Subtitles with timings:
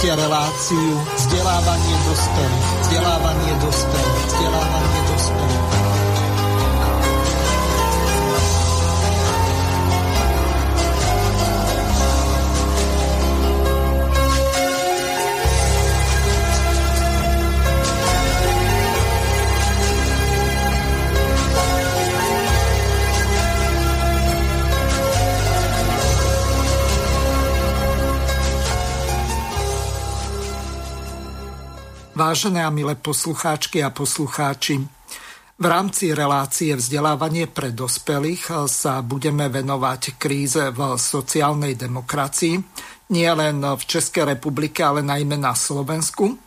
[0.00, 2.59] Počúvate reláciu vzdelávanie dospelých.
[32.30, 34.78] Vážené a milé poslucháčky a poslucháči,
[35.58, 42.54] v rámci relácie vzdelávanie pre dospelých sa budeme venovať kríze v sociálnej demokracii,
[43.10, 46.38] nie len v Českej republike, ale najmä na Slovensku.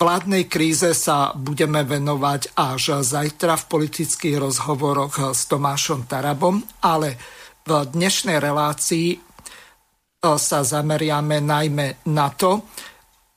[0.00, 7.20] Vládnej kríze sa budeme venovať až zajtra v politických rozhovoroch s Tomášom Tarabom, ale
[7.68, 9.20] v dnešnej relácii
[10.24, 12.64] sa zameriame najmä na to,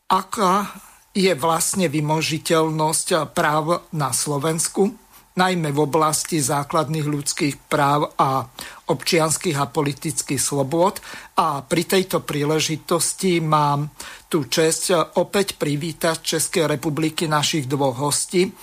[0.07, 0.86] aká
[1.17, 4.93] je vlastne vymožiteľnosť práv na Slovensku,
[5.33, 8.45] najmä v oblasti základných ľudských práv a
[8.85, 11.01] občianských a politických slobôd.
[11.41, 13.89] A pri tejto príležitosti mám
[14.29, 18.53] tú čest opäť privítať Českej republiky našich dvoch hostí,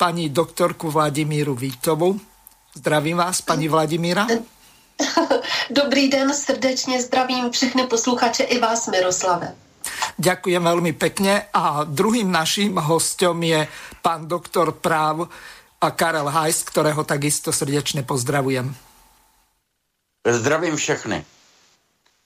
[0.00, 2.16] pani doktorku Vladimíru Vítovu.
[2.72, 4.24] Zdravím vás, pani Vladimíra.
[5.70, 9.67] Dobrý den, srdečně zdravím všechny posluchače i vás, Miroslave.
[10.18, 13.70] Ďakujem veľmi pekne a druhým naším hostom je
[14.02, 15.30] pán doktor práv
[15.78, 18.66] a Karel Hajs, ktorého takisto srdečne pozdravujem.
[20.26, 21.22] Zdravím všechny.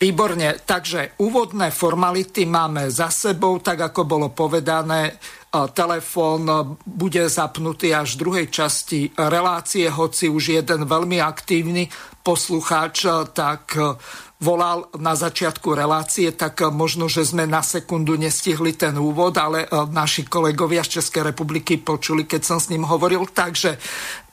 [0.02, 5.14] Výborne, takže úvodné formality máme za sebou, tak ako bolo povedané,
[5.76, 11.86] telefón bude zapnutý až v druhej časti relácie, hoci už jeden veľmi aktívny
[12.19, 13.78] poslucháč tak
[14.42, 20.26] volal na začiatku relácie, tak možno, že sme na sekundu nestihli ten úvod, ale naši
[20.26, 23.22] kolegovia z Českej republiky počuli, keď som s ním hovoril.
[23.31, 23.78] Takže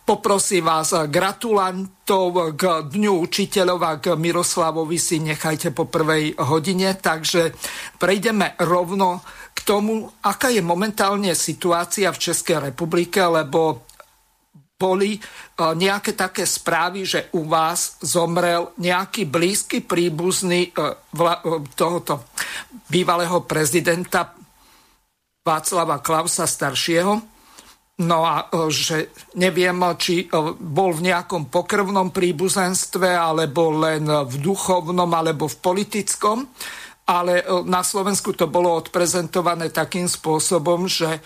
[0.09, 6.98] Poprosím vás, gratulantov k Dňu učiteľov a k Miroslavovi si nechajte po prvej hodine.
[6.98, 7.53] Takže
[8.02, 9.22] prejdeme rovno
[9.53, 13.86] k tomu, aká je momentálne situácia v Českej republike, lebo
[14.80, 15.20] boli
[15.60, 20.96] nejaké také správy, že u vás zomrel nejaký blízky príbuzný e,
[21.76, 22.32] tohoto
[22.88, 24.32] bývalého prezidenta
[25.44, 27.40] Václava Klausa staršieho
[28.00, 34.36] No a e, že neviem, či e, bol v nejakom pokrvnom príbuzenstve, alebo len v
[34.40, 36.48] duchovnom, alebo v politickom.
[37.04, 41.20] Ale e, na Slovensku to bolo odprezentované takým spôsobom, že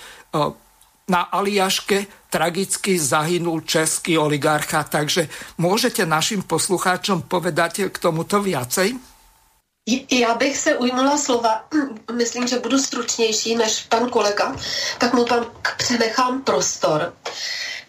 [1.04, 4.82] na Aliaške tragicky zahynul český oligarcha.
[4.82, 5.30] Takže
[5.62, 8.98] môžete našim poslucháčom povedať k tomuto viacej?
[10.12, 11.68] Já bych se ujmula slova,
[12.12, 14.56] myslím, že budu stručnější než pan kolega,
[14.98, 15.46] tak mu tam
[15.78, 17.14] přenechám prostor.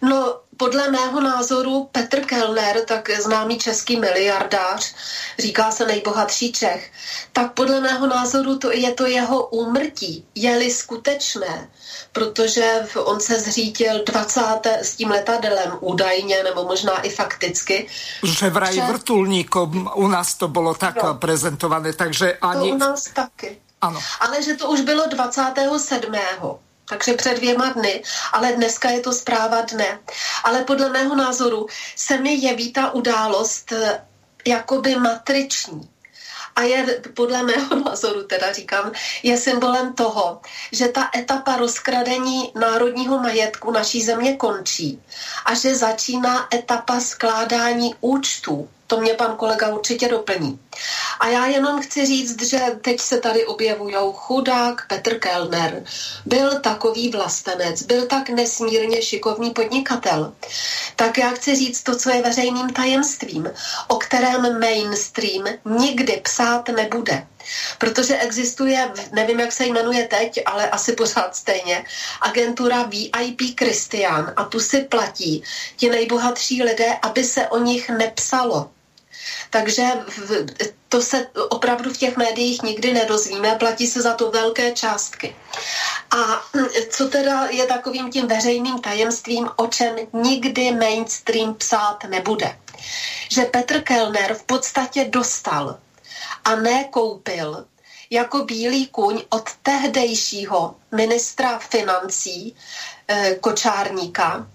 [0.01, 4.95] No, podle mého názoru Petr Kellner, tak známý český miliardář,
[5.39, 6.91] říká se nejbohatší Čech,
[7.33, 11.69] tak podle mého názoru to je to jeho úmrtí, je-li skutečné,
[12.11, 14.41] protože on se zřítil 20.
[14.65, 17.87] s tím letadlem údajně, nebo možná i fakticky.
[18.23, 18.81] Že vraj že...
[18.81, 22.69] vrtulníkom u nás to bylo tak no, prezentované, takže ani...
[22.69, 23.57] To u nás taky.
[23.81, 23.99] Ano.
[24.19, 26.13] Ale že to už bylo 27
[26.89, 28.03] takže před dvěma dny,
[28.33, 29.99] ale dneska je to zpráva dne.
[30.43, 34.05] Ale podle mého názoru se mi jeví ta událost eh,
[34.47, 35.89] jakoby matriční.
[36.55, 38.91] A je podle mého názoru, teda říkám,
[39.23, 40.41] je symbolem toho,
[40.71, 45.01] že ta etapa rozkradení národního majetku naší země končí
[45.45, 50.59] a že začíná etapa skládání účtů to mě pan kolega určitě doplní.
[51.19, 55.83] A já jenom chci říct, že teď se tady objevují chudák Petr Kellner.
[56.25, 60.33] Byl takový vlastenec, byl tak nesmírně šikovný podnikatel.
[60.95, 63.49] Tak já chci říct to, co je veřejným tajemstvím,
[63.87, 67.27] o kterém mainstream nikdy psát nebude.
[67.77, 71.85] Protože existuje, nevím, jak se jmenuje teď, ale asi pořád stejně,
[72.21, 75.43] agentura VIP Christian a tu si platí
[75.75, 78.69] ti nejbohatší lidé, aby se o nich nepsalo.
[79.49, 79.83] Takže
[80.89, 85.35] to se opravdu v těch médiích nikdy nedozvíme, platí se za to velké částky.
[86.11, 86.41] A
[86.89, 92.57] co teda je takovým tím veřejným tajemstvím, o čem nikdy mainstream psát nebude?
[93.31, 95.79] Že Petr Kellner v podstatě dostal
[96.45, 97.65] a nekoupil
[98.09, 102.55] jako bílý kuň od tehdejšího ministra financí
[103.07, 104.47] eh, Kočárníka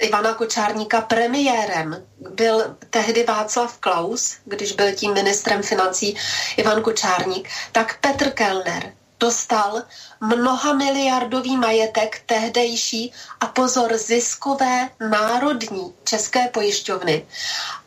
[0.00, 6.16] Ivana Kočárníka premiérem byl tehdy Václav Klaus, když byl tím ministrem financí
[6.56, 9.82] Ivan Kočárník, tak Petr Kellner dostal
[10.20, 17.26] mnoha miliardový majetek tehdejší a pozor ziskové národní české pojišťovny.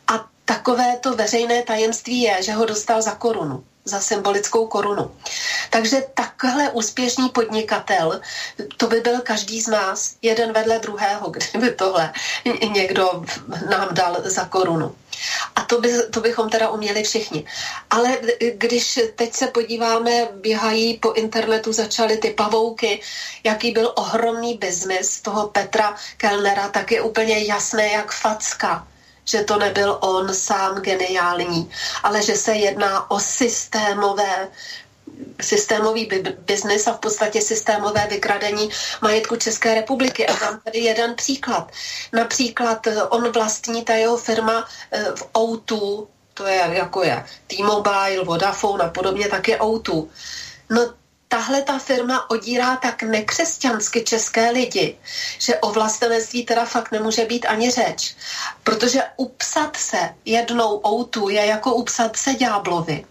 [0.08, 5.16] A takové to veřejné tajemství je, že ho dostal za korunu za symbolickou korunu.
[5.70, 8.20] Takže takhle úspěšný podnikatel,
[8.76, 12.12] to by byl každý z nás, jeden vedle druhého, kdyby tohle
[12.72, 13.24] někdo
[13.70, 14.94] nám dal za korunu.
[15.56, 17.46] A to, by, to bychom teda uměli všichni.
[17.90, 18.18] Ale
[18.54, 23.00] když teď se podíváme, běhají po internetu, začaly ty pavouky,
[23.44, 28.86] jaký byl ohromný biznis toho Petra Kellnera, tak je úplně jasné, jak facka
[29.24, 31.70] že to nebyl on sám geniální,
[32.02, 34.48] ale že se jedná o systémové
[35.40, 38.70] systémový biznis a v podstatě systémové vykradení
[39.02, 40.26] majetku České republiky.
[40.26, 41.72] A mám tady jeden příklad.
[42.12, 48.24] Například eh, on vlastní, ta jeho firma eh, v O2, to je jako je T-Mobile,
[48.24, 50.06] Vodafone a podobně, tak je O2.
[50.70, 50.94] No
[51.28, 54.98] tahle ta firma odírá tak nekřesťansky české lidi,
[55.38, 58.14] že o vlastenectví teda fakt nemůže být ani řeč.
[58.64, 63.04] Protože upsat se jednou outu je jako upsat se ďáblovi.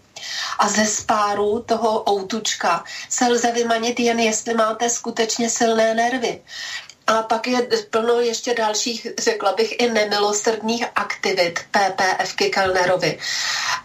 [0.58, 6.42] A ze spáru toho outučka se lze vymanit jen jestli máte skutečně silné nervy.
[7.06, 13.18] A pak je plno ještě dalších, řekla bych, i nemilosrdných aktivit PPFky Kellnerovi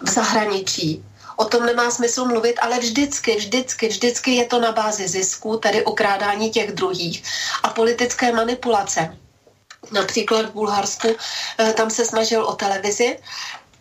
[0.01, 1.03] v zahraničí
[1.39, 5.83] o tom nemá smysl mluvit, ale vždycky, vždycky, vždycky je to na bázi zisku, tedy
[5.83, 7.23] okrádání těch druhých
[7.63, 9.17] a politické manipulace.
[9.91, 13.19] Například v Bulharsku eh, tam se snažil o televizi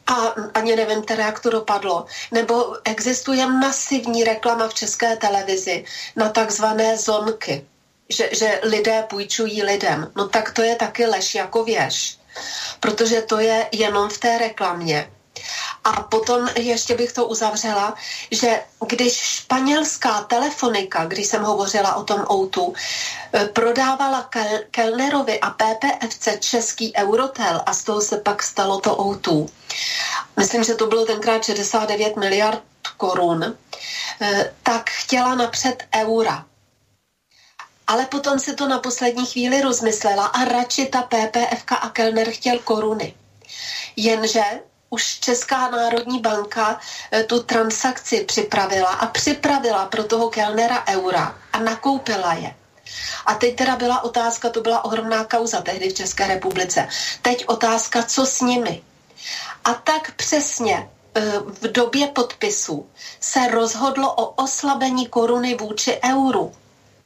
[0.07, 0.15] a
[0.55, 2.07] ani nevím teda, jak to dopadlo.
[2.31, 5.85] Nebo existuje masivní reklama v české televizi
[6.17, 7.67] na takzvané zonky,
[8.09, 10.13] že, že lidé půjčují lidem.
[10.17, 12.19] No tak to je taky lež jako věž,
[12.81, 15.11] protože to je jenom v té reklamě.
[15.89, 17.95] A potom ještě bych to uzavřela,
[18.31, 22.75] že když španělská telefonika, když jsem hovořila o tom outu,
[23.33, 24.31] eh, prodávala
[24.71, 29.49] Kellnerovi a PPFC český Eurotel a z toho se pak stalo to outu.
[30.37, 32.63] Myslím, že to bylo tenkrát 69 miliard
[32.97, 33.57] korun,
[34.21, 36.45] eh, tak chtěla napřed eura.
[37.87, 42.59] Ale potom se to na poslední chvíli rozmyslela a radši ta PPFK a Kellner chtěl
[42.59, 43.15] koruny.
[43.97, 46.81] Jenže už Česká národní banka
[47.13, 52.55] eh, tu transakci připravila a připravila pro toho kelnera eura a nakoupila je.
[53.27, 56.89] A teď teda byla otázka, to byla ohromná kauza tehdy v České republice.
[57.23, 58.83] Teď otázka, co s nimi.
[59.65, 62.89] A tak přesně eh, v době podpisu
[63.21, 66.53] se rozhodlo o oslabení koruny vůči euru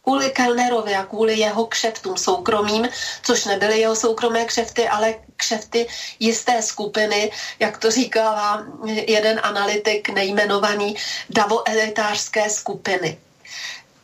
[0.02, 2.88] kvůli Kellnerovi a kvůli jeho kšeftům soukromým,
[3.22, 5.86] což nebyly jeho soukromé kšefty, ale kšefty
[6.20, 10.94] jisté skupiny, jak to říkala jeden analytik nejmenovaný
[11.30, 13.18] davoelitářské skupiny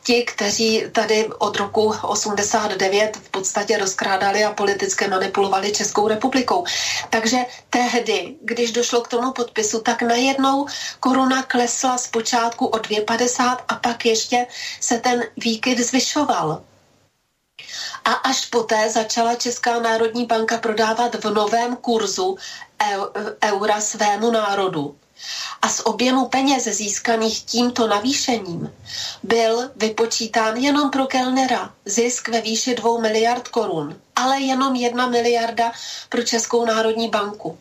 [0.08, 6.64] ti, kteří tady od roku 89 v podstatě rozkrádali a politicky manipulovali Českou republikou.
[7.10, 7.36] Takže
[7.70, 10.66] tehdy, když došlo k tomu podpisu, tak najednou
[11.00, 14.46] koruna klesla zpočátku o 2,50 a pak ještě
[14.80, 16.62] se ten výkyv zvyšoval.
[18.04, 22.36] A až poté začala Česká národní banka prodávat v novém kurzu
[23.44, 24.96] eura svému národu
[25.62, 28.72] a z objemu peněz získaných tímto navýšením
[29.22, 35.72] byl vypočítán jenom pro Kellnera zisk ve výši 2 miliard korun, ale jenom 1 miliarda
[36.08, 37.58] pro Českou národní banku.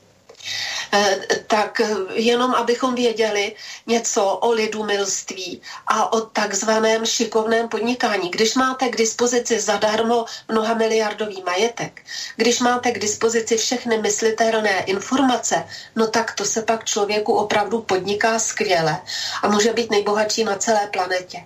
[0.94, 1.82] Eh, tak
[2.14, 3.56] jenom abychom věděli
[3.88, 8.30] něco o lidumilství a o takzvaném šikovném podnikání.
[8.30, 12.02] Když máte k dispozici zadarmo mnoha miliardový majetek,
[12.36, 18.40] když máte k dispozici všechny myslitelné informace, no tak to se pak člověku opravdu podniká
[18.40, 19.02] skvěle
[19.44, 21.46] a může být nejbohatší na celé planetě.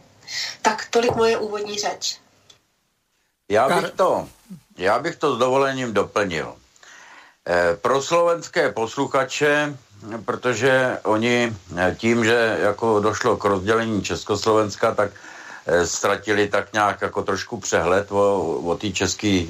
[0.62, 2.18] Tak tolik moje úvodní řeč.
[3.50, 4.28] Já bych to,
[4.78, 6.61] já bych to s dovolením doplnil.
[7.46, 9.78] Eh, pro slovenské posluchače,
[10.26, 15.12] protože oni eh, tím, že jako došlo k rozdělení Československa, tak
[15.66, 19.46] eh, ztratili tak nějak jako trošku přehled o, o té české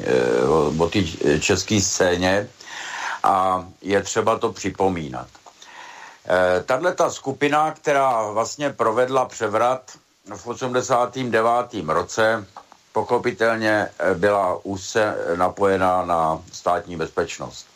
[1.40, 2.48] český scéně
[3.24, 5.28] a je třeba to připomínat.
[6.66, 9.92] Tahle ta skupina, která vlastně provedla převrat
[10.36, 11.46] v 89.
[11.88, 12.46] roce,
[12.94, 17.71] pochopitelně byla úzce napojená na státní bezpečnost.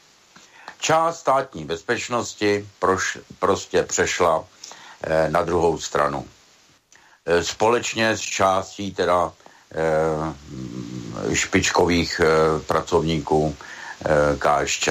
[0.85, 4.45] Část státní bezpečnosti proš, prostě přešla
[5.03, 6.27] eh, na druhou stranu.
[7.25, 9.33] Eh, společně s částí teda
[9.71, 13.55] eh, špičkových eh, pracovníků
[14.37, 14.89] KSČ.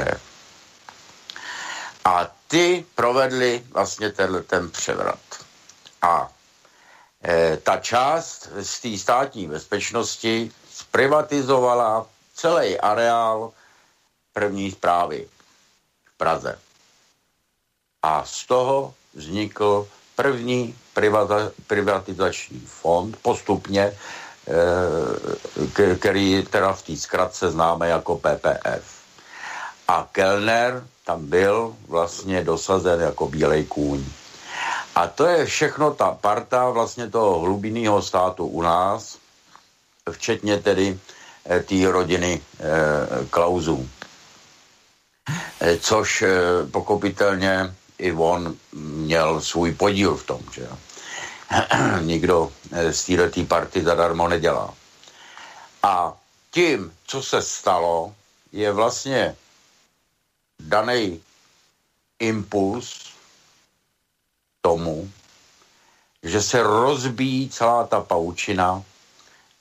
[2.04, 5.20] A ty provedli vlastně tenhle ten převrat.
[6.02, 6.32] A
[7.24, 13.52] e, ta část z té státní bezpečnosti zprivatizovala celý areál
[14.32, 15.28] první zprávy
[16.16, 16.58] Praze.
[18.02, 20.74] A z toho vznikl první
[21.66, 23.96] privatizační fond postupně, e,
[25.96, 29.04] který teda v té zkratce známe jako PPF.
[29.88, 34.04] A Kellner tam byl vlastně dosazen jako bílej kůň.
[34.94, 39.18] A to je všechno ta parta vlastně toho hlubinného státu u nás,
[40.10, 40.98] včetně tedy
[41.50, 43.88] e, té rodiny e, Klauzů.
[45.64, 46.28] E, což e,
[46.70, 50.68] pokopitelně i on měl svůj podíl v tom, že
[52.00, 52.52] nikdo
[52.90, 54.74] z této party zadarmo nedělá.
[55.82, 56.16] A
[56.50, 58.14] tím, co se stalo,
[58.52, 59.36] je vlastně
[60.60, 61.20] daný
[62.18, 63.14] impuls
[64.60, 65.10] tomu,
[66.22, 68.82] že se rozbíjí celá ta paučina,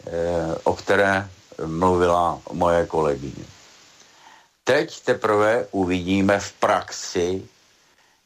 [0.08, 1.30] eh, o které
[1.66, 3.46] mluvila moje kolegyně.
[4.64, 7.44] Teď teprve uvidíme v praxi,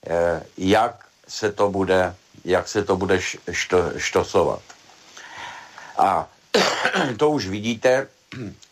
[0.08, 2.16] eh, jak se to bude,
[2.46, 4.62] jak se to bude što, štosovat.
[5.98, 6.30] A
[7.18, 8.08] to už vidíte,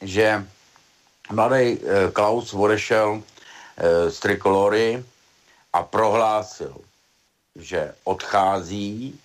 [0.02, 0.46] že
[1.32, 3.24] mladý eh, Klaus odešel
[3.78, 5.04] Eh, z Trikolory
[5.74, 6.76] a prohlásil,
[7.56, 9.20] že odchází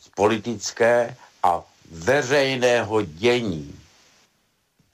[0.00, 3.80] z politické a veřejného dění.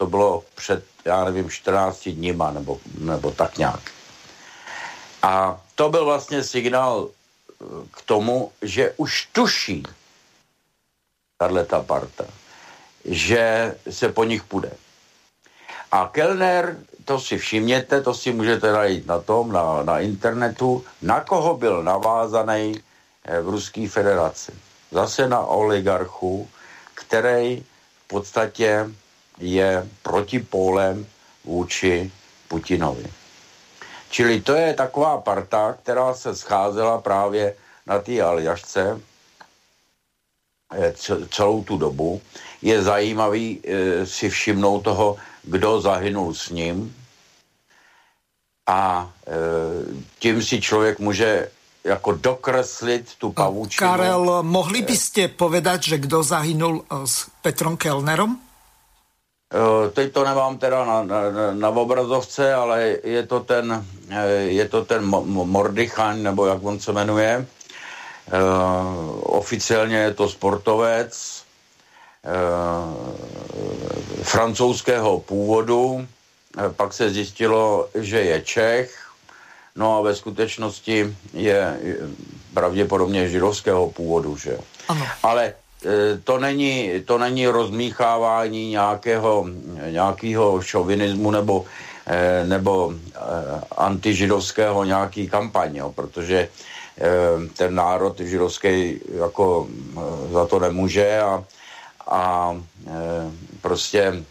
[0.03, 3.81] To bylo před, já nevím, 14 dníma nebo, nebo tak nějak.
[5.23, 9.83] A to byl vlastně signál eh, k tomu, že už tuší
[11.39, 12.25] tahle ta parta,
[13.05, 14.73] že se po nich půjde.
[15.93, 21.21] A Kellner to si všimněte, to si můžete najít na tom, na, na internetu, na
[21.21, 22.75] koho byl navázaný
[23.25, 24.53] eh, v Ruské federaci.
[24.91, 26.51] Zase na oligarchu,
[26.95, 27.63] který
[28.05, 28.91] v podstatě
[29.43, 31.07] je protipólem
[31.45, 32.11] vůči
[32.49, 33.07] Putinovi.
[34.11, 37.55] Čili to je taková parta, která se scházela právě
[37.87, 39.01] na té aljašce
[40.73, 40.95] eh,
[41.31, 42.21] celou tu dobu.
[42.63, 46.95] Je zajímavý e, si všimnout toho kdo zahynul s ním.
[48.67, 49.33] A e,
[50.19, 51.51] tím si člověk může
[51.85, 53.91] jako dokreslit tu pavučinu.
[53.91, 58.39] Karel, mohli by ste povedať, že kdo zahynul s Petrom Kellnerom?
[59.53, 61.21] E, teď to nemám teda na, na,
[61.53, 66.93] na obrazovce, ale je to ten, e, je to ten Mordychaň, nebo jak on se
[66.93, 67.47] jmenuje.
[69.23, 71.43] Oficiálně je to sportovec,
[72.25, 72.33] Eh,
[74.23, 76.07] francouzského původu,
[76.59, 79.11] eh, pak se zjistilo, že je Čech,
[79.77, 81.81] no a ve skutečnosti je
[82.55, 85.07] pravděpodobně židovského původu, že Ano.
[85.23, 85.55] Ale eh,
[86.25, 89.47] to není, to není rozmíchávání nějakého,
[89.91, 91.65] nějakého šovinismu nebo,
[92.45, 92.95] nebo
[93.77, 96.49] antižidovského nějaký kampaň, jo, protože
[97.57, 99.67] ten národ židovský jako
[100.33, 101.45] za to nemůže a
[102.13, 102.91] a e,
[103.61, 104.25] prostě e,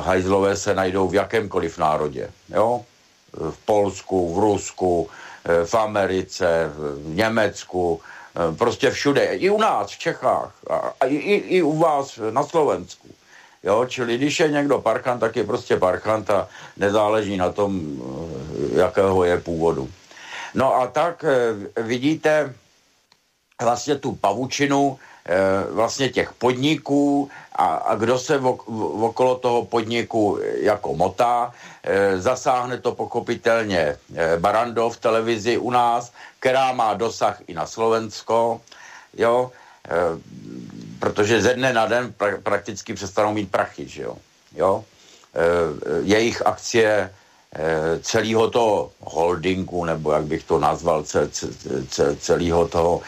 [0.00, 2.30] hajzlové se najdou v jakémkoliv národě.
[2.48, 2.84] Jo?
[3.32, 5.08] V Polsku, v Rusku,
[5.44, 8.17] e, v Americe, v Německu, e,
[8.58, 9.24] prostě všude.
[9.24, 10.52] I u nás, v Čechách.
[10.70, 11.16] A, a i,
[11.58, 13.08] i u vás na Slovensku.
[13.62, 17.80] Jo, čili když je někdo parchant, tak je prostě parchant a nezáleží na tom,
[18.74, 19.90] e, jakého je původu.
[20.54, 21.24] No a tak
[21.76, 22.54] vidíte
[23.62, 25.17] vlastně tu pavučinu, Eh,
[25.70, 28.46] vlastně těch podniků a, a kdo se v,
[29.02, 31.52] okolo toho podniku jako motá.
[31.82, 33.96] E, zasáhne to pokopitelně e,
[34.38, 38.60] Barando v televizi u nás, která má dosah i na Slovensko,
[39.16, 39.52] jo,
[39.84, 39.90] e,
[40.98, 44.16] protože ze dne na den pra, prakticky přestanou mít prachy, že jo,
[44.54, 44.84] jo.
[45.34, 45.40] E,
[46.02, 47.12] jejich akcie
[48.02, 51.04] celého toho holdingu, nebo jak bych to nazval,
[52.20, 53.00] celého toho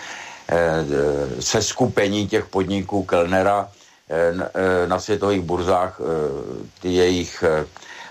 [1.40, 3.68] se skupení těch podniků Kellnera
[4.10, 6.00] eh, eh, na světových burzách
[6.82, 7.44] ty jejich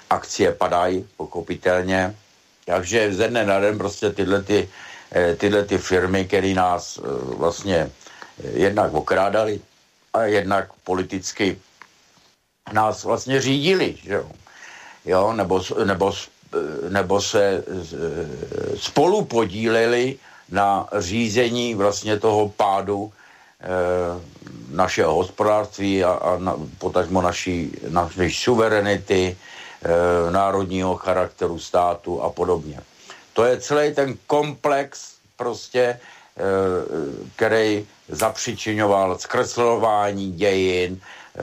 [0.10, 2.16] akcie padají pokopitelně.
[2.66, 4.70] Takže ze dne na den prostě tyhle, ty,
[5.38, 7.00] tyhle ty firmy, které nás
[7.38, 7.92] vlastně
[8.54, 9.62] jednak okrádali
[10.14, 11.58] a jednak politicky
[12.74, 14.32] nás vlastně řídili, že jo?
[15.06, 16.14] jo nebo, nebo,
[16.90, 17.64] nebo se
[18.78, 20.18] spolu podíleli
[20.52, 23.12] na řízení vlastně toho pádu
[23.62, 23.68] e,
[24.76, 29.38] našeho hospodářství a, a na, potažmo naší, naší suverenity,
[30.30, 32.80] národního charakteru státu a podobně.
[33.34, 36.00] To je celý ten komplex prostě, e,
[37.36, 41.42] který zapřičinoval zkreslování dějin, e,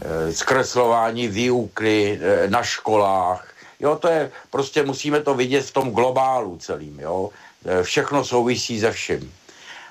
[0.00, 3.48] e, zkreslování výuky na školách.
[3.80, 7.30] Jo, to je, prostě musíme to vidět v tom globálu celým, jo.
[7.82, 9.32] Všechno souvisí se vším.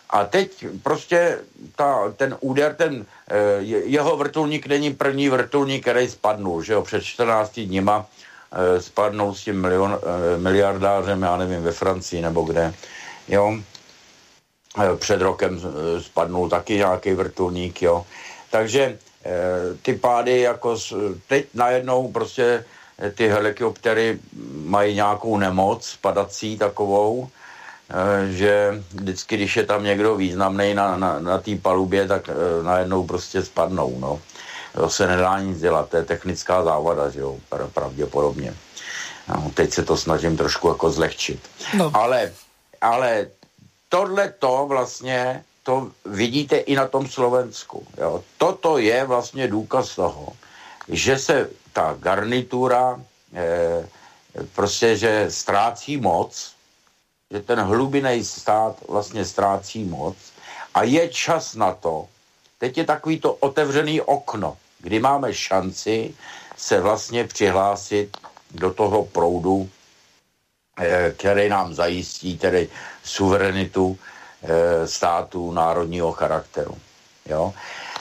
[0.10, 1.40] A teď prostě
[1.76, 3.06] ta, ten úder, ten
[3.68, 8.06] jeho vrtulník není první vrtulník, který spadnul, že jo, před 14 dněma
[8.56, 12.74] Eh, spadnout s tím milion, eh, miliardářem, já nevím, ve Francii nebo kde.
[13.28, 13.58] Jo.
[14.80, 15.60] Eh, před rokem
[16.00, 18.06] spadnul taky nějaký vrtulník, jo.
[18.52, 18.98] Takže
[19.82, 20.78] ty pády jako
[21.28, 22.66] teď najednou prostě
[23.16, 24.20] ty helikoptery
[24.66, 27.30] mají nějakou nemoc padací takovou,
[28.30, 32.30] že vždycky, když je tam někdo významný na, na, na té palubě, tak
[32.64, 34.22] najednou prostě spadnou, no
[34.76, 37.38] to se nedá nic dělat, to je technická závada, že jo,
[37.74, 38.56] pravděpodobně.
[39.28, 41.40] No, teď se to snažím trošku jako zlehčit.
[41.74, 41.92] No.
[41.94, 42.34] Ale,
[42.82, 43.28] ale
[43.90, 47.88] tohle to vlastně, to vidíte i na tom Slovensku.
[47.98, 48.24] Jo.
[48.38, 50.28] Toto je vlastně důkaz toho,
[50.88, 53.02] že se ta garnitura
[53.34, 53.88] eh,
[54.56, 56.55] prostě, že ztrácí moc,
[57.36, 60.16] že ten hlubinej stát vlastně ztrácí moc
[60.74, 62.08] a je čas na to,
[62.58, 66.16] teď je takový to otevřený okno, kdy máme šanci
[66.58, 68.18] se vlastně přihlásit
[68.52, 69.70] do toho proudu,
[70.80, 72.70] eh, který nám zajistí tedy
[73.04, 76.78] suverenitu eh, státu národního charakteru.
[77.26, 77.54] Jo?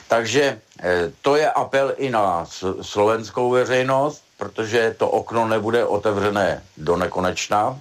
[0.07, 2.47] Takže eh, to je apel i na
[2.81, 7.77] slovenskou veřejnost, protože to okno nebude otevřené do nekonečna.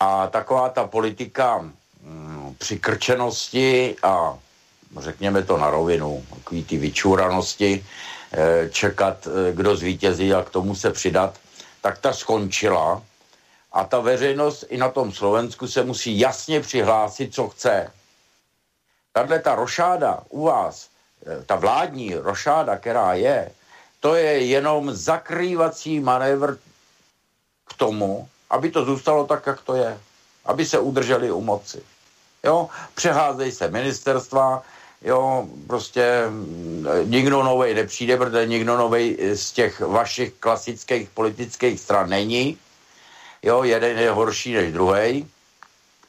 [0.00, 1.58] A taková ta politika
[2.02, 4.38] mm, přikrčenosti a
[4.98, 7.86] řekněme to na rovinu, takový ty vyčúranosti,
[8.32, 11.38] eh, čekat, eh, kdo zvítězí a k tomu se přidat,
[11.80, 13.02] tak ta skončila
[13.72, 17.92] a ta veřejnost i na tom Slovensku se musí jasně přihlásit, co chce.
[19.12, 20.88] Tahle ta rošáda u vás,
[21.26, 23.50] eh, ta vládní rošáda, která je,
[24.00, 26.56] to je jenom zakrývací manévr
[27.64, 29.98] k tomu, aby to zůstalo tak, jak to je.
[30.44, 31.82] Aby se udrželi u moci.
[32.44, 34.62] Jo, přeházejí se ministerstva,
[35.02, 42.10] jo, prostě mm, nikdo novej nepřijde, protože nikdo novej z těch vašich klasických politických stran
[42.10, 42.58] není.
[43.42, 45.30] Jo, jeden je horší než druhý.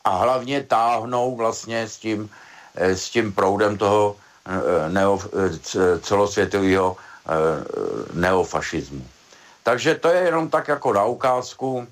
[0.03, 2.29] A hlavně táhnou vlastně s tím,
[2.75, 4.15] eh, s tím proudem toho
[4.47, 6.97] eh, neo, eh, celosvětového
[8.13, 9.03] neofašismu.
[9.63, 11.87] Takže to je jenom tak jako na ukázku.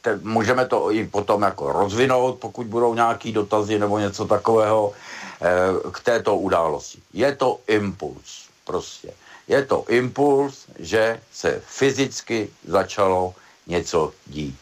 [0.00, 4.92] Te, můžeme to i potom jako rozvinout, pokud budou nějaký dotazy nebo něco takového.
[5.40, 6.98] Eh, k této události.
[7.12, 9.12] Je to impuls prostě.
[9.48, 13.34] Je to impuls, že se fyzicky začalo
[13.66, 14.58] něco dít.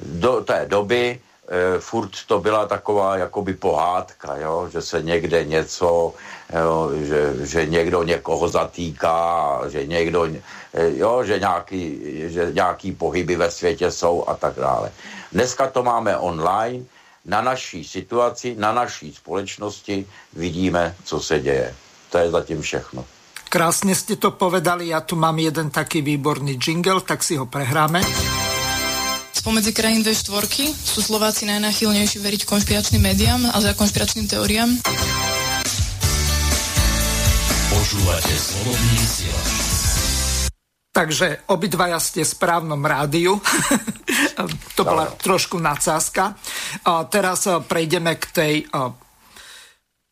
[0.00, 4.68] Do té doby e, furt to byla taková jakoby pohádka, jo?
[4.72, 6.14] že se někde něco,
[6.54, 6.90] jo?
[6.94, 10.40] Že, že někdo někoho zatýká, že někdo, e,
[10.96, 11.24] jo?
[11.24, 14.92] Že, nějaký, že nějaký pohyby ve světě jsou a tak dále.
[15.32, 16.84] Dneska to máme online,
[17.24, 21.74] na naší situaci, na naší společnosti vidíme, co se děje.
[22.10, 23.04] To je zatím všechno.
[23.54, 28.02] Krásne ste to povedali, ja tu mám jeden taký výborný jingle, tak si ho prehráme.
[29.34, 34.70] Spomedzi krajín V4 sú Slováci najnáchylnejší veriť konšpiračným médiám a za konšpiračným teóriám.
[37.74, 38.96] Počúvate slobodný
[40.94, 43.42] Takže obidvaja ste v správnom rádiu.
[44.78, 46.38] to bola trošku nadsázka.
[46.86, 48.64] A teraz e, prejdeme k tej e,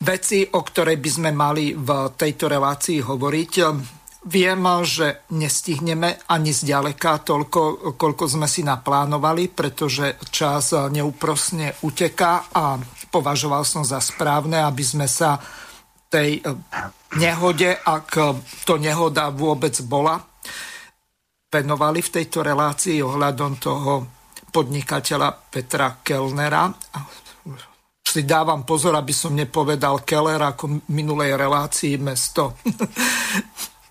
[0.03, 3.53] veci, o ktorej by sme mali v tejto relácii hovoriť.
[4.23, 12.79] Viem, že nestihneme ani zďaleka toľko, koľko sme si naplánovali, pretože čas neúprosne uteká a
[13.11, 15.43] považoval som za správne, aby sme sa
[16.07, 16.43] tej e,
[17.19, 18.09] nehode, ak
[18.63, 20.23] to nehoda vôbec bola,
[21.51, 23.93] venovali v tejto relácii ohľadom toho
[24.55, 26.71] podnikateľa Petra Kellnera.
[28.07, 32.55] Si dávam pozor, aby som nepovedal Keller ako v minulej relácii mesto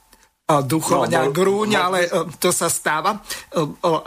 [0.60, 3.62] duchovňa no, Grúň, no, ale e, to sa stáva, e,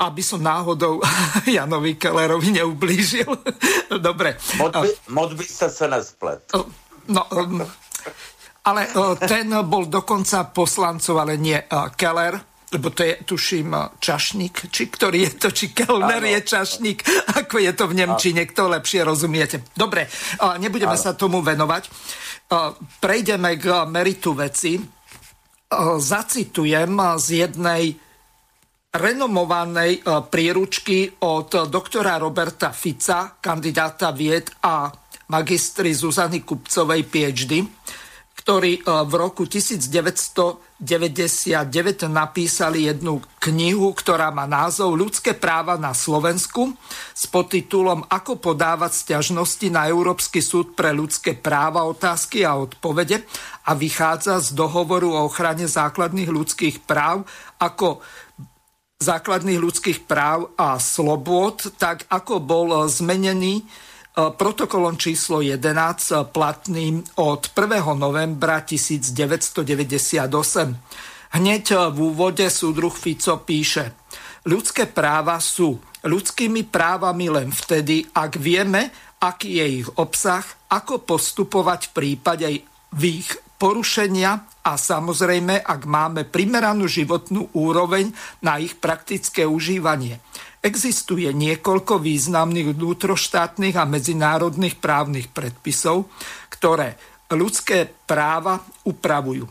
[0.04, 1.00] aby som náhodou
[1.56, 3.30] Janovi Kellerovi neublížil.
[4.04, 4.36] Dobre.
[5.08, 6.44] Moc by sa sa nesplet.
[7.08, 7.22] No,
[8.64, 8.88] ale
[9.28, 11.60] ten bol dokonca poslancov, ale nie
[11.96, 13.70] Keller lebo to je, tuším,
[14.02, 17.06] čašník, či ktorý je to, či Kellner je čašník,
[17.46, 19.62] ako je to v Nemčine, kto lepšie rozumiete.
[19.78, 20.10] Dobre,
[20.58, 21.04] nebudeme ano.
[21.06, 21.86] sa tomu venovať.
[22.98, 24.82] Prejdeme k meritu veci.
[25.98, 27.84] Zacitujem z jednej
[28.94, 34.86] renomovanej príručky od doktora Roberta Fica, kandidáta vied a
[35.34, 37.66] magistry Zuzany Kupcovej PhD,
[38.44, 40.84] ktorí v roku 1999
[42.12, 46.76] napísali jednu knihu, ktorá má názov Ľudské práva na Slovensku
[47.16, 53.24] s podtitulom Ako podávať stiažnosti na Európsky súd pre ľudské práva, otázky a odpovede
[53.64, 57.24] a vychádza z dohovoru o ochrane základných ľudských práv
[57.56, 58.04] ako
[59.00, 63.64] základných ľudských práv a slobôd, tak ako bol zmenený e,
[64.14, 67.82] protokolom číslo 11 e, platným od 1.
[67.98, 70.30] novembra 1998.
[71.34, 73.98] Hneď e, v úvode súdruh Fico píše,
[74.46, 81.90] ľudské práva sú ľudskými právami len vtedy, ak vieme, aký je ich obsah, ako postupovať
[81.90, 82.46] v prípade
[82.94, 88.14] v ich porušenia a samozrejme, ak máme primeranú životnú úroveň
[88.46, 90.22] na ich praktické užívanie.
[90.64, 96.08] Existuje niekoľko významných vnútroštátnych a medzinárodných právnych predpisov,
[96.48, 96.96] ktoré
[97.28, 99.44] ľudské práva upravujú.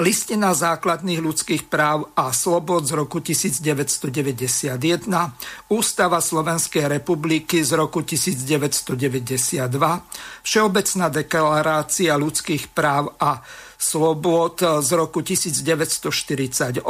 [0.00, 4.80] Listina základných ľudských práv a slobod z roku 1991,
[5.68, 9.60] Ústava Slovenskej republiky z roku 1992,
[10.40, 13.44] Všeobecná deklarácia ľudských práv a
[13.80, 16.84] slobod z roku 1948,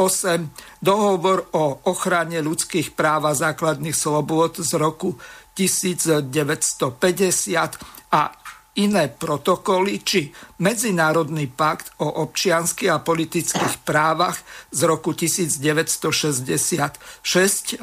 [0.83, 5.15] dohovor o ochrane ľudských práv a základných slobod z roku
[5.55, 8.35] 1950 a
[8.83, 14.43] iné protokoly či Medzinárodný pakt o občianských a politických právach
[14.75, 17.79] z roku 1966.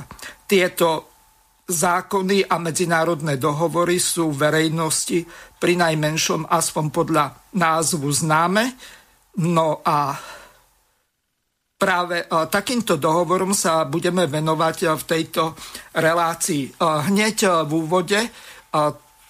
[0.48, 1.12] Tieto
[1.68, 5.28] zákony a medzinárodné dohovory sú verejnosti
[5.60, 8.72] pri najmenšom aspoň podľa názvu známe.
[9.38, 10.18] No a
[11.78, 15.54] práve takýmto dohovorom sa budeme venovať v tejto
[15.94, 16.74] relácii.
[16.82, 18.20] Hneď v úvode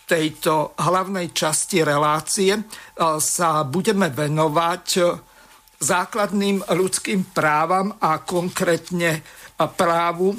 [0.08, 2.62] tejto hlavnej časti relácie e,
[3.20, 5.02] sa budeme venovať e,
[5.84, 9.22] základným ľudským právam a konkrétne
[9.76, 10.34] právu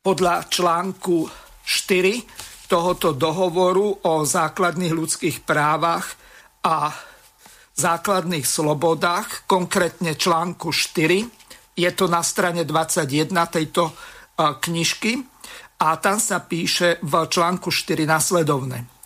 [0.00, 1.28] podľa článku
[1.66, 6.14] 4 tohoto dohovoru o základných ľudských právach
[6.64, 6.94] a
[7.76, 11.26] základných slobodách, konkrétne článku 4.
[11.78, 13.92] Je to na strane 21 tejto e,
[14.58, 15.22] knižky
[15.80, 19.00] a tam sa píše v článku 4 nasledovne.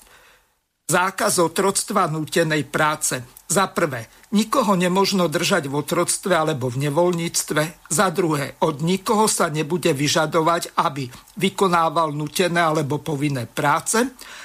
[0.85, 3.25] Zákaz otroctva nútenej práce.
[3.49, 4.05] Za prvé,
[4.37, 7.89] nikoho nemožno držať v otroctve alebo v nevoľníctve.
[7.89, 11.09] Za druhé, od nikoho sa nebude vyžadovať, aby
[11.41, 13.97] vykonával nutené alebo povinné práce.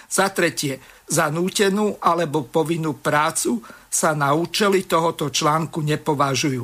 [0.08, 0.80] Za tretie,
[1.10, 6.64] za nútenú alebo povinnú prácu sa na účely tohoto článku nepovažujú.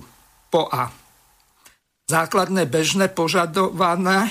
[0.54, 0.94] Po A.
[2.06, 4.30] Základné bežné požadované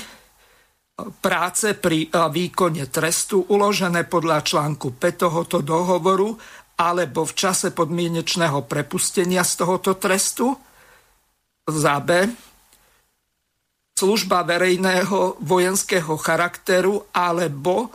[1.18, 6.38] práce pri výkone trestu uložené podľa článku 5 tohoto dohovoru
[6.79, 10.55] alebo v čase podmienečného prepustenia z tohoto trestu.
[11.66, 12.31] Za B.
[13.98, 17.90] Služba verejného vojenského charakteru alebo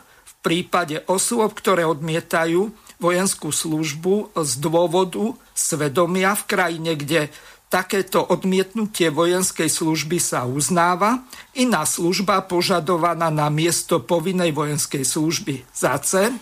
[0.50, 7.30] prípade osôb, ktoré odmietajú vojenskú službu z dôvodu svedomia v krajine, kde
[7.70, 11.22] Takéto odmietnutie vojenskej služby sa uznáva.
[11.54, 16.34] Iná služba požadovaná na miesto povinnej vojenskej služby za C.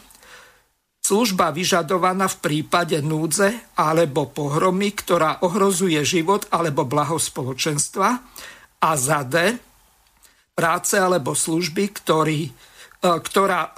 [1.03, 8.23] Služba vyžadovaná v prípade núdze alebo pohromy, ktorá ohrozuje život alebo blaho spoločenstva.
[8.79, 9.59] A za D.
[10.55, 12.55] Práce alebo služby, ktorý,
[13.01, 13.71] ktorá,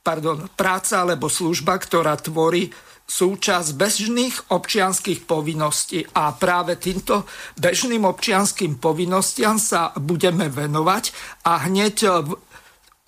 [0.00, 2.72] pardon, práca alebo služba, ktorá tvorí
[3.10, 7.26] súčasť bežných občianských povinností a práve týmto
[7.58, 11.10] bežným občianským povinnostiam sa budeme venovať
[11.42, 12.30] a hneď v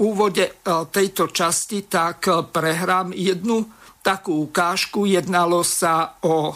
[0.02, 0.52] úvode e,
[0.90, 3.70] tejto časti tak prehrám jednu
[4.02, 5.06] takú ukážku.
[5.06, 6.50] Jednalo sa o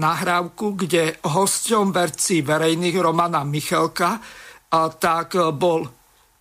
[0.00, 4.16] nahrávku, kde hosťom verci verejných Romana Michelka
[4.96, 5.90] tak bol e,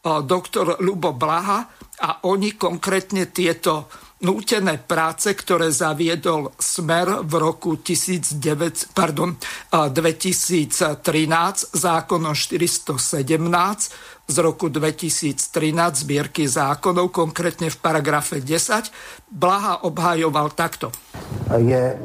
[0.04, 1.68] doktor Lubo Blaha
[2.00, 9.36] a oni konkrétne tieto nútené práce, ktoré zaviedol Smer v roku 19, pardon,
[9.72, 11.00] 2013
[11.72, 15.42] zákonom 417 z roku 2013
[16.06, 18.94] zbierky zákonov, konkrétne v paragrafe 10,
[19.30, 20.94] Blaha obhajoval takto.
[21.58, 21.98] je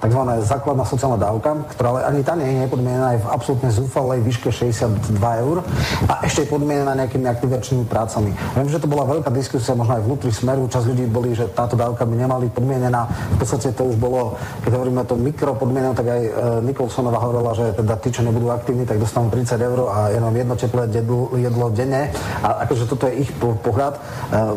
[0.00, 0.20] tzv.
[0.44, 4.52] základná sociálna dávka, ktorá ale ani tá nie je nepodmienená aj v absolútne zúfalej výške
[4.52, 5.64] 62 eur
[6.08, 8.36] a ešte je podmienená nejakými aktivačnými prácami.
[8.56, 11.76] Viem, že to bola veľká diskusia, možno aj vnútri smeru, čas ľudí boli, že táto
[11.76, 13.08] dávka by nemali podmienená.
[13.36, 16.30] V podstate to už bolo, keď hovoríme o tom mikropodmienenom, tak aj e,
[16.68, 20.54] Nikolsonova hovorila, že teda tí, čo nebudú aktívni, tak dostanú 30 eur a jenom jedno
[20.56, 22.10] teplé jedlo, jedlo denne.
[22.42, 23.94] A akože toto je ich pohľad.
[23.94, 24.00] E,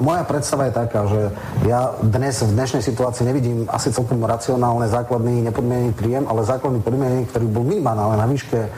[0.01, 1.21] moja predstava je taká, že
[1.69, 7.29] ja dnes v dnešnej situácii nevidím asi celkom racionálne základný nepodmienený príjem, ale základný podmienený,
[7.29, 8.69] ktorý bol minimálny, ale na výške e,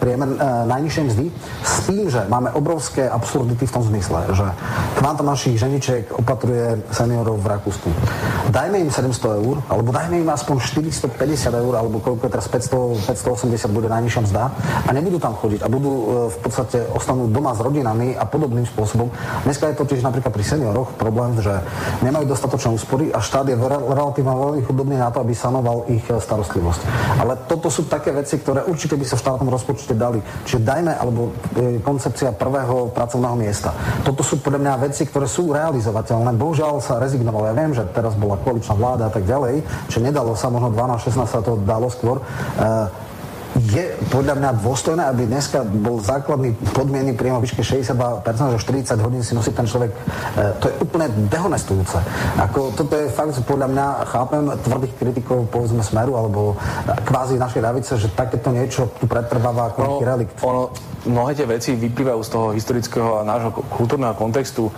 [0.00, 1.26] priemer, e, najnižšej mzdy,
[1.60, 4.46] s tým, že máme obrovské absurdity v tom zmysle, že
[4.96, 7.88] kvantum našich ženičiek opatruje seniorov v Rakúsku.
[8.48, 13.12] Dajme im 700 eur, alebo dajme im aspoň 450 eur, alebo koľko je teraz 500,
[13.12, 14.42] 580 bude najnižšia mzda
[14.86, 15.92] a nebudú tam chodiť a budú
[16.30, 19.10] v podstate ostanú doma s rodinami a podobným spôsobom.
[19.44, 21.52] Dneska je totiž napríklad pri senioroch problém, že
[22.02, 26.18] nemajú dostatočné úspory a štát je relatívne veľmi chudobný na to, aby sanoval ich e,
[26.18, 26.80] starostlivosť.
[27.22, 30.20] Ale toto sú také veci, ktoré určite by sa v štátnom rozpočte dali.
[30.44, 33.72] Čiže dajme, alebo e, koncepcia prvého pracovného miesta.
[34.02, 36.34] Toto sú podľa mňa veci, ktoré sú realizovateľné.
[36.34, 37.50] Bohužiaľ sa rezignovalo.
[37.50, 41.26] Ja viem, že teraz bola koaličná vláda a tak ďalej, že nedalo sa, možno 12-16
[41.26, 42.20] sa to dalo skôr.
[42.56, 43.05] Uh,
[43.72, 48.58] je podľa mňa dôstojné, aby dneska bol základný podmienný príjem výške 62%, že
[48.96, 49.90] 40 hodín si nosí ten človek.
[49.92, 49.98] E,
[50.60, 51.98] to je úplne dehonestujúce.
[52.36, 56.56] Ako, toto je fakt, podľa mňa, chápem tvrdých kritikov, povedzme Smeru, alebo
[57.08, 60.36] kvázi našej ľavice, že takéto niečo tu pretrváva ako no, relikt.
[60.44, 60.70] Ono,
[61.06, 64.68] mnohé tie veci vyplývajú z toho historického a nášho kultúrneho kontextu.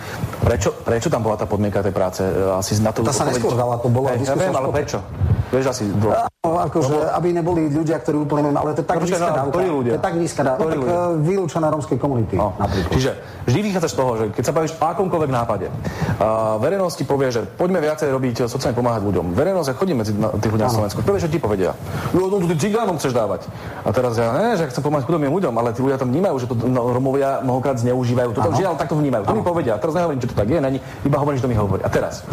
[0.45, 2.21] Prečo, prečo tam bola tá podmienka tej práce?
[2.53, 5.01] Asi na to tá sa neskôr dala, to bolo hey, ja viem, ale prečo?
[5.49, 6.13] Vieš asi dô...
[6.39, 7.11] No, akože, Lebo...
[7.19, 9.59] aby neboli ľudia, ktorí úplne ale to je tak no, nízka dávka.
[9.59, 9.91] ľudia?
[9.91, 10.61] To je tak nízka dávka.
[10.63, 10.99] No, tak ľudia?
[11.19, 12.55] Vylúčená rómskej komunity no.
[12.55, 12.95] napríklad.
[12.95, 13.11] Čiže
[13.43, 17.43] vždy vychádzaš z toho, že keď sa bavíš o akomkoľvek nápade, uh, verejnosti povie, že
[17.43, 19.35] poďme viacej robiť sociálne pomáhať ľuďom.
[19.35, 21.75] Verejnosť, chodí medzi tých ľudí na Slovensku, prvé, čo ti povedia,
[22.15, 23.51] no, no, ty cigánom chceš dávať.
[23.83, 26.47] A teraz ja, ne, že chcem pomáhať chudobným ľuďom, ale tí ľudia tam vnímajú, že
[26.51, 28.35] to no, Romovia mnohokrát zneužívajú.
[28.35, 29.23] To žiaľ takto vnímajú.
[29.23, 29.79] To mi povedia.
[29.79, 31.81] Teraz nehovorím, že to tak je, není, iba hovorím, že to mi hovorí.
[31.81, 32.27] A teraz,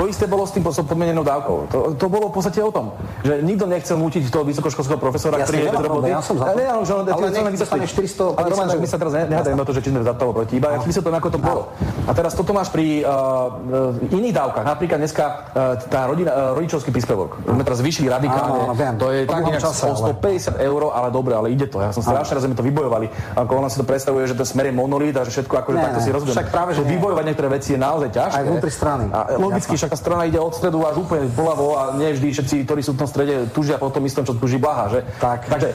[0.00, 1.56] to isté bolo s tým podmienenou dávkou.
[1.68, 5.44] To, to bolo v podstate o tom, že nikto nechcel nútiť toho vysokoškolského profesora, ja
[5.44, 6.08] ktorý je bez roboty.
[6.08, 6.56] Ja som za to.
[6.56, 8.40] Ne, ale, že on, ale nech dostane 400.
[8.40, 10.68] Ale Roman, že my sa teraz nehádajme to, že či sme za to proti, iba
[10.72, 11.62] aký to ako to bolo.
[12.08, 14.64] A teraz toto máš pri uh, iných dávkach.
[14.64, 17.44] Napríklad dneska uh, tá rodina, uh, rodičovský príspevok.
[17.44, 18.72] My teraz vyšli radikálne.
[18.96, 21.82] To je tak nejak 150 eur, ale dobre, ale ide to.
[21.82, 23.06] Ja som strašne raz sme to vybojovali.
[23.34, 26.00] Ako ona si to predstavuje, že ten smer je monolít a že všetko akože takto
[26.04, 26.36] si rozumiem.
[26.36, 28.38] Však práve, že vybojovať niektoré veci je naozaj ťažké.
[28.38, 29.04] Aj vnútri strany.
[29.10, 32.54] A logicky, však tá strana ide od stredu až úplne poľavo a nie vždy všetci,
[32.68, 35.00] ktorí sú v tom strede, tužia po tom istom, čo tuží Blaha, že?
[35.18, 35.50] Tak.
[35.50, 35.68] Takže,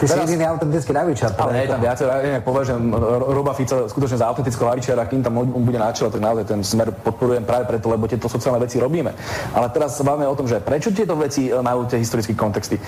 [0.00, 1.30] ty teraz, si jediný autentický ľavičar.
[1.36, 2.82] Ale je tam viacej, ja inak považujem
[3.30, 6.60] Roba Fica skutočne za autentického ľavičiara, kým tam on bude na čele, tak naozaj ten
[6.64, 9.12] smer podporujem práve preto, lebo tieto sociálne veci robíme.
[9.52, 12.80] Ale teraz sa bavíme o tom, že prečo tieto veci e, majú tie historické kontexty.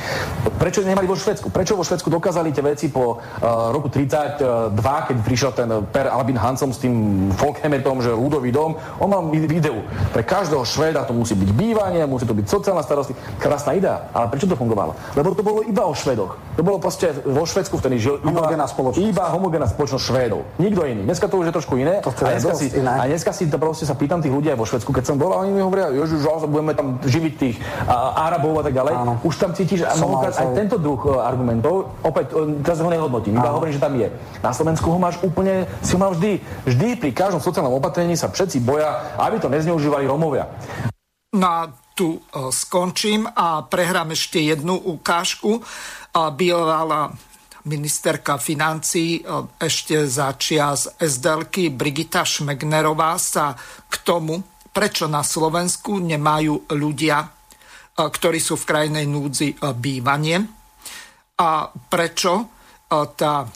[0.56, 1.50] Prečo nemali vo Švedsku?
[1.50, 4.72] Prečo vo Švedsku dokázali tie veci po uh, roku 32,
[5.12, 9.84] keď prišiel ten Per Albin Hansom s tým Folkhemetom, že ľudový dom, on mal videu.
[10.16, 13.38] Pre každého Švéda to musí byť bývanie, musí to byť sociálna starostlivosť.
[13.38, 14.08] Krásna idea.
[14.16, 14.96] Ale prečo to fungovalo?
[15.12, 16.40] Lebo to bolo iba o Švedoch.
[16.56, 19.04] To bolo proste vo Švedsku vtedy žil iba, homogénna spoločnosť.
[19.04, 20.40] Iba homogénna spoločnosť Švédov.
[20.58, 21.02] Nikto iný.
[21.06, 22.00] Dneska to už je trošku iné.
[22.02, 22.88] To a, dneska si, iné.
[22.88, 25.36] a dneska si to proste sa pýtam tých ľudí aj vo Švedsku, keď som bol
[25.36, 26.16] a oni mi hovoria, že
[26.48, 27.56] budeme tam živiť tých
[28.16, 28.94] Arabov a tak ďalej.
[28.96, 29.12] Áno.
[29.22, 33.74] Už tam cítiš aj tento druh uh, argumentov, opäť uh, teraz ho nehodnotím, iba hovorím,
[33.74, 34.08] že tam je.
[34.44, 36.38] Na Slovensku ho máš úplne, si ho mal vždy.
[36.68, 40.46] Vždy pri každom sociálnom opatrení sa všetci boja, aby to nezneužívali Romovia.
[41.34, 41.60] No a
[41.98, 45.60] tu uh, skončím a prehrám ešte jednu ukážku.
[46.18, 47.12] Bývala
[47.68, 49.22] ministerka financí e,
[49.60, 53.52] ešte za čias SDLky Brigita Šmegnerová sa
[53.86, 54.40] k tomu,
[54.72, 57.28] prečo na Slovensku nemajú ľudia, e,
[58.08, 60.40] ktorí sú v krajnej núdzi, e, bývanie
[61.38, 62.50] a prečo
[62.88, 63.46] tá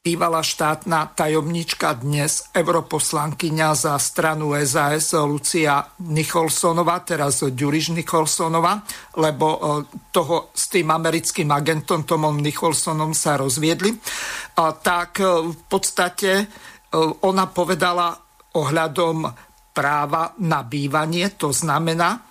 [0.00, 8.80] bývalá štátna tajomnička, dnes europoslankyňa za stranu SAS Lucia Nicholsonová, teraz Ďuriš Nicholsonová,
[9.20, 9.58] lebo e,
[10.08, 13.92] toho s tým americkým agentom Tomom Nicholsonom sa rozviedli,
[14.56, 16.44] tak e, v podstate e,
[17.20, 18.16] ona povedala
[18.56, 19.28] ohľadom
[19.76, 22.24] práva na bývanie, to znamená,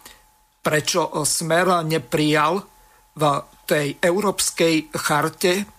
[0.66, 2.66] prečo Smer neprijal
[3.14, 3.24] v
[3.70, 5.79] tej európskej charte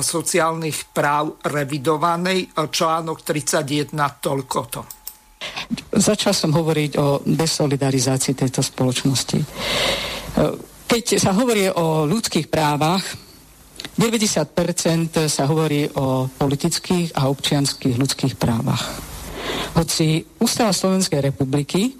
[0.00, 3.92] sociálnych práv revidovanej, článok 31,
[4.24, 4.80] toľko to.
[5.92, 9.40] Začal som hovoriť o desolidarizácii tejto spoločnosti.
[10.88, 13.04] Keď sa hovorí o ľudských právach,
[13.92, 18.88] 90% sa hovorí o politických a občianských ľudských právach.
[19.76, 21.92] Hoci Ústava Slovenskej republiky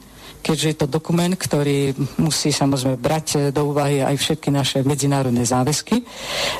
[0.42, 6.02] keďže je to dokument, ktorý musí samozrejme brať do úvahy aj všetky naše medzinárodné záväzky,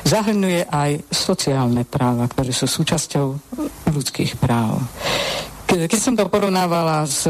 [0.07, 3.25] zahrnuje aj sociálne práva, ktoré sú súčasťou
[3.91, 4.79] ľudských práv.
[5.67, 7.27] Keď som to porovnávala s,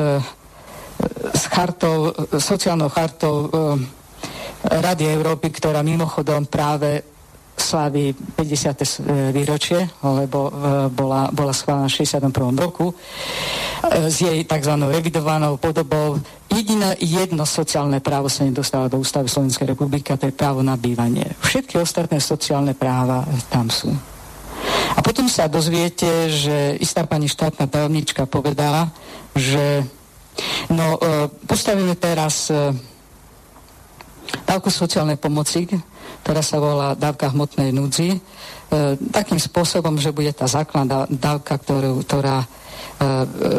[1.34, 4.04] s chartou, sociálnou chartou eh,
[4.63, 7.12] Rady Európy, ktorá mimochodom práve
[7.63, 9.32] slaví 50.
[9.32, 10.52] výročie, lebo e,
[10.91, 12.36] bola, bola schválená v 61.
[12.60, 12.95] roku, e,
[14.12, 14.73] s jej tzv.
[14.91, 16.19] revidovanou podobou.
[16.52, 20.76] Jediné jedno sociálne právo sa nedostáva do ústavy Slovenskej republiky a to je právo na
[20.76, 21.23] bývanie.
[21.39, 23.95] Všetky ostatné sociálne práva tam sú.
[24.93, 28.91] A potom sa dozviete, že istá pani štátna tajomnička povedala,
[29.34, 29.88] že
[30.67, 32.52] no, e, postavíme teraz
[34.45, 35.65] dávku sociálnej pomoci,
[36.24, 38.20] ktorá sa volá dávka hmotnej núdzi, e,
[39.12, 42.48] takým spôsobom, že bude tá základná dávka, ktorú, ktorá e,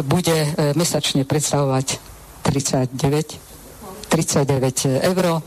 [0.00, 2.00] bude e, mesačne predstavovať
[2.48, 5.44] 39, 39 eur,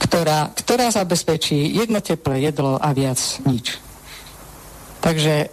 [0.00, 3.76] ktorá, ktorá zabezpečí jedno teplé jedlo a viac nič.
[5.04, 5.48] Takže e,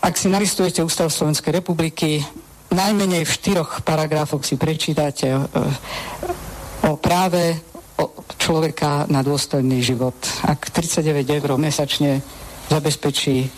[0.00, 2.24] ak si naristujete Ústav Slovenskej republiky,
[2.72, 5.44] najmenej v štyroch paragrafoch si prečítate o,
[6.88, 7.75] o práve
[8.36, 10.14] človeka na dôstojný život.
[10.44, 12.20] Ak 39 eur mesačne
[12.68, 13.48] zabezpečí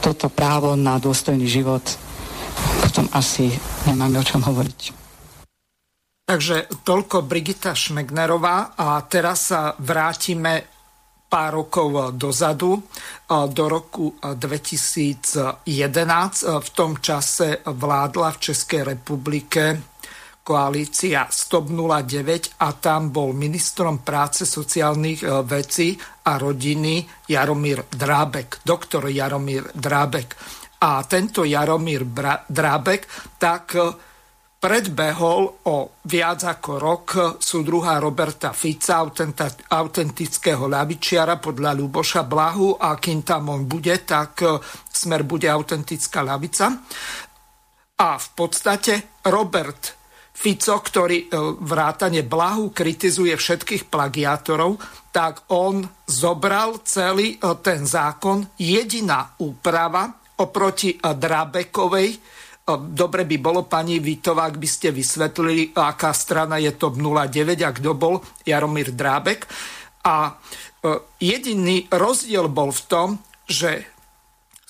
[0.00, 1.84] toto právo na dôstojný život,
[2.80, 3.52] potom asi
[3.84, 4.80] nemáme o čom hovoriť.
[6.24, 10.62] Takže toľko Brigita Šmegnerová a teraz sa vrátime
[11.30, 12.82] pár rokov dozadu,
[13.30, 15.62] do roku 2011.
[16.58, 19.89] V tom čase vládla v Českej republike
[20.50, 25.94] koalícia Stop 09 a tam bol ministrom práce sociálnych e, vecí
[26.26, 30.34] a rodiny Jaromír Drábek, doktor Jaromír Drábek.
[30.82, 32.02] A tento Jaromír
[32.50, 33.06] Drábek
[33.38, 33.94] tak e,
[34.58, 37.06] predbehol o viac ako rok
[37.38, 39.06] súdruha Roberta Fica,
[39.70, 44.58] autentického ľavičiara podľa Ľuboša Blahu a kým tam on bude, tak e,
[44.90, 46.74] smer bude autentická ľavica.
[48.02, 49.99] A v podstate Robert
[50.40, 54.80] Fico, ktorý e, vrátane Blahu kritizuje všetkých plagiátorov,
[55.12, 58.48] tak on zobral celý e, ten zákon.
[58.56, 60.08] Jediná úprava
[60.40, 62.40] oproti e, Drabekovej,
[62.72, 67.70] dobre by bolo, pani Vitová, ak by ste vysvetlili, aká strana je to 09 a
[67.76, 69.44] kto bol Jaromír Drábek.
[70.06, 70.38] A
[71.18, 73.08] jediný rozdiel bol v tom,
[73.44, 73.99] že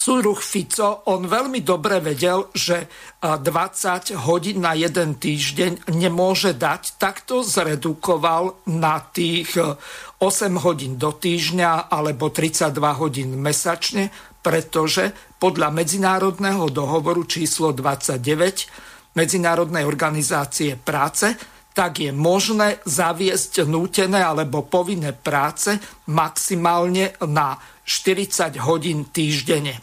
[0.00, 2.88] Súruch Fico, on veľmi dobre vedel, že
[3.20, 10.24] 20 hodín na jeden týždeň nemôže dať, tak to zredukoval na tých 8
[10.64, 14.08] hodín do týždňa alebo 32 hodín mesačne,
[14.40, 21.36] pretože podľa Medzinárodného dohovoru číslo 29 Medzinárodnej organizácie práce
[21.70, 25.76] tak je možné zaviesť nútené alebo povinné práce
[26.10, 27.54] maximálne na
[27.90, 29.82] 40 hodín týždenne.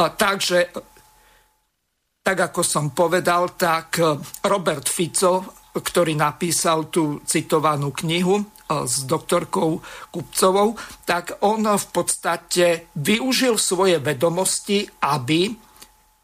[0.00, 0.72] Takže,
[2.24, 4.16] tak ako som povedal, tak e,
[4.48, 8.44] Robert Fico, ktorý napísal tú citovanú knihu e,
[8.88, 15.52] s doktorkou Kupcovou, tak on v podstate využil svoje vedomosti, aby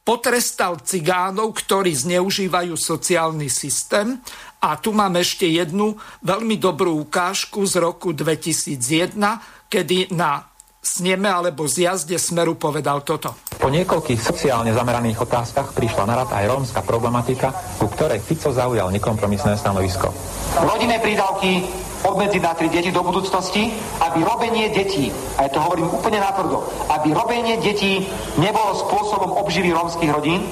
[0.09, 4.17] potrestal cigánov, ktorí zneužívajú sociálny systém.
[4.65, 5.93] A tu mám ešte jednu
[6.25, 10.48] veľmi dobrú ukážku z roku 2001, kedy na
[10.79, 13.35] sneme alebo zjazde Smeru povedal toto.
[13.59, 18.89] Po niekoľkých sociálne zameraných otázkach prišla na rad aj rómska problematika, ku ktorej Fico zaujal
[18.95, 20.15] nekompromisné stanovisko.
[20.63, 21.67] Rodinné prídavky
[22.07, 26.63] obmedziť na tri deti do budúcnosti, aby robenie detí, a ja to hovorím úplne natvrdo,
[26.95, 28.07] aby robenie detí
[28.39, 30.47] nebolo spôsobom obživy rómskych rodín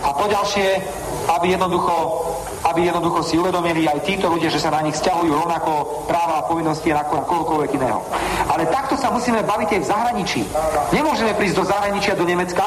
[0.00, 0.80] a poďalšie,
[1.28, 1.92] aby jednoducho
[2.64, 6.46] aby jednoducho si uvedomili aj títo ľudia, že sa na nich stiahujú rovnako práva a
[6.48, 8.00] povinnosti ako na kohokoľvek iného.
[8.48, 10.40] Ale takto sa musíme baviť aj v zahraničí.
[10.96, 12.64] Nemôžeme prísť do zahraničia, do Nemecka,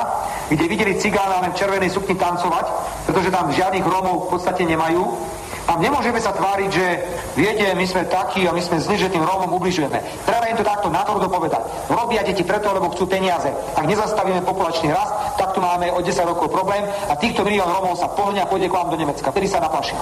[0.54, 2.66] kde videli cigána len v červenej sukni tancovať,
[3.10, 5.18] pretože tam žiadnych Rómov v podstate nemajú
[5.68, 6.86] a nemôžeme sa tváriť, že
[7.36, 10.00] viete, my sme takí a my sme zli, že tým Rómom ubližujeme.
[10.24, 11.60] Treba im to takto natvrdo povedať.
[11.92, 13.52] Robia deti preto, lebo chcú peniaze.
[13.76, 18.00] Ak nezastavíme populačný rast, tak tu máme o 10 rokov problém a týchto milión Rómov
[18.00, 19.28] sa pohne a pôjde k vám do Nemecka.
[19.28, 20.00] Vtedy sa naplašia.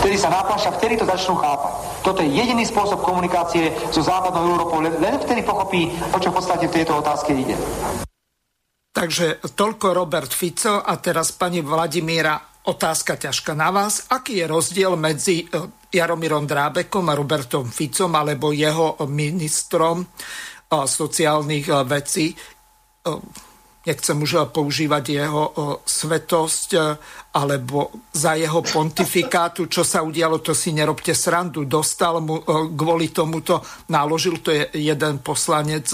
[0.00, 1.72] Vtedy sa naplašia, vtedy to začnú chápať.
[2.00, 4.80] Toto je jediný spôsob komunikácie so západnou Európou.
[4.80, 7.54] Len vtedy pochopí, o čo v podstate v tejto otázke ide.
[8.92, 14.06] Takže toľko Robert Fico a teraz pani Vladimíra Otázka ťažká na vás.
[14.06, 20.06] Aký je rozdiel medzi e, Jaromírom Drábekom a Robertom Ficom alebo jeho ministrom e,
[20.70, 22.26] sociálnych e, vecí?
[23.82, 25.42] nechcem už používať jeho
[25.82, 26.70] svetosť,
[27.34, 31.66] alebo za jeho pontifikátu, čo sa udialo, to si nerobte srandu.
[31.66, 32.46] Dostal mu
[32.78, 33.58] kvôli tomuto,
[33.90, 35.90] náložil, to je jeden poslanec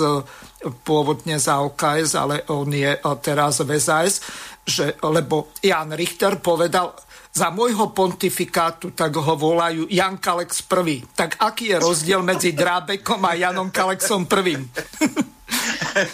[0.85, 2.93] pôvodne za OKS, ale on je
[3.25, 4.21] teraz v SAS,
[4.69, 6.93] že, lebo Jan Richter povedal,
[7.33, 11.05] za môjho pontifikátu tak ho volajú Jan Kalex I.
[11.17, 14.57] Tak aký je rozdiel medzi Drábekom a Janom Kalexom I?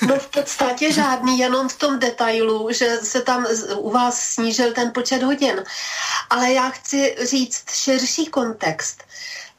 [0.08, 3.46] No v podstatě žádný, jenom v tom detailu, že se tam
[3.76, 5.62] u vás snížil ten počet hodin.
[6.30, 9.04] Ale já chci říct širší kontext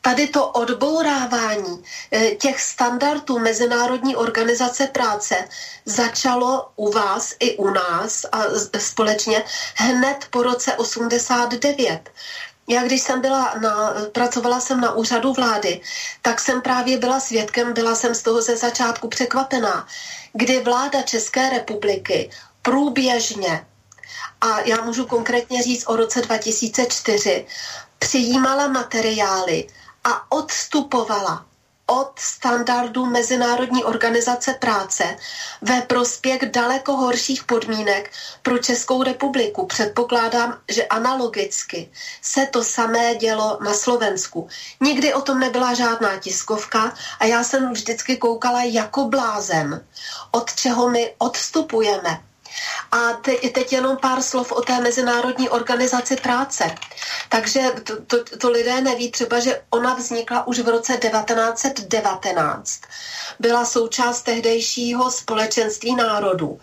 [0.06, 5.48] tady to odbourávání eh, těch standardů Mezinárodní organizace práce
[5.86, 8.44] začalo u vás i u nás a
[8.78, 9.44] společně
[9.76, 12.10] hned po roce 89.
[12.68, 15.82] Já když jsem byla na, pracovala jsem na úřadu vlády,
[16.22, 19.88] tak jsem právě byla svědkem, byla jsem z toho ze začátku překvapená,
[20.34, 22.30] kdy vláda České republiky
[22.62, 23.66] průběžně,
[24.42, 27.46] a já můžu konkrétně říct o roce 2004,
[28.00, 29.68] přijímala materiály,
[30.06, 31.46] a odstupovala
[31.88, 35.18] od standardů Mezinárodní organizace práce
[35.62, 39.66] ve prospěch daleko horších podmínek pro Českou republiku.
[39.66, 41.90] Předpokládám, že analogicky
[42.22, 44.48] se to samé dělo na Slovensku.
[44.82, 49.86] Nikdy o tom nebyla žádná tiskovka a já jsem vždycky koukala jako blázen,
[50.32, 52.22] od čeho my odstupujeme
[52.92, 56.76] a te, teď jenom pár slov o té Mezinárodní organizaci práce.
[57.30, 62.82] Takže to, to, to lidé neví třeba, že ona vznikla už v roce 1919.
[63.40, 66.60] Byla součást tehdejšího společenství národů,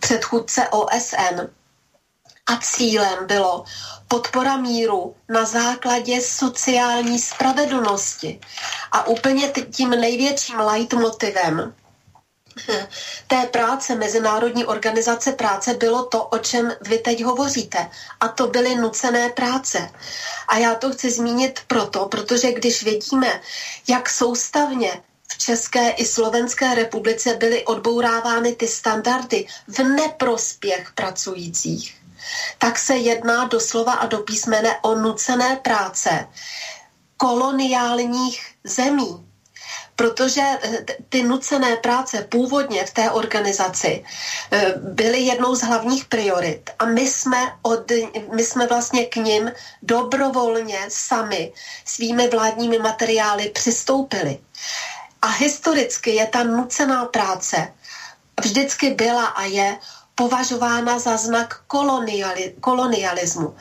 [0.00, 1.40] předchůdce OSN.
[2.46, 3.64] A cílem bylo
[4.08, 8.40] podpora míru na základě sociální spravedlnosti.
[8.92, 11.74] A úplně tím největším leitmotivem
[13.26, 17.90] té práce Mezinárodní organizace práce bylo to, o čem vy teď hovoříte.
[18.20, 19.90] A to byly nucené práce.
[20.48, 23.40] A já to chci zmínit proto, protože když vidíme,
[23.88, 31.96] jak soustavně v České i Slovenské republice byly odbourávány ty standardy v neprospěch pracujících,
[32.58, 36.26] tak se jedná doslova a do písmene o nucené práce
[37.16, 39.33] koloniálních zemí
[39.96, 44.04] protože eh, ty nucené práce původně v té organizaci
[44.50, 47.92] eh, byly jednou z hlavních priorit a my jsme, od,
[48.34, 51.52] my jsme vlastně k ním dobrovolně sami
[51.84, 54.38] svými vládními materiály přistoupili.
[55.22, 57.72] A historicky je ta nucená práce
[58.40, 59.78] vždycky byla a je
[60.14, 63.56] považována za znak koloniali, kolonialismu.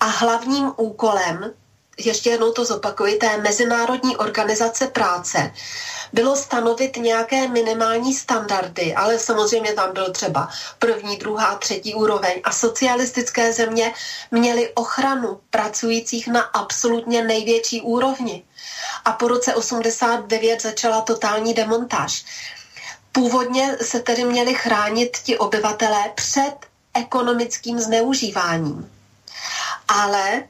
[0.00, 1.52] A hlavním úkolem
[1.98, 5.52] ještě jednou to zopakuji, té Mezinárodní organizace práce,
[6.12, 12.52] bylo stanovit nějaké minimální standardy, ale samozřejmě tam byl třeba první, druhá, třetí úroveň a
[12.52, 13.92] socialistické země
[14.30, 18.44] měly ochranu pracujících na absolutně největší úrovni.
[19.04, 22.24] A po roce 89 začala totální demontáž.
[23.12, 26.54] Původně se tedy měli chránit ti obyvatelé před
[26.94, 28.92] ekonomickým zneužíváním.
[29.88, 30.42] Ale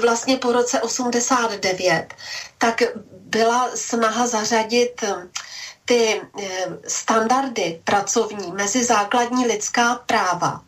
[0.00, 2.14] vlastně po roce 89,
[2.58, 5.28] tak byla snaha zařadit eh,
[5.84, 10.62] ty eh, standardy pracovní mezi základní lidská práva.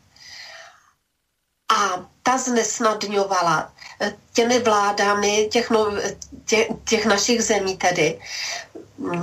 [1.77, 5.69] A ta znesnadňovala eh, těmi vládami těch,
[6.45, 8.21] těch, těch našich zemí tedy
[8.99, 9.23] mm,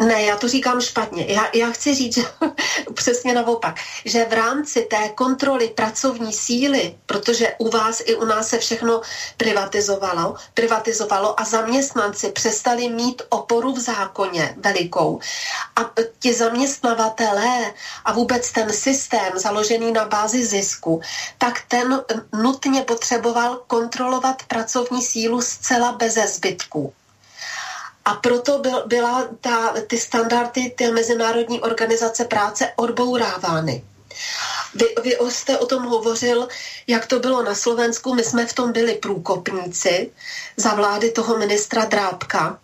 [0.00, 1.26] ne, já to říkám špatně.
[1.28, 2.18] Já, já chci říct
[2.94, 8.48] přesně naopak, že v rámci té kontroly pracovní síly, protože u vás i u nás
[8.48, 9.00] se všechno
[9.36, 15.20] privatizovalo, privatizovalo a zaměstnanci přestali mít oporu v zákoně velikou.
[15.76, 17.72] A ti zaměstnavatelé
[18.04, 21.00] a vůbec ten systém založený na bázi zisku,
[21.38, 22.04] tak ten
[22.42, 26.92] nutně potřeboval kontrolovat pracovní sílu zcela beze zbytků.
[28.06, 33.84] A proto byl, byla ta, ty standardy té Mezinárodní organizace práce odbourávány.
[34.74, 36.48] Vy, vy jste o tom hovořil,
[36.86, 38.14] jak to bylo na Slovensku.
[38.14, 40.10] My jsme v tom byli průkopníci
[40.56, 42.58] za vlády toho ministra Drábka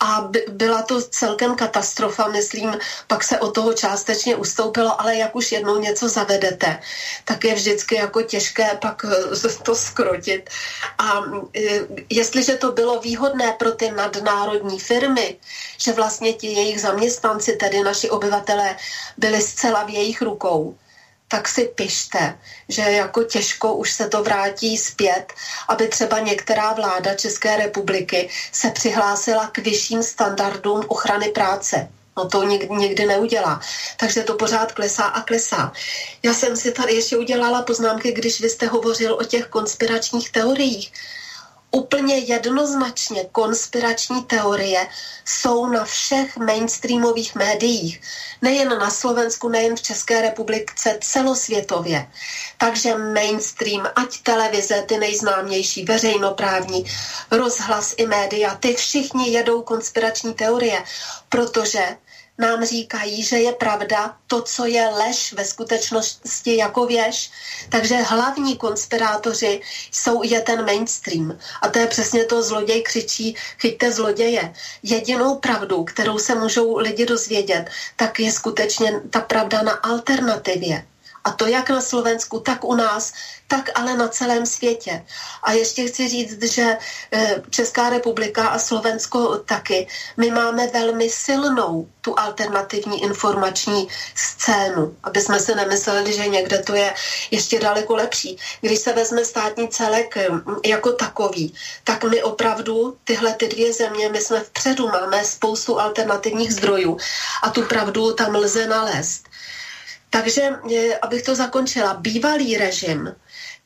[0.00, 5.36] a by, byla to celkem katastrofa, myslím, pak se o toho částečně ustoupilo, ale jak
[5.36, 6.80] už jednou něco zavedete,
[7.24, 10.50] tak je vždycky jako těžké pak eh, to skrotit.
[10.98, 11.22] A
[11.56, 11.80] eh,
[12.10, 15.36] jestliže to bylo výhodné pro ty nadnárodní firmy,
[15.78, 18.76] že vlastně ti jejich zaměstnanci, tedy naši obyvatelé,
[19.16, 20.76] byli zcela v jejich rukou,
[21.30, 25.32] tak si pište, že jako těžko už se to vrátí zpět,
[25.68, 31.88] aby třeba některá vláda České republiky se přihlásila k vyšším standardům ochrany práce.
[32.16, 33.60] No to nikdy, nikdy neudělá.
[33.96, 35.72] Takže to pořád klesá a klesá.
[36.22, 40.92] Já jsem si tady ještě udělala poznámky, když vy jste hovořil o těch konspiračních teoriích
[41.70, 44.86] úplně jednoznačně konspirační teorie
[45.24, 48.00] jsou na všech mainstreamových médiích.
[48.42, 52.06] Nejen na Slovensku, nejen v České republice, celosvětově.
[52.58, 56.84] Takže mainstream, ať televize, ty nejznámější, veřejnoprávní,
[57.30, 60.82] rozhlas i média, ty všichni jedou konspirační teorie,
[61.28, 61.96] protože
[62.40, 67.30] nám říkají, že je pravda to, co je lež ve skutečnosti jako věž.
[67.68, 69.60] Takže hlavní konspirátoři
[69.92, 71.38] jsou je ten mainstream.
[71.62, 74.52] A to je přesně to, zloděj křičí, chyťte zloděje.
[74.82, 80.89] Jedinou pravdu, kterou se můžou lidi dozvědět, tak je skutečně ta pravda na alternativě.
[81.24, 83.12] A to jak na Slovensku, tak u nás,
[83.50, 85.04] tak ale na celém světě.
[85.42, 86.78] A ještě chci říct, že
[87.12, 95.20] eh, Česká republika a Slovensko taky, my máme velmi silnou tu alternativní informační scénu, aby
[95.20, 96.94] jsme si nemysleli, že někde to je
[97.30, 98.38] ještě daleko lepší.
[98.60, 100.28] Když se vezme státní celek eh,
[100.64, 101.54] jako takový,
[101.84, 106.98] tak my opravdu tyhle ty dvě země, my jsme vpředu, máme spoustu alternativních zdrojů
[107.42, 109.29] a tu pravdu tam lze nalézt.
[110.10, 110.50] Takže,
[111.02, 113.14] abych to zakončila, bývalý režim,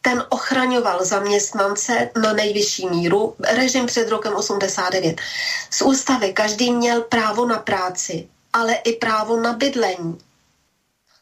[0.02, 5.20] ten ochraňoval zaměstnance na nejvyšší míru, režim před rokem 89.
[5.70, 10.18] Z ústavy každý měl právo na práci, ale i právo na bydlení.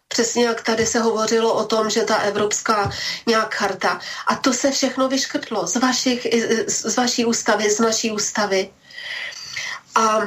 [0.09, 2.91] Přesně jak tady se hovořilo o tom, že ta evropská
[3.27, 4.01] nějak charta.
[4.27, 6.27] A to se všechno vyškrtlo z, vašich,
[6.67, 8.71] z vaší ústavy, z naší ústavy.
[9.95, 10.21] A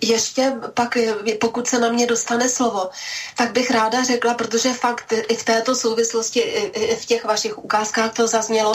[0.00, 0.96] ještě pak,
[1.40, 2.90] pokud se na mě dostane slovo,
[3.36, 8.12] tak bych ráda řekla, protože fakt i v této souvislosti, i v těch vašich ukázkách
[8.12, 8.74] to zaznělo,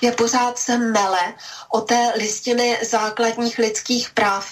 [0.00, 1.34] je pořád se mele
[1.68, 4.46] o té listiny základních lidských práv,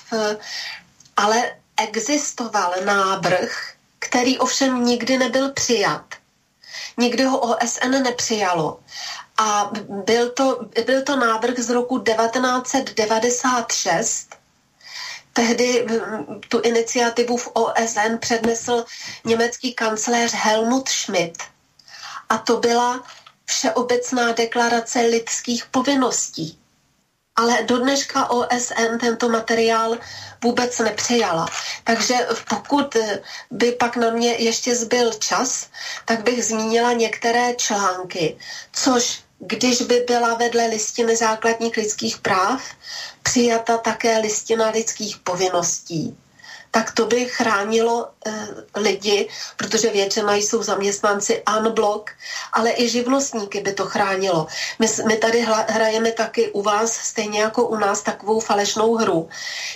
[1.17, 6.05] ale existoval návrh, který ovšem nikdy nebyl přijat.
[6.97, 8.79] Nikdy ho OSN nepřijalo.
[9.39, 14.42] A byl to, byl to návrh z roku 1996,
[15.33, 15.87] Tehdy
[16.49, 18.85] tu iniciativu v OSN přednesl
[19.25, 21.43] německý kancléř Helmut Schmidt.
[22.29, 23.03] A to byla
[23.45, 26.59] Všeobecná deklarace lidských povinností.
[27.37, 29.99] Ale do dneška OSN tento materiál
[30.43, 31.47] vůbec nepřijala.
[31.85, 32.15] Takže
[32.49, 32.97] pokud
[33.51, 35.69] by pak na mě ještě zbyl čas,
[36.05, 38.37] tak bych zmínila některé články,
[38.73, 42.63] což když by byla vedle listiny základních lidských práv
[43.23, 46.17] přijata také listina lidských povinností,
[46.71, 48.33] tak to by chránilo e,
[48.81, 52.11] lidi, protože většina jsou zaměstnanci unblock,
[52.53, 54.47] ale i živnostníky by to chránilo.
[54.79, 59.29] My, my tady hrajeme taky u vás, stejně jako u nás, takovou falešnou hru,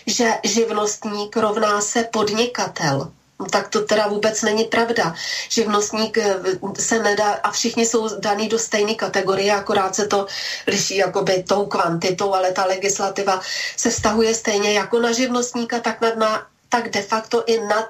[0.06, 3.12] že živnostník rovná se podnikatel.
[3.40, 5.14] No tak to teda vůbec není pravda.
[5.48, 6.36] Živnostník eh,
[6.78, 10.26] se nedá, a všichni jsou daný do stejné kategorie, akorát se to
[10.66, 13.40] liší jakoby tou kvantitou, ale ta legislativa
[13.76, 17.88] se vztahuje stejně jako na živnostníka, tak, na, tak de facto i nad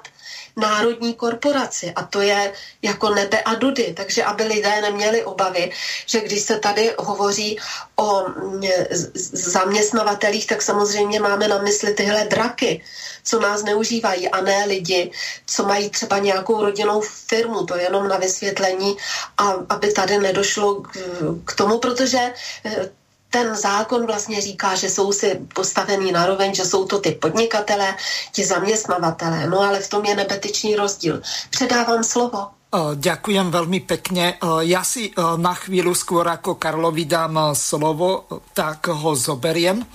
[0.57, 3.93] národní korporaci a to je jako nebe a dudy.
[3.97, 5.71] Takže aby lidé neměli obavy,
[6.05, 7.57] že když se tady hovoří
[7.95, 8.61] o mm,
[9.33, 12.81] zaměstnavatelích, tak samozřejmě máme na mysli tyhle draky,
[13.23, 15.11] co nás neužívají a ne lidi,
[15.45, 18.97] co mají třeba nějakou rodinnou firmu, to je jenom na vysvětlení,
[19.37, 20.97] a aby tady nedošlo k,
[21.45, 22.33] k tomu, protože
[22.65, 22.89] eh,
[23.29, 27.95] ten zákon vlastně říká, že jsou si postavení naroveň, že jsou to ty podnikatelé,
[28.31, 29.47] ti zaměstnavatele.
[29.49, 31.21] No ale v tom je nebetičný rozdíl.
[31.49, 32.47] Předávám slovo.
[32.77, 34.35] Ďakujem veľmi pekne.
[34.67, 39.87] Ja si na chvíľu skôr ako Karlovi dám slovo, tak ho zoberiem.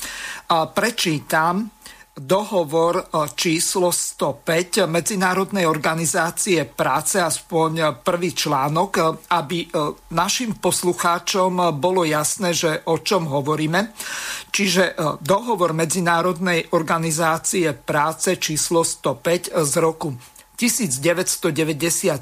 [0.49, 1.69] Prečítam
[2.13, 9.03] dohovor e, číslo 105 Medzinárodnej organizácie práce, aspoň prvý článok, e,
[9.33, 9.69] aby e,
[10.13, 13.97] našim poslucháčom bolo jasné, že o čom hovoríme.
[14.53, 20.13] Čiže dohovor Medzinárodnej organizácie práce číslo 105 z roku
[20.57, 22.21] 1997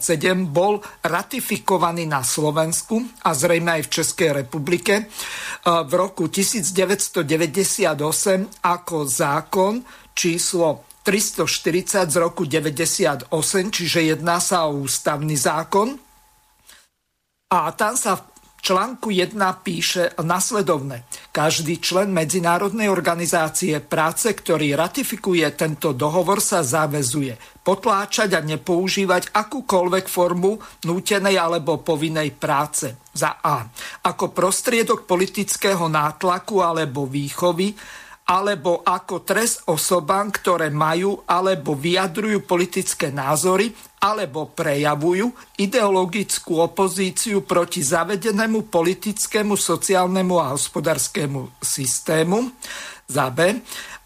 [0.48, 5.04] bol ratifikovaný na Slovensku a zrejme aj v Českej republike e,
[5.64, 7.26] v roku 1998
[8.64, 9.82] ako zákon
[10.14, 13.32] číslo 340 z roku 98,
[13.72, 15.96] čiže jedná sa o ústavný zákon.
[17.50, 18.29] A tam sa v
[18.60, 21.08] článku 1 píše nasledovne.
[21.32, 30.06] Každý člen Medzinárodnej organizácie práce, ktorý ratifikuje tento dohovor, sa zavezuje potláčať a nepoužívať akúkoľvek
[30.08, 32.96] formu nútenej alebo povinnej práce.
[33.10, 33.66] Za A.
[34.06, 37.74] Ako prostriedok politického nátlaku alebo výchovy
[38.30, 45.28] alebo ako trest osobám, ktoré majú alebo vyjadrujú politické názory alebo prejavujú
[45.60, 52.48] ideologickú opozíciu proti zavedenému politickému, sociálnemu a hospodárskému systému.
[53.04, 53.60] Za B.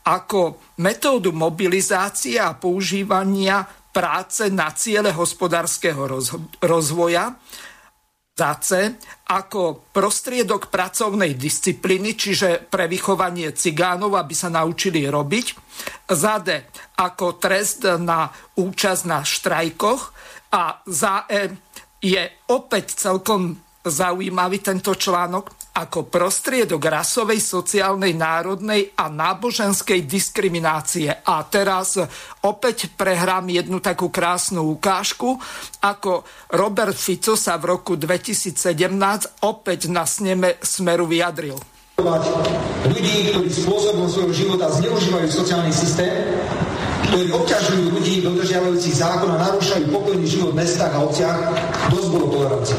[0.05, 3.62] Ako metódu mobilizácie a používania
[3.95, 6.11] práce na ciele hospodárskeho
[6.59, 7.38] rozvoja
[8.35, 8.91] za C
[9.30, 15.47] ako prostriedok pracovnej disciplíny, čiže pre vychovanie cigánov, aby sa naučili robiť.
[16.11, 16.66] Za D
[16.99, 18.26] ako trest na
[18.59, 20.03] účasť na štrajkoch.
[20.51, 21.55] A za E
[22.03, 23.55] je opäť celkom
[23.87, 31.11] zaujímavý tento článok ako prostriedok rasovej, sociálnej, národnej a náboženskej diskriminácie.
[31.11, 31.99] A teraz
[32.47, 35.35] opäť prehrám jednu takú krásnu ukážku,
[35.83, 36.22] ako
[36.55, 41.59] Robert Fico sa v roku 2017 opäť na sneme Smeru vyjadril.
[42.85, 46.11] Ľudí, ktorí spôsobom svojho života zneužívajú sociálny systém,
[47.11, 51.39] ktorí obťažujú ľudí dodržiavajúcich zákon a narúšajú pokojný život v mestách a obciach,
[51.91, 52.79] dosť bolo tolerancie.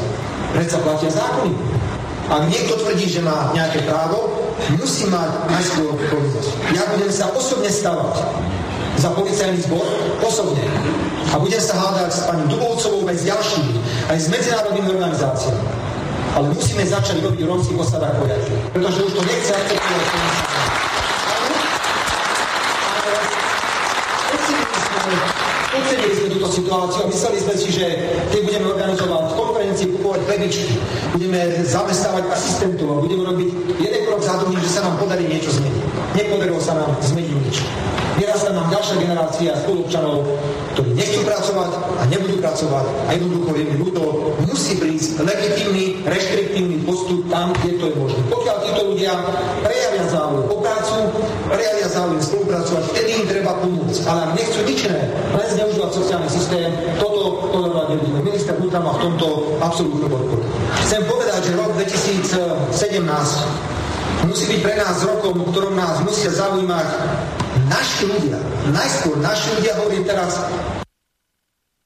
[0.52, 1.85] Predsa platia zákony.
[2.26, 4.34] Ak niekto tvrdí, že má nejaké právo,
[4.74, 6.50] musí mať najskôr povinnosť.
[6.74, 8.18] Ja budem sa osobne stavať
[8.98, 9.86] za policajný zbor,
[10.24, 10.64] osobne.
[11.30, 13.74] A budem sa hádať s pani Dubovcovou aj s ďalšími,
[14.10, 15.62] aj s medzinárodnými organizáciami.
[16.34, 18.52] Ale musíme začať robiť v rómskych osadách poriadky.
[18.74, 20.06] Pretože už to nechce akceptovať.
[25.76, 27.86] Ocenili sme túto situáciu a mysleli sme si, že
[28.32, 30.74] keď budeme organizovať konferencie, kupovať plebičky,
[31.12, 35.52] budeme zamestnávať asistentov a budeme robiť jeden krok za druhým, že sa nám podarí niečo
[35.52, 35.84] zmeniť.
[36.16, 37.56] Nepodarilo sa nám zmeniť nič.
[38.16, 40.24] Vyrastá nám ďalšia generácia spolupčanov,
[40.72, 41.70] ktorí nechcú pracovať
[42.00, 44.02] a nebudú pracovať a jednoducho je ľúto,
[44.48, 48.20] musí prísť legitímny, reštriktívny postup tam, kde to je možné.
[48.32, 49.12] Pokiaľ títo ľudia
[49.60, 50.96] prejavia záujem o prácu,
[51.52, 54.00] prejavia záujem spolupracovať, vtedy im treba pomôcť.
[54.08, 55.02] Ale ak nechcú nič iné,
[55.36, 56.70] len zneužívať sociálny systém,
[57.02, 58.22] toto tolerovať nebudeme.
[58.22, 60.46] Minister vnútra má v tomto absolútnu podporu.
[60.86, 62.70] Chcem povedať, že rok 2017
[64.30, 66.86] musí byť pre nás rokom, ktorom nás musia zaujímať
[67.66, 68.38] naši ľudia.
[68.70, 70.38] Najskôr naši ľudia, hovorím teraz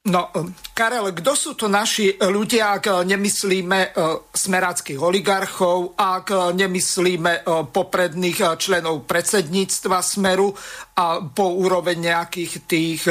[0.01, 0.33] No,
[0.73, 8.57] Karel, kto sú to naši ľudia, ak nemyslíme uh, smeráckých oligarchov, ak nemyslíme uh, popredných
[8.57, 10.49] členov predsedníctva Smeru
[10.97, 13.05] a po úroveň nejakých tých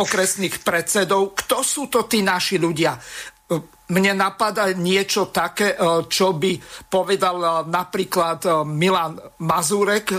[0.00, 1.36] okresných predsedov?
[1.36, 2.96] Kto sú to tí naši ľudia?
[3.90, 5.74] mne napadá niečo také,
[6.06, 6.54] čo by
[6.86, 10.14] povedal napríklad Milan Mazurek.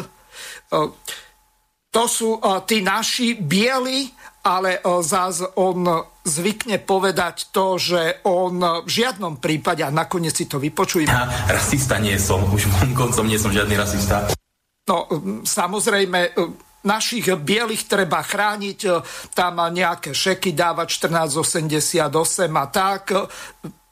[1.91, 2.35] To sú
[2.67, 4.11] tí naši bieli,
[4.41, 5.85] ale zás on
[6.25, 11.09] zvykne povedať to, že on v žiadnom prípade, a nakoniec si to vypočujeme.
[11.09, 14.29] Ja rasista nie som, už koncom nie som žiadny rasista.
[14.89, 15.05] No,
[15.45, 16.33] samozrejme,
[16.85, 18.89] našich bielých treba chrániť, e,
[19.37, 23.17] tam nejaké šeky dávať 1488 a tak, e,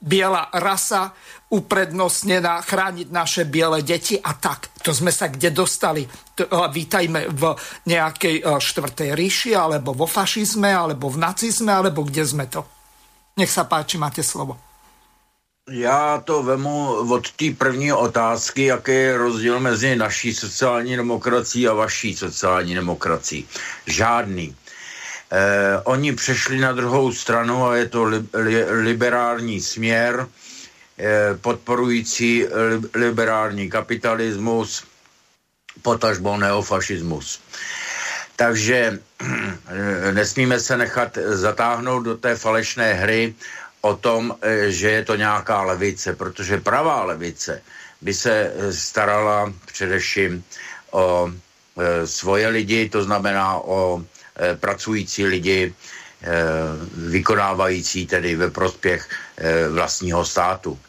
[0.02, 1.14] biela rasa
[1.50, 4.70] uprednostnená, chrániť naše biele deti a tak.
[4.86, 6.06] To sme sa kde dostali.
[6.06, 6.10] E,
[6.50, 7.44] vítajme v
[7.90, 12.62] nejakej štvrtej ríši, alebo vo fašizme, alebo v nacizme, alebo kde sme to.
[13.38, 14.70] Nech sa páči, máte slovo.
[15.72, 21.74] Já to vemu od té první otázky, jaký je rozdíl mezi naší sociální demokracií a
[21.74, 23.48] vaší sociální demokracií.
[23.86, 24.56] Žádný.
[25.32, 30.49] Eh, oni přešli na druhou stranu a je to li, li, liberální směr, eh,
[31.42, 34.84] podporující li, liberální kapitalismus,
[35.82, 37.40] potažbo neofašismus.
[38.36, 39.00] Takže
[40.14, 43.36] nesmíme se nechat zatáhnout do té falešné hry
[43.82, 47.62] o tom, e, že je to nějaká levice, protože pravá levice
[48.02, 50.44] by se e, starala především
[50.92, 54.04] o e, svoje lidi, to znamená o
[54.60, 55.74] pracující lidi,
[57.12, 59.10] vykonávající tedy ve prospěch
[59.70, 60.80] vlastního státu.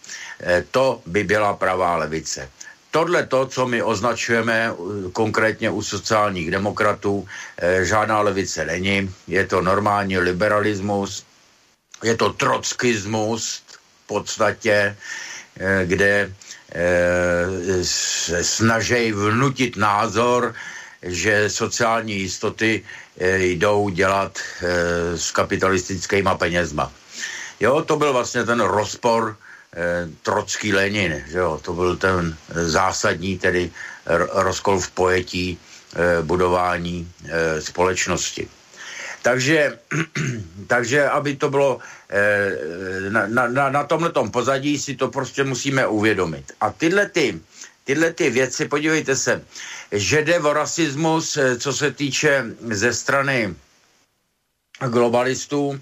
[0.70, 2.48] To by byla pravá levice.
[2.90, 4.72] Tohle to, co my označujeme
[5.12, 7.28] konkrétně u sociálních demokratů,
[7.82, 9.14] žádná levice není.
[9.26, 11.24] Je to normální liberalismus,
[12.02, 13.62] je to trockismus
[14.04, 14.96] v podstatě,
[15.60, 16.32] eh, kde
[16.72, 20.54] eh, se snaží vnutit názor,
[21.02, 22.84] že sociální jistoty
[23.18, 24.38] eh, jdou dělat
[25.16, 26.92] s kapitalistickými penězma.
[27.60, 29.36] Jo, to byl vlastně ten rozpor
[30.22, 33.70] Trocký Lenin, že jo, to byl ten zásadní tedy
[34.32, 35.58] rozkol v pojetí
[36.22, 37.12] budování
[37.60, 38.48] společnosti.
[39.22, 39.78] Takže,
[40.66, 41.78] takže aby to bylo
[42.10, 46.52] eh, na, na, na tomhle pozadí, si to prostě musíme uvědomit.
[46.60, 47.40] A tyhle ty
[47.84, 49.42] tyhle ty věci, podívejte se,
[49.92, 53.54] že jde o rasismus, eh, co se týče ze strany
[54.88, 55.80] globalistů,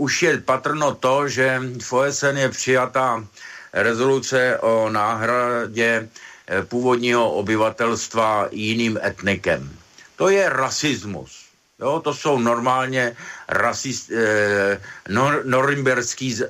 [0.00, 3.24] už je patrno to, že v OSN je přijatá
[3.72, 6.08] rezoluce o náhradě
[6.48, 9.68] eh, původního obyvatelstva jiným etnikem.
[10.16, 11.44] To je rasismus.
[11.80, 13.16] Jo, to jsou normálně
[13.48, 16.48] rasist, eh, nor, norimberský, eh,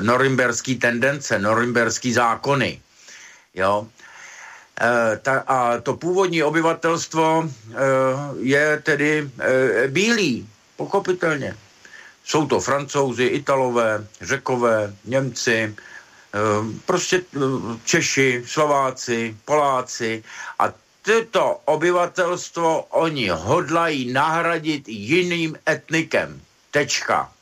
[0.00, 2.80] norimberský tendence, norimberský zákony.
[3.54, 3.86] Jo.
[4.80, 7.76] Eh, ta, a to původní obyvatelstvo eh,
[8.38, 11.56] je tedy eh, bílý, pochopitelně.
[12.26, 16.38] Jsou to francouzi, italové, řekové, Němci, eh,
[16.86, 17.38] prostě eh,
[17.84, 20.24] Češi, Slováci, Poláci
[20.58, 20.72] a
[21.06, 26.42] tyto obyvatelstvo oni hodlají nahradit jiným etnikem.
[26.70, 27.32] Tečka.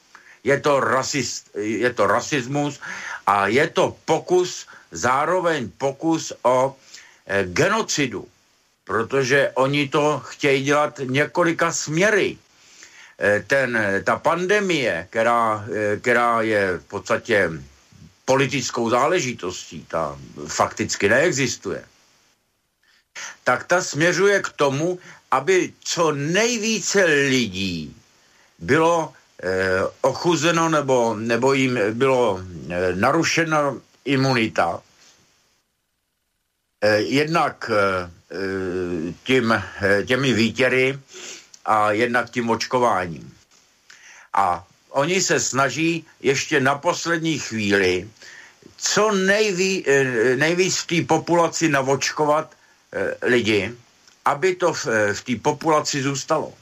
[0.45, 2.81] Je to, rasist, je to rasismus
[3.27, 6.77] a je to pokus, zároveň pokus o
[7.27, 8.29] e, genocidu,
[8.85, 12.39] protože oni to chtějí dělat několika směry.
[13.25, 17.51] E, ten, ta pandemie, která, e, která je v podstatě
[18.25, 21.85] politickou záležitostí, ta fakticky neexistuje,
[23.45, 24.99] tak ta směřuje k tomu,
[25.31, 27.97] aby co nejvíce lidí
[28.59, 29.13] bylo
[29.43, 34.83] eh, ochuzeno nebo, nebo jim bylo eh, narušena imunita.
[36.85, 38.11] Eh, jednak eh,
[39.25, 40.99] tím, eh, těmi výtěry
[41.65, 43.35] a jednak tím očkováním.
[44.33, 48.09] A oni se snaží ještě na poslední chvíli
[48.77, 52.55] co nejví, eh, nejvíc v té populaci navočkovat
[52.95, 53.75] Eh, lidi,
[54.25, 56.55] aby to v, eh, v té populaci zůstalo.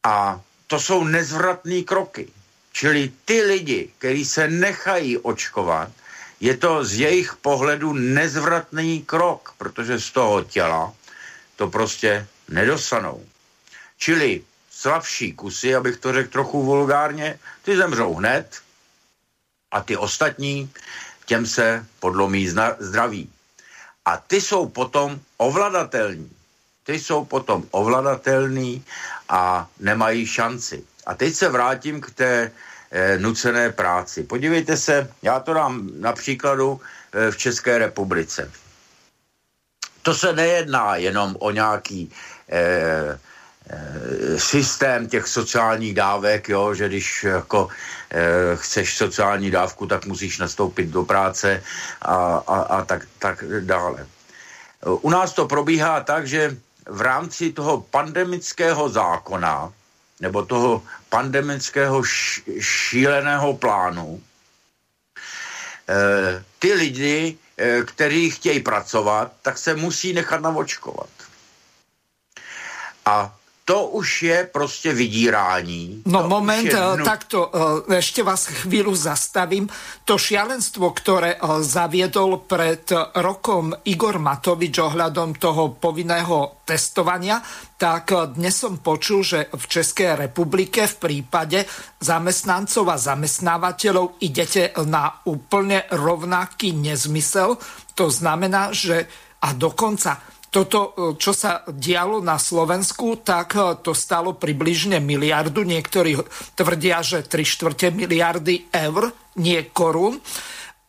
[0.00, 2.32] A to jsou nezvratné kroky.
[2.72, 5.92] Čili ty lidi, kteří se nechají očkovat,
[6.40, 10.92] je to z jejich pohledu nezvratný krok, protože z toho těla
[11.56, 13.20] to prostě nedosanou.
[13.98, 18.60] Čili slabší kusy, abych to řekl trochu vulgárně, ty zemřou hned
[19.70, 20.70] a ty ostatní,
[21.26, 23.30] těm se podlomí zdraví.
[24.04, 26.30] A ty jsou potom ovladatelní.
[26.84, 28.84] Ty jsou potom ovladatelní
[29.28, 30.84] a nemají šanci.
[31.06, 32.52] A teď se vrátím k té
[32.90, 34.22] e, nucené práci.
[34.22, 36.80] Podívejte se, já to dám na příkladu
[37.12, 38.52] e, v České republice.
[40.02, 42.12] To se nejedná jenom o nějaký
[42.48, 43.18] e,
[44.36, 47.68] systém těch sociálních dávek, jo, že když jako
[48.10, 51.62] e, chceš sociální dávku, tak musíš nastoupit do práce
[52.02, 52.14] a,
[52.46, 54.06] a, a tak, tak dále.
[54.84, 56.56] U nás to probíhá tak, že
[56.88, 59.72] v rámci toho pandemického zákona
[60.20, 62.02] nebo toho pandemického
[62.60, 64.20] šíleného plánu
[65.88, 71.08] e, ty lidi, e, kteří chtějí pracovat, tak se musí nechat navočkovat.
[73.06, 73.32] A
[73.64, 76.02] to už je prostě vydírání.
[76.06, 76.76] No to moment, je...
[76.76, 77.48] Eh, takto
[77.88, 79.72] eh, ešte vás chvíľu zastavím.
[80.04, 82.84] To šialenstvo, ktoré eh, zaviedol pred
[83.16, 87.40] rokom Igor Matovič ohľadom toho povinného testovania,
[87.80, 91.64] tak dnes som počul, že v Českej republike v prípade
[92.00, 97.56] zamestnancov a zamestnávateľov idete na úplne rovnaký nezmysel.
[97.96, 99.08] To znamená, že
[99.44, 105.66] a dokonca toto, e, čo sa dialo na Slovensku, tak e, to stalo približne miliardu.
[105.66, 106.14] Niektorí
[106.54, 109.10] tvrdia, že 3 štvrte miliardy eur,
[109.42, 110.22] nie korún.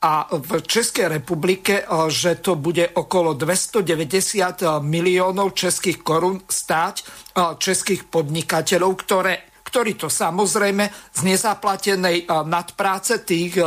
[0.06, 7.26] A v Českej republike, e, že to bude okolo 290 miliónov českých korún stáť
[7.58, 13.60] českých podnikateľov, ktoré, ktorí to samozrejme z nezaplatenej nadpráce tých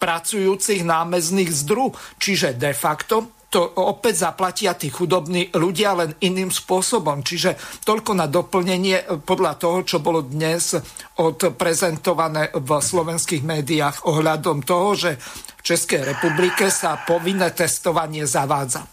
[0.00, 1.94] pracujúcich námezných zdru.
[2.18, 7.24] Čiže de facto to opäť zaplatia tí chudobní ľudia len iným spôsobom.
[7.24, 7.56] Čiže
[7.88, 10.76] toľko na doplnenie eh, podľa toho, čo bolo dnes
[11.16, 15.16] odprezentované v slovenských médiách ohľadom toho, že
[15.56, 18.84] v Českej republike sa povinné testovanie zavádza.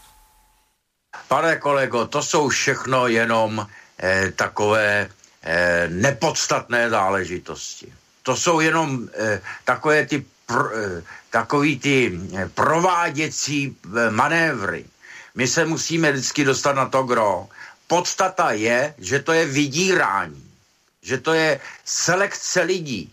[1.28, 5.12] Pane kolego, to jsou všechno jenom eh, takové
[5.44, 7.92] eh, nepodstatné záležitosti.
[8.22, 11.02] To jsou jenom eh, takové ty pr, eh,
[11.34, 14.86] takový ty eh, prováděcí eh, manévry.
[15.34, 17.50] My se musíme vždycky dostat na to gro.
[17.90, 20.46] Podstata je, že to je vydírání,
[21.02, 23.10] že to je selekce lidí,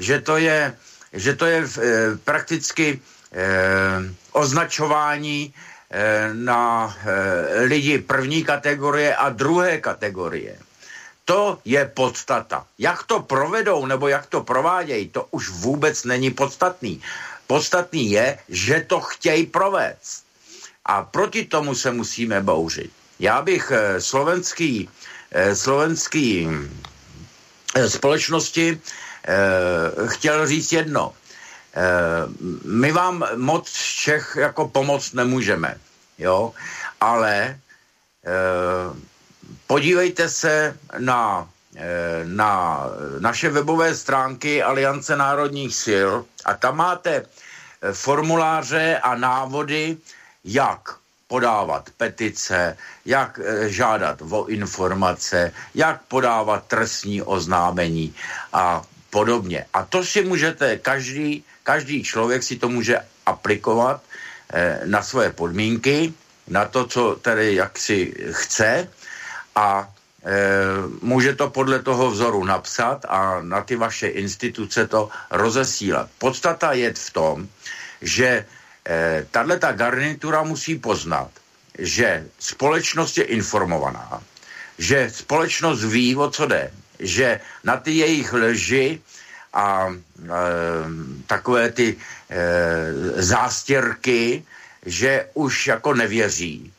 [0.00, 0.74] že to je,
[1.12, 1.68] že to je e,
[2.24, 2.98] prakticky e,
[4.32, 5.54] označování e,
[6.34, 10.58] na e, lidi první kategorie a druhé kategorie.
[11.24, 12.66] To je podstata.
[12.78, 17.00] Jak to provedou nebo jak to provádějí, to už vůbec není podstatný.
[17.48, 20.24] Podstatný je, že to chtějí provést.
[20.84, 22.92] A proti tomu se musíme bouřit.
[23.18, 24.88] Já bych slovenský,
[25.54, 26.48] slovenský
[27.88, 28.80] společnosti
[30.06, 31.14] chtěl říct jedno.
[32.64, 35.80] My vám moc Čech jako pomoc nemůžeme,
[36.18, 36.52] jo,
[37.00, 37.60] ale
[39.66, 41.57] podívejte se na Eh,
[42.24, 42.82] na
[43.18, 46.10] naše webové stránky Aliance národních sil
[46.44, 49.96] a tam máte eh, formuláře a návody,
[50.44, 50.96] jak
[51.28, 58.14] podávat petice, jak eh, žádat o informace, jak podávat trestní oznámení
[58.52, 59.66] a podobně.
[59.74, 64.02] A to si můžete, každý, každý člověk si to může aplikovat
[64.84, 66.12] na svoje podmínky,
[66.48, 68.88] na to, co tedy jak si chce
[69.54, 69.97] a Eh,
[71.02, 76.10] může to podle toho vzoru napsat a na ty vaše instituce to rozesílat.
[76.18, 77.48] Podstata je v tom,
[78.02, 78.44] že
[78.84, 81.30] eh, tahle ta garnitura musí poznat,
[81.78, 84.22] že společnost je informovaná,
[84.78, 89.00] že společnost ví, o co jde, že na ty jejich lži
[89.54, 89.94] a e,
[91.26, 94.44] takové ty e, zástěrky,
[94.86, 96.72] že už jako nevěří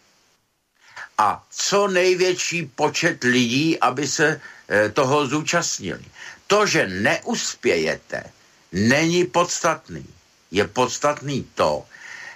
[1.19, 6.05] a co největší počet lidí, aby se e, toho zúčastnili.
[6.47, 8.23] To, že neuspějete,
[8.71, 10.05] není podstatný.
[10.51, 11.85] Je podstatný to,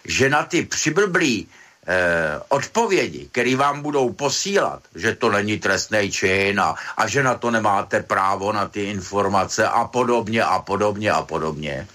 [0.06, 6.60] že na ty přiblblý eh, odpovědi, které vám budou posílat, že to není trestný čin
[6.60, 11.22] a, a že na to nemáte právo na ty informace a podobně a podobně a
[11.22, 11.88] podobně.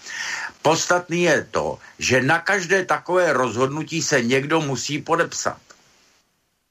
[0.63, 5.68] Podstatný je to, že na každé takové rozhodnutí se někdo musí podepsat.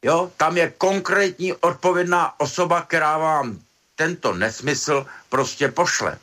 [0.04, 3.60] Jo, tam je konkrétní odpovědná osoba, která vám
[3.96, 6.18] tento nesmysl prostě pošle.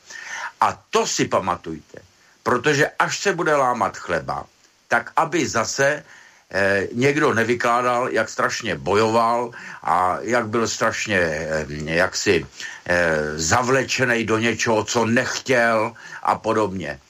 [0.61, 1.99] A to si pamatujte,
[2.43, 4.47] protože až se bude lámat chleba,
[4.89, 6.05] tak aby zase
[6.51, 9.51] eh, někdo nevykládal, jak strašně bojoval
[9.83, 12.47] a jak byl strašně eh, jaksi
[12.87, 17.01] eh, zavlečený do něčeho, co nechtěl a podobně.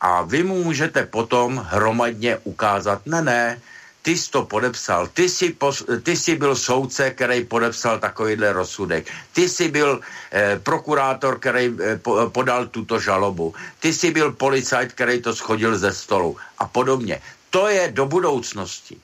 [0.00, 3.60] A vy mu můžete potom hromadně ukázat, ne, ne,
[4.02, 9.06] ty jsi to podepsal, ty jsi, pos, ty jsi byl soudce, který podepsal takovýhle rozsudek,
[9.32, 10.00] ty jsi byl
[10.32, 15.78] eh, prokurátor, který eh, po, podal tuto žalobu, ty jsi byl policajt, který to schodil
[15.78, 17.20] ze stolu a podobně.
[17.50, 18.96] To je do budoucnosti.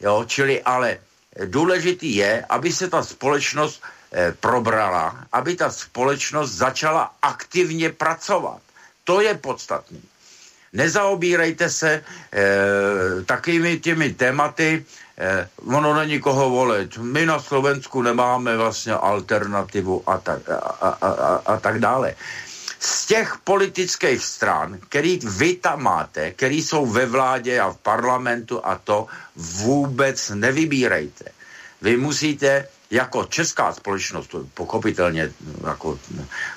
[0.00, 0.98] Jo, čili ale
[1.44, 3.82] důležitý je, aby se ta společnost
[4.12, 8.60] eh, probrala, aby ta společnost začala aktivně pracovat.
[9.04, 10.13] To je podstatné
[10.74, 12.02] nezaobírejte se e,
[13.24, 14.84] takými těmi tématy,
[15.18, 16.98] e, ono není koho volit.
[16.98, 22.14] My na Slovensku nemáme vlastně alternativu a tak, a, a, a, a tak dále.
[22.78, 28.60] Z těch politických stran, který vy tam máte, který jsou ve vládě a v parlamentu
[28.66, 29.06] a to
[29.36, 31.24] vůbec nevybírejte.
[31.82, 35.32] Vy musíte jako česká společnost, pochopitelně
[35.66, 35.98] jako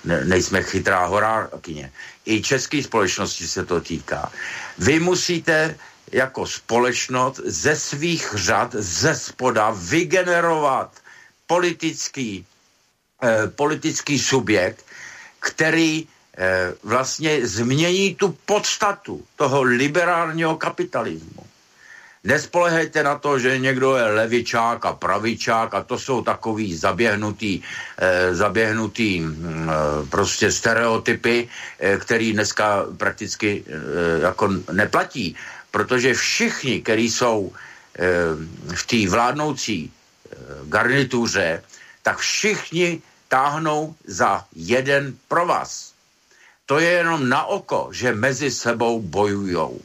[0.05, 1.91] ne, nejsme chytrá horákyně,
[2.27, 4.31] i české společnosti se to týká.
[4.77, 5.75] Vy musíte
[6.11, 10.91] jako společnost ze svých řad, ze spoda vygenerovat
[11.47, 12.45] politický,
[13.23, 14.85] eh, politický subjekt,
[15.39, 16.07] který
[16.39, 21.46] eh, vlastně změní tu podstatu toho liberálního kapitalismu.
[22.27, 27.63] Nespolehejte na to, že někdo je levičák a pravičák a to jsou takový zaběhnutý,
[27.97, 29.73] eh, zaběhnutý mm, eh,
[30.11, 31.47] prostě stereotypy,
[31.79, 33.71] eh, který dneska prakticky eh,
[34.27, 35.35] jako neplatí.
[35.71, 38.03] Protože všichni, kteří jsou eh,
[38.75, 40.35] v té vládnoucí eh,
[40.67, 41.63] garnituře,
[42.03, 43.01] tak všichni
[43.31, 45.95] táhnou za jeden provaz.
[46.67, 49.79] To je jenom na oko, že mezi sebou bojujou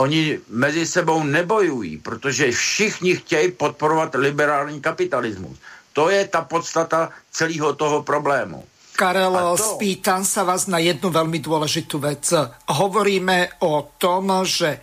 [0.00, 5.58] oni mezi sebou nebojují, protože všichni chtějí podporovat liberální kapitalismus.
[5.92, 8.64] To je ta podstata celého toho problému.
[8.96, 9.76] Karel, to...
[9.76, 12.32] spýtam sa vás na jednu veľmi dôležitú vec.
[12.68, 14.80] Hovoríme o tom, že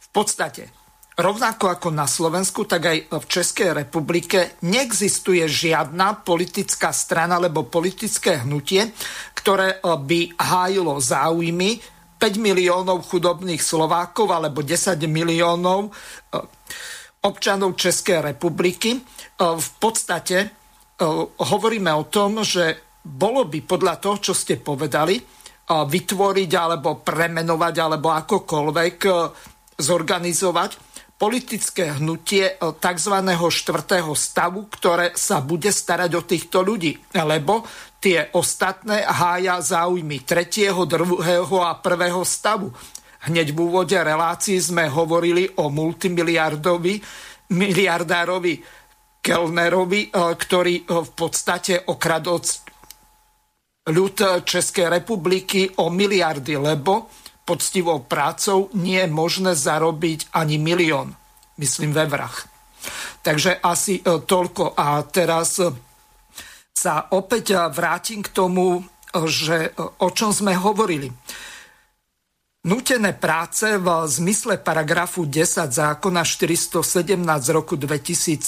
[0.00, 0.72] v podstate
[1.18, 8.40] rovnako ako na Slovensku, tak aj v Českej republike neexistuje žiadna politická strana alebo politické
[8.40, 8.88] hnutie,
[9.36, 16.42] ktoré by hájilo záujmy 5 miliónov chudobných Slovákov alebo 10 miliónov eh,
[17.22, 18.98] občanov Českej republiky.
[18.98, 19.02] Eh,
[19.38, 20.50] v podstate eh,
[21.38, 25.16] hovoríme o tom, že bolo by podľa toho, čo ste povedali,
[25.68, 28.96] vytvoriť alebo premenovať alebo akokoľvek
[29.76, 30.70] zorganizovať
[31.18, 33.14] politické hnutie tzv.
[33.34, 36.94] štvrtého stavu, ktoré sa bude starať o týchto ľudí.
[37.12, 37.66] Lebo
[37.98, 42.70] tie ostatné hája záujmy tretieho, druhého a prvého stavu.
[43.26, 47.02] Hneď v úvode relácií sme hovorili o multimiliardovi,
[47.50, 48.54] miliardárovi
[49.18, 52.38] Kellnerovi, ktorý v podstate okradol
[53.88, 57.10] ľud Českej republiky o miliardy, lebo
[57.42, 61.16] poctivou prácou nie je možné zarobiť ani milión,
[61.56, 62.44] myslím ve vrach.
[63.24, 64.76] Takže asi e, toľko.
[64.76, 65.72] A teraz e,
[66.78, 68.86] sa opäť e, vrátim k tomu,
[69.26, 71.10] že o čom sme hovorili.
[72.68, 78.44] Nutené práce v zmysle paragrafu 10 zákona 417 z roku 2013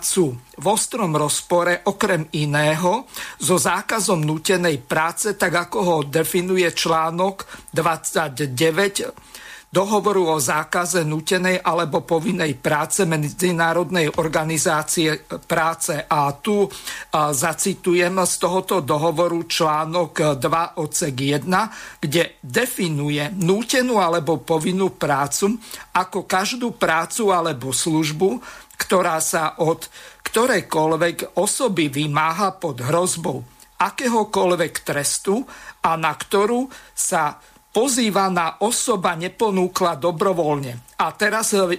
[0.00, 3.04] sú v ostrom rozpore okrem iného
[3.36, 7.44] so zákazom nutenej práce, tak ako ho definuje článok
[7.76, 9.37] 29
[9.68, 16.08] dohovoru o zákaze nutenej alebo povinnej práce Medzinárodnej organizácie práce.
[16.08, 16.64] A tu
[17.12, 25.60] zacitujem z tohoto dohovoru článok 2 odsek 1, kde definuje nútenú alebo povinnú prácu
[25.92, 28.40] ako každú prácu alebo službu,
[28.80, 29.84] ktorá sa od
[30.24, 33.44] ktorejkoľvek osoby vymáha pod hrozbou
[33.78, 35.46] akéhokoľvek trestu
[35.86, 36.66] a na ktorú
[36.98, 37.38] sa
[37.78, 40.98] pozývaná osoba neponúkla dobrovoľne.
[40.98, 41.78] A teraz e,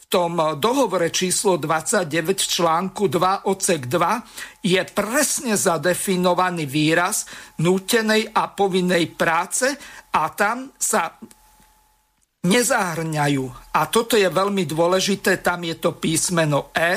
[0.00, 2.08] v tom dohovore číslo 29
[2.40, 7.28] článku 2 odsek 2 je presne zadefinovaný výraz
[7.60, 9.68] nútenej a povinnej práce
[10.16, 11.12] a tam sa
[12.40, 13.76] nezahrňajú.
[13.76, 16.96] A toto je veľmi dôležité, tam je to písmeno E,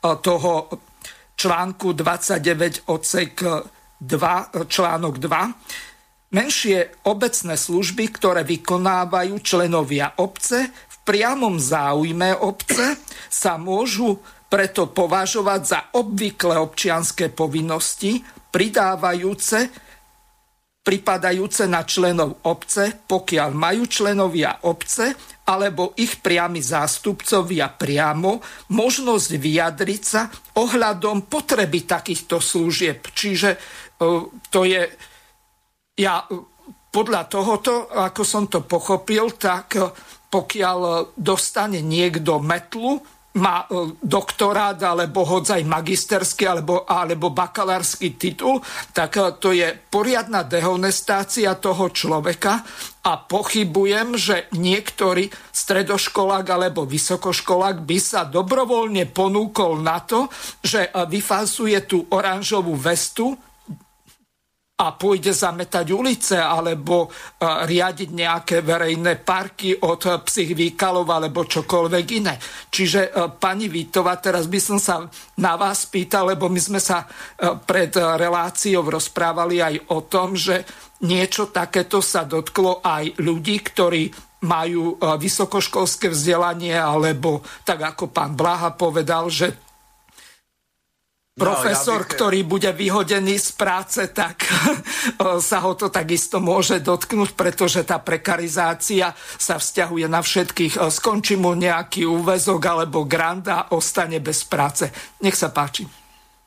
[0.00, 0.72] toho
[1.36, 3.44] článku 29 odsek
[4.00, 5.87] 2, článok 2
[6.28, 13.00] Menšie obecné služby, ktoré vykonávajú členovia obce v priamom záujme obce,
[13.32, 14.20] sa môžu
[14.52, 18.20] preto považovať za obvyklé občianské povinnosti,
[18.52, 19.72] pridávajúce,
[20.84, 25.12] pripadajúce na členov obce, pokiaľ majú členovia obce
[25.48, 28.40] alebo ich priami zástupcovia priamo
[28.72, 30.28] možnosť vyjadriť sa
[30.60, 33.00] ohľadom potreby takýchto služieb.
[33.16, 33.58] Čiže e,
[34.52, 34.84] to je
[35.98, 36.22] ja
[36.88, 39.76] podľa tohoto, ako som to pochopil, tak
[40.28, 43.02] pokiaľ dostane niekto metlu,
[43.38, 48.58] má e, doktorát alebo hodzaj magisterský alebo, alebo bakalársky titul,
[48.90, 52.66] tak e, to je poriadna dehonestácia toho človeka
[53.06, 60.26] a pochybujem, že niektorý stredoškolák alebo vysokoškolák by sa dobrovoľne ponúkol na to,
[60.60, 63.38] že e, vyfázuje tú oranžovú vestu,
[64.78, 67.08] a pôjde zametať ulice alebo e,
[67.42, 72.38] riadiť nejaké verejné parky od psích výkalov alebo čokoľvek iné.
[72.70, 73.10] Čiže e,
[73.42, 75.02] pani Vítova, teraz by som sa
[75.42, 77.06] na vás pýtal, lebo my sme sa e,
[77.58, 80.62] pred reláciou rozprávali aj o tom, že
[81.02, 84.14] niečo takéto sa dotklo aj ľudí, ktorí
[84.46, 89.67] majú vysokoškolské vzdelanie, alebo tak ako pán Blaha povedal, že
[91.38, 92.12] profesor, no, ja bych...
[92.18, 94.44] ktorý bude vyhodený z práce, tak
[95.50, 100.82] sa ho to takisto môže dotknúť, pretože tá prekarizácia sa vzťahuje na všetkých.
[100.90, 104.90] Skončí mu nejaký úvezok alebo grant a ostane bez práce.
[105.22, 105.86] Nech sa páči.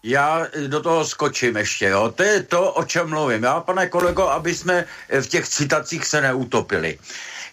[0.03, 2.11] Já do toho skočím ještě, jo.
[2.15, 3.43] To je to, o čem mluvím.
[3.43, 4.85] Já, pane kolego, aby jsme
[5.19, 6.97] v těch citacích se neutopili.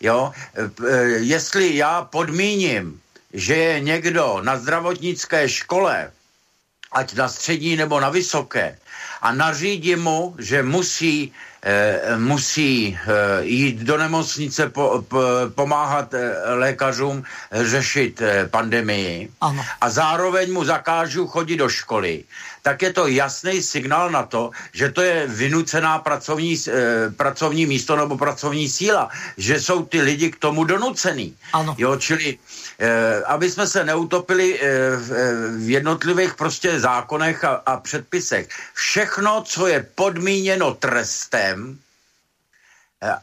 [0.00, 0.32] Jo,
[1.16, 3.00] jestli já podmíním,
[3.32, 6.12] že je někdo na zdravotnické škole
[6.92, 8.78] ať na střední nebo na vysoké,
[9.22, 11.32] a nařídí mu, že musí,
[12.18, 15.20] musí eh, jít do nemocnice po, po,
[15.54, 19.64] pomáhat eh, lékařům řešit eh, pandemii ano.
[19.80, 22.24] a zároveň mu zakážu chodit do školy,
[22.62, 27.96] tak je to jasný signál na to, že to je vynucená pracovní, eh, pracovní místo
[27.96, 31.34] nebo pracovní síla, že jsou ty lidi k tomu donucený.
[31.52, 31.74] Ano.
[31.78, 32.38] Jo, čili
[32.80, 34.98] Eh, aby jsme se neutopili eh, eh,
[35.58, 38.48] v jednotlivých prostě zákonech a, a předpisech.
[38.74, 41.47] Všechno, co je podmíněno trestem,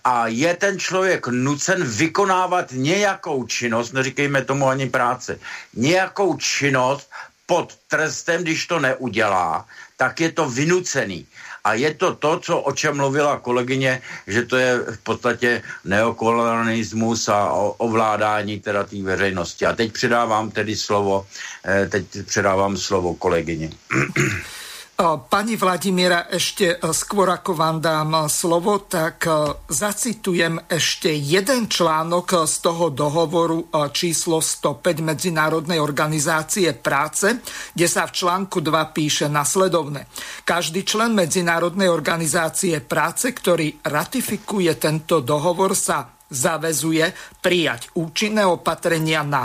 [0.04, 5.40] a je ten člověk nucen vykonávat nějakou činnost, neříkejme tomu ani práce,
[5.74, 7.12] nějakou činnost
[7.46, 9.66] pod trestem, když to neudělá,
[9.98, 11.28] tak je to vynucený.
[11.64, 17.30] A je to to, co, o čem mluvila kolegyně, že to je v podstatě neokolonialismus
[17.30, 19.66] a ovládání teda té veřejnosti.
[19.66, 21.28] A teď předávám tedy slovo,
[21.66, 23.70] eh, teď předávám slovo kolegyně.
[25.04, 29.28] Pani Vladimíra, ešte skôr ako vám dám slovo, tak
[29.68, 37.43] zacitujem ešte jeden článok z toho dohovoru číslo 105 Medzinárodnej organizácie práce,
[37.76, 40.08] kde sa v článku 2 píše nasledovne.
[40.48, 47.12] Každý člen Medzinárodnej organizácie práce, ktorý ratifikuje tento dohovor, sa zavezuje
[47.43, 49.43] prijať účinné opatrenia na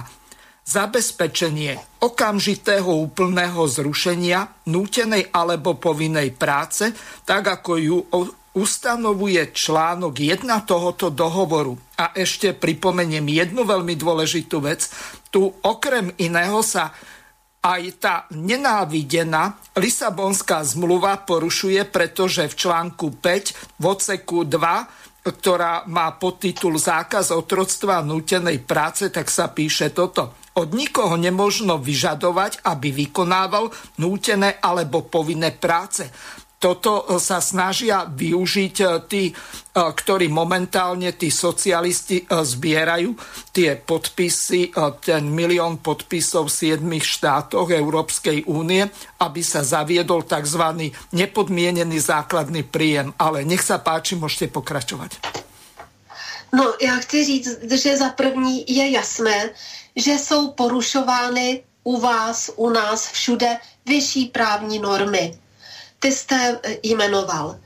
[0.71, 6.95] zabezpečenie okamžitého úplného zrušenia nútenej alebo povinnej práce,
[7.27, 7.99] tak ako ju
[8.55, 11.75] ustanovuje článok 1 tohoto dohovoru.
[11.99, 14.87] A ešte pripomeniem jednu veľmi dôležitú vec.
[15.35, 16.95] Tu okrem iného sa
[17.61, 26.17] aj tá nenávidená Lisabonská zmluva porušuje, pretože v článku 5 v odseku 2 ktorá má
[26.17, 30.40] podtitul Zákaz otroctva nútenej práce, tak sa píše toto.
[30.61, 36.05] Od nikoho nemožno vyžadovať, aby vykonával nútené alebo povinné práce.
[36.61, 39.35] Toto e, sa snažia využiť e, tí, e,
[39.73, 43.17] ktorí momentálne, tí socialisti zbierajú
[43.57, 48.85] tie podpisy, ten milión podpisov v 7 štátoch Európskej únie,
[49.25, 50.93] aby sa zaviedol tzv.
[51.17, 53.17] nepodmienený základný príjem.
[53.17, 55.17] Ale nech sa páči, môžete pokračovať.
[56.53, 59.51] No, já chci říct, že za první je jasné,
[60.01, 65.39] že jsou porušovány u vás, u nás všude vyšší právní normy.
[65.99, 67.59] Ty jste jmenoval.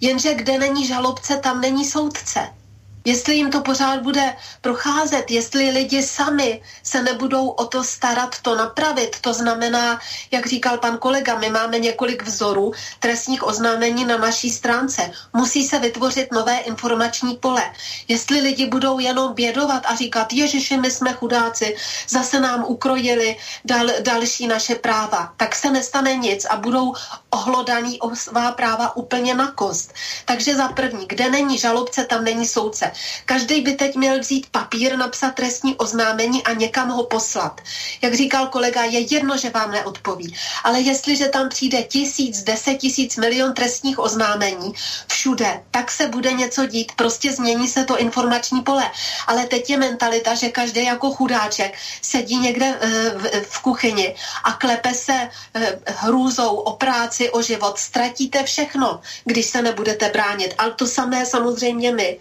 [0.00, 2.59] Jenže kde není žalobce, tam není soudce.
[3.04, 8.56] Jestli jim to pořád bude procházet, jestli lidi sami se nebudou o to starat, to
[8.56, 14.50] napravit, to znamená, jak říkal pan kolega, my máme několik vzorů trestních oznámení na naší
[14.50, 15.10] stránce.
[15.32, 17.72] Musí se vytvořit nové informační pole.
[18.08, 21.76] Jestli lidi budou jenom bědovat a říkat, ježiši, my jsme chudáci,
[22.08, 26.94] zase nám ukrojili dal, další naše práva, tak se nestane nic a budou
[27.30, 29.92] ohlodaní o svá práva úplně na kost.
[30.24, 32.89] Takže za první, kde není žalobce, tam není soudce.
[33.24, 37.60] Každý by teď měl vzít papír, napsat trestní oznámení a někam ho poslat.
[38.02, 40.36] Jak říkal kolega, je jedno, že vám neodpoví.
[40.64, 44.72] Ale jestliže tam přijde tisíc, deset tisíc, milion trestních oznámení
[45.06, 46.92] všude, tak se bude něco dít.
[46.96, 48.90] Prostě změní se to informační pole.
[49.26, 54.14] Ale teď je mentalita, že každý jako chudáček sedí někde eh, v kuchyni
[54.44, 57.78] a klepe se eh, hrůzou o práci, o život.
[57.78, 60.54] Ztratíte všechno, když se nebudete bránit.
[60.58, 62.18] Ale to samé samozřejmě my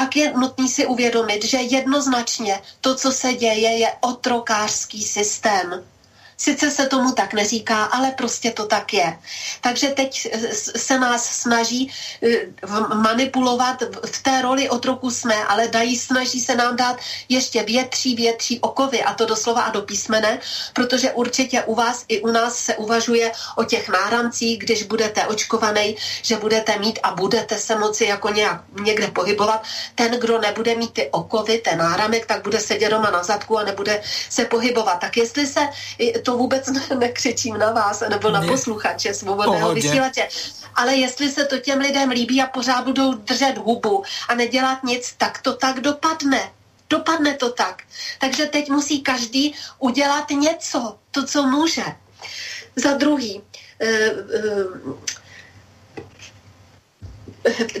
[0.00, 5.84] pak je nutný si uvědomit, že jednoznačně to, co se děje, je otrokářský systém.
[6.40, 9.18] Sice se tomu tak neříká, ale prostě to tak je.
[9.60, 10.28] Takže teď
[10.76, 12.28] se nás snaží eh,
[12.94, 16.96] manipulovat, v té roli otroku jsme, ale dají, snaží se nám dát
[17.28, 20.38] ještě větší, větší okovy a to doslova a do písmene,
[20.72, 25.96] protože určitě u vás i u nás se uvažuje o těch náramcích, když budete očkovaný,
[26.22, 29.62] že budete mít a budete se moci jako nějak někde pohybovat.
[29.94, 33.64] Ten, kdo nebude mít ty okovy, ten náramek, tak bude sedět doma na zadku a
[33.64, 35.00] nebude se pohybovat.
[35.00, 35.68] Tak jestli se
[36.22, 36.66] to to vůbec
[36.98, 39.80] nekřičím na vás nebo na posluchače svobodného Pohodě.
[39.80, 40.28] vysílače.
[40.74, 45.14] Ale jestli se to těm lidem líbí a pořád budou držet hubu a nedělat nic,
[45.18, 46.52] tak to tak dopadne.
[46.90, 47.82] Dopadne to tak.
[48.18, 51.84] Takže teď musí každý udělat něco, to, co může.
[52.76, 53.42] Za druhý,
[53.80, 54.10] eh, eh,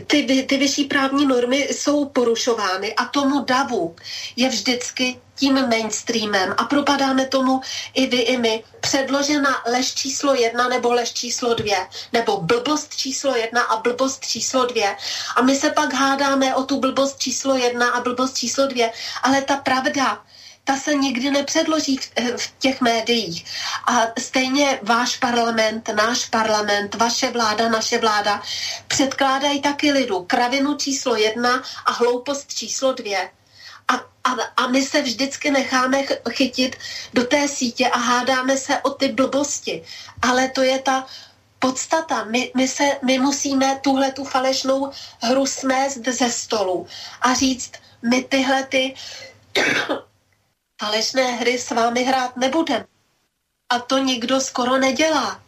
[0.06, 3.96] ty, ty vyšší právní normy jsou porušovány a tomu davu
[4.36, 7.60] je vždycky tím mainstreamem a propadáme tomu
[7.94, 8.64] i vy, i my.
[8.80, 14.66] Předložena lež číslo jedna nebo lež číslo dvě, nebo blbost číslo jedna a blbost číslo
[14.66, 14.96] dvě.
[15.36, 18.92] A my se pak hádáme o tu blbost číslo jedna a blbost číslo dvě.
[19.22, 20.22] Ale ta pravda,
[20.70, 23.44] ta se nikdy nepředloží v, v těch médiích.
[23.86, 28.42] A stejně váš parlament, náš parlament, vaše vláda, naše vláda
[28.88, 33.30] předkládají taky lidu kravinu číslo jedna a hloupost číslo dvě.
[33.88, 33.94] A,
[34.24, 36.76] a, a my se vždycky necháme chytit
[37.14, 39.82] do té sítě a hádáme se o ty blbosti.
[40.22, 41.06] Ale to je ta
[41.58, 42.24] podstata.
[42.24, 44.90] My, my, se, my musíme tuhle tu falešnou
[45.22, 46.86] hru smést ze stolu
[47.20, 47.72] a říct,
[48.02, 48.94] my tyhle ty
[50.80, 52.84] falešné hry s vámi hrát nebudem.
[53.68, 55.40] A to nikdo skoro nedělá.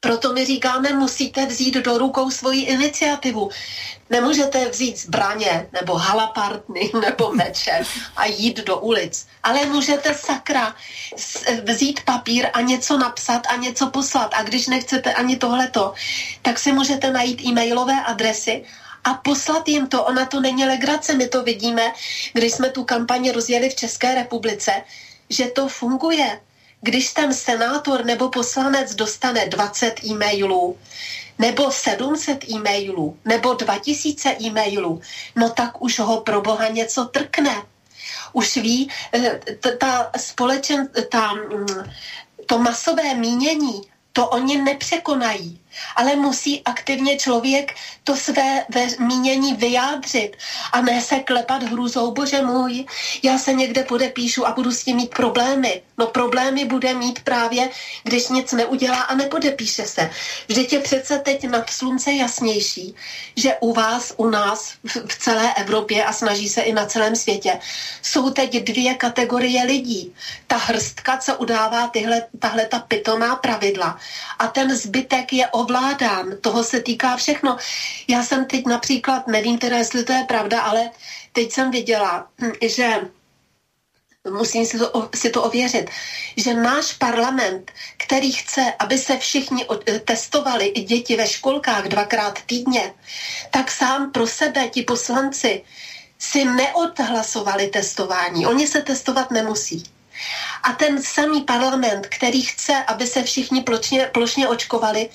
[0.00, 3.50] Proto my říkáme, musíte vzít do rukou svoji iniciativu.
[4.10, 7.84] Nemůžete vzít zbraně, nebo halapartny, nebo meče
[8.16, 9.26] a jít do ulic.
[9.42, 10.74] Ale můžete sakra
[11.64, 14.34] vzít papír a něco napsat a něco poslat.
[14.34, 15.94] A když nechcete ani tohleto,
[16.42, 18.64] tak si můžete najít e-mailové adresy
[19.04, 20.04] a poslat jim to.
[20.04, 21.92] Ona to není legrace, my to vidíme,
[22.32, 24.72] když jsme tu kampaně rozjeli v České republice,
[25.30, 26.40] že to funguje.
[26.80, 30.78] Když ten senátor nebo poslanec dostane 20 e-mailů,
[31.38, 35.00] nebo 700 e-mailů, nebo 2000 e-mailů,
[35.36, 37.62] no tak už ho pro boha něco trkne.
[38.32, 39.40] Už ví, eh,
[39.78, 41.66] ta společen, ta, mm,
[42.46, 45.60] to masové mínění, to oni nepřekonají.
[45.96, 47.74] Ale musí aktivně člověk
[48.04, 48.64] to své
[48.98, 50.36] mínění vyjádřit
[50.72, 52.86] a ne se klepat hrůzou, bože můj,
[53.22, 55.82] já se někde podepíšu a budu s tím mít problémy.
[55.98, 57.68] No problémy bude mít právě,
[58.02, 60.10] když nic neudělá a nepodepíše se.
[60.48, 62.94] Vždyť je přece teď nad slunce jasnější,
[63.36, 67.58] že u vás, u nás, v celé Evropě a snaží se i na celém světě,
[68.02, 70.14] jsou teď dvě kategorie lidí.
[70.46, 73.98] Ta hrstka, co udává tyhle, tahle ta pitomá pravidla
[74.38, 76.36] a ten zbytek je ovládán.
[76.40, 77.56] Toho se týká všechno.
[78.08, 80.90] Já jsem teď například, nevím teda, jestli to je pravda, ale
[81.32, 82.28] teď jsem viděla,
[82.62, 83.00] že
[84.30, 85.90] musím si to, si to ověřit,
[86.36, 89.66] že náš parlament, který chce, aby se všichni
[90.04, 92.94] testovali, i děti ve školkách dvakrát týdně,
[93.50, 95.62] tak sám pro sebe ti poslanci
[96.18, 98.46] si neodhlasovali testování.
[98.46, 99.97] Oni se testovat nemusí.
[100.62, 105.10] A ten samý parlament, který chce, aby se všichni plošně, plošně očkovali,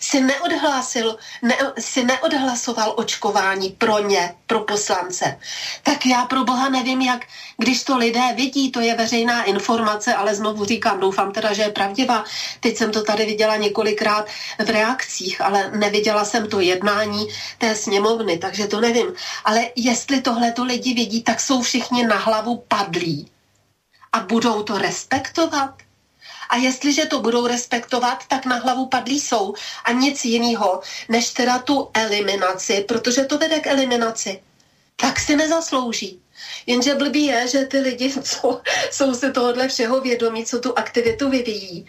[0.00, 5.38] si neodhlásil, ne, si neodhlasoval očkování pro ně, pro poslance.
[5.82, 7.26] Tak já pro boha nevím, jak,
[7.58, 11.70] když to lidé vidí, to je veřejná informace, ale znovu říkám, doufám teda, že je
[11.70, 12.24] pravdivá.
[12.60, 14.26] Teď jsem to tady viděla několikrát
[14.64, 17.26] v reakcích, ale neviděla jsem to jednání
[17.58, 19.12] té sněmovny, takže to nevím.
[19.44, 23.30] Ale jestli tohle to lidi vidí, tak jsou všichni na hlavu padlí
[24.16, 25.74] a budou to respektovat.
[26.48, 29.54] A jestliže to budou respektovat, tak na hlavu padlí jsou.
[29.84, 34.40] A nic jiného, než teda tu eliminaci, protože to vede k eliminaci,
[34.96, 36.20] tak si nezaslouží.
[36.66, 38.60] Jenže blbý je, že ty lidi, co
[38.90, 41.86] jsou si tohohle všeho vědomí, co tu aktivitu vyvíjí,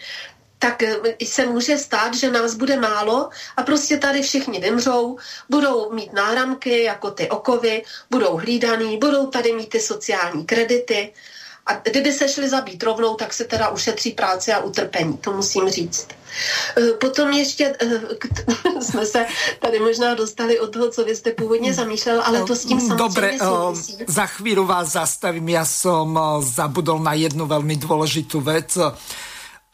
[0.59, 5.17] tak eh, se může stát, že nás bude málo a prostě tady všichni vymřou,
[5.49, 11.13] budou mít náramky jako ty okovy, budou hlídaný, budou tady mít ty sociální kredity
[11.67, 15.69] a kdyby se šli zabít rovnou, tak se teda ušetří práce a utrpení, to musím
[15.69, 16.07] říct.
[16.77, 19.25] E, potom ještě e, jsme se
[19.59, 22.95] tady možná dostali od toho, co vy jste původně zamýšlel, ale to s tím samozřejmě
[22.95, 23.97] Dobre, e, souvisí.
[24.07, 25.49] za chvíli vás zastavím.
[25.49, 28.77] Já jsem zabudol na jednu velmi důležitou věc.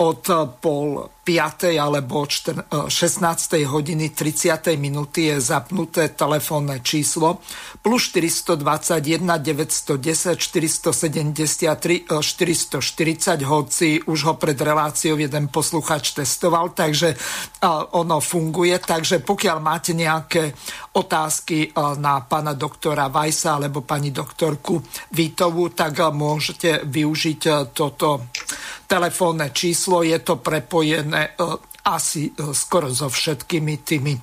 [0.04, 0.28] Od
[0.60, 1.80] pol 5.
[1.80, 2.92] alebo 16.
[3.64, 4.76] hodiny 30.
[4.76, 7.40] minúty je zapnuté telefónne číslo
[7.80, 17.16] plus 421 910 473 440, hoci už ho pred reláciou jeden posluchač testoval, takže
[17.72, 18.76] ono funguje.
[18.76, 20.52] Takže pokiaľ máte nejaké
[21.00, 24.84] otázky na pána doktora Vajsa alebo pani doktorku
[25.16, 28.28] Vítovu, tak môžete využiť toto
[28.84, 30.04] telefónne číslo.
[30.04, 31.40] Je to prepojené
[31.84, 34.22] asi e, skoro so všetkými tými e,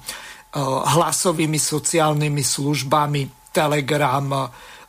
[0.65, 4.41] hlasovými sociálnymi službami, Telegram, e,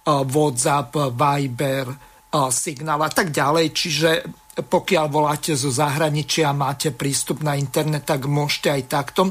[0.07, 1.87] WhatsApp, Viber,
[2.31, 3.75] Signál a tak ďalej.
[3.75, 4.09] Čiže
[4.51, 9.21] pokiaľ voláte zo zahraničia a máte prístup na internet, tak môžete aj takto.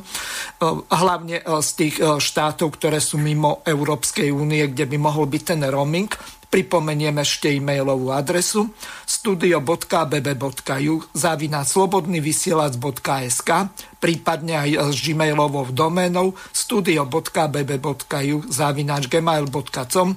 [0.89, 6.09] Hlavne z tých štátov, ktoré sú mimo Európskej únie, kde by mohol byť ten roaming.
[6.51, 8.75] Pripomeniem ešte e-mailovú adresu
[9.07, 13.51] studio.bb.ju zavina slobodnyvysielac.sk
[14.03, 20.09] prípadne aj s gmailovou doménou studio.bb.ju zavinač gmail.com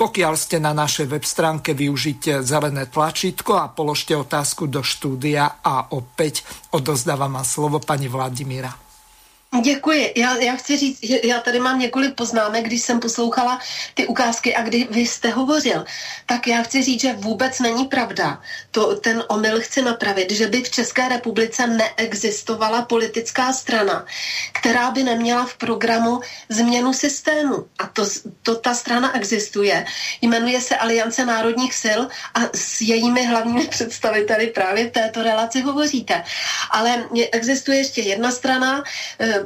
[0.00, 5.92] Pokiaľ ste na našej web stránke, využite zelené tlačítko a položte otázku do štúdia a
[5.92, 8.81] opäť odozdávam vám slovo pani Vladimíra.
[9.60, 10.12] Děkuji.
[10.16, 13.60] Já, já chci říct, že já tady mám několik poznámek, když jsem poslouchala
[13.94, 15.84] ty ukázky a kdy vy jste hovořil,
[16.26, 18.40] tak já chci říct, že vůbec není pravda.
[18.70, 24.06] To, ten omyl chci napravit, že by v České republice neexistovala politická strana,
[24.52, 27.66] která by neměla v programu změnu systému.
[27.78, 28.04] A to,
[28.42, 29.84] to ta strana existuje.
[30.22, 32.00] Jmenuje se Aliance národních sil
[32.34, 36.24] a s jejími hlavními představiteli právě v této relaci hovoříte.
[36.70, 38.84] Ale existuje ještě jedna strana,
[39.20, 39.41] eh,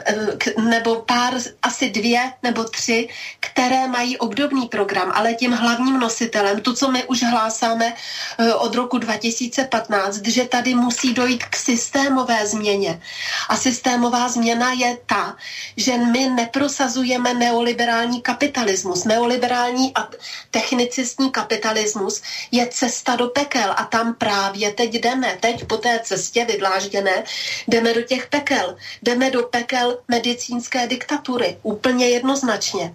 [0.58, 3.08] nebo pár, asi dvě nebo tři,
[3.40, 7.94] které mají obdobný program, ale tím hlavním nositelem, to, co my už hlásáme
[8.38, 13.00] eh, od roku 2015, že tady musí dojít k systémové změně.
[13.48, 15.36] A systémová změna je ta,
[15.76, 19.04] že my neprosazujeme neoliberální kapitalismus.
[19.04, 20.08] Neoliberální a
[20.50, 25.36] technicistní kapitalismus je cesta do pekel a tam právě teď jdeme.
[25.40, 27.24] Teď po té cestě vydlážděné
[27.68, 28.76] jdeme do těch pekel.
[29.02, 31.58] Jdeme do pekel model medicínské diktatury.
[31.62, 32.94] Úplně jednoznačně.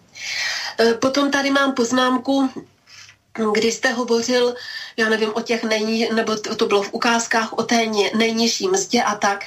[0.79, 2.49] E, potom tady mám poznámku,
[3.53, 4.55] kdy jste hovořil,
[4.97, 7.85] já nevím, o těch nejní, nebo to bylo v ukázkách o té
[8.15, 9.45] nejnižší mzdě a tak.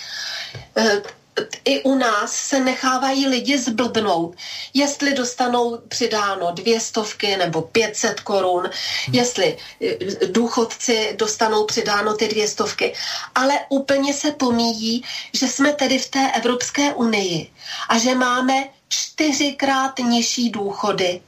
[1.65, 4.37] I u nás se nechávají lidi zblbnout,
[4.75, 8.71] jestli dostanou přidáno dvě stovky nebo 500 korun,
[9.13, 12.95] jestli eh, důchodci dostanou přidáno ty dvě stovky,
[13.35, 17.51] ale úplně se pomíjí, že jsme tedy v té Evropské unii
[17.89, 21.21] a že máme čtyřikrát nižší důchody,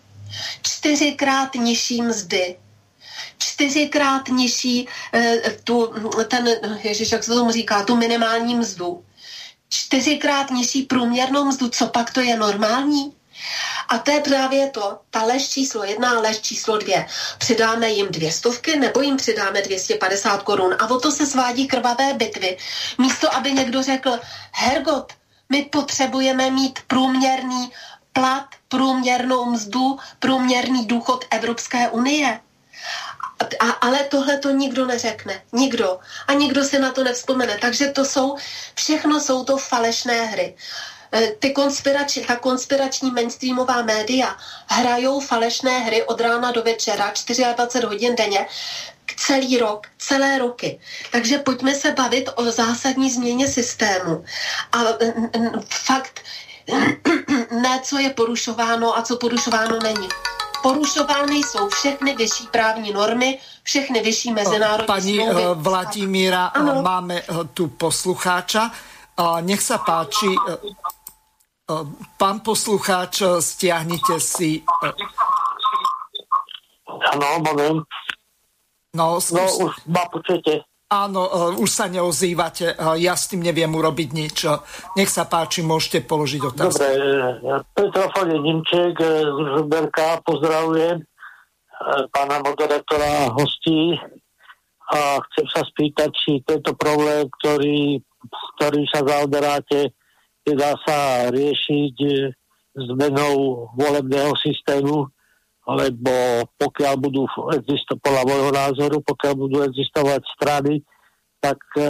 [0.62, 2.56] čtyřikrát nižší mzdy,
[3.38, 5.92] čtyřikrát nižší eh, tu,
[6.28, 6.48] ten,
[6.82, 9.05] ježiš, jak se tomu říká, tu minimální mzdu
[9.68, 13.12] čtyřikrát nižší průměrnou mzdu, co pak to je normální?
[13.88, 17.06] A to je právě to, ta lež číslo jedna a lež číslo dvě.
[17.38, 20.76] Přidáme jim dvě stovky nebo jim přidáme 250 korun.
[20.78, 22.56] A o to se svádí krvavé bitvy.
[22.98, 24.20] Místo, aby někdo řekl,
[24.52, 25.12] Hergot,
[25.48, 27.72] my potřebujeme mít průměrný
[28.12, 32.40] plat, průměrnou mzdu, průměrný důchod Evropské unie.
[33.60, 35.42] A, ale tohle to nikdo neřekne.
[35.52, 35.98] Nikdo.
[36.26, 37.58] A nikdo si na to nevzpomene.
[37.60, 38.36] Takže to jsou,
[38.74, 40.54] všechno jsou to falešné hry.
[41.12, 44.36] E, ty konspirační, ta konspirační mainstreamová média
[44.66, 48.46] hrajou falešné hry od rána do večera, 24 hodin denně,
[49.16, 50.80] celý rok, celé roky.
[51.12, 54.24] Takže pojďme se bavit o zásadní změně systému.
[54.72, 54.78] A
[55.68, 56.20] fakt
[57.50, 60.08] ne, co je porušováno a co porušováno není.
[60.66, 65.42] Porušovány jsou všechny vyšší právní normy, všechny vyšší mezinárodní Pani smlouvy.
[65.42, 66.82] Eh, Vladimíra, eh, ano.
[66.82, 68.70] máme eh, tu poslucháča.
[69.16, 70.28] Nech sa páči,
[72.20, 74.60] pán poslucháč, stiahnite si...
[76.84, 77.80] Áno, moment.
[78.92, 80.68] No, no už ma počujete.
[80.86, 84.46] Áno, uh, už sa neozývate, uh, ja s tým neviem urobiť nič.
[84.94, 86.78] Nech sa páči, môžete položiť otázku.
[86.78, 91.02] Dobre, telefóne Nimček z Žuberka pozdravujem
[92.12, 94.00] pána moderátora hostí
[94.86, 98.00] a chcem sa spýtať, či tento problém, ktorý,
[98.56, 99.92] ktorý sa zaoberáte,
[100.46, 101.96] dá sa riešiť
[102.76, 105.10] zmenou volebného systému,
[105.66, 107.26] lebo pokiaľ budú
[107.58, 110.86] existovať, podľa môjho názoru, pokiaľ budú existovať strany,
[111.42, 111.82] tak e,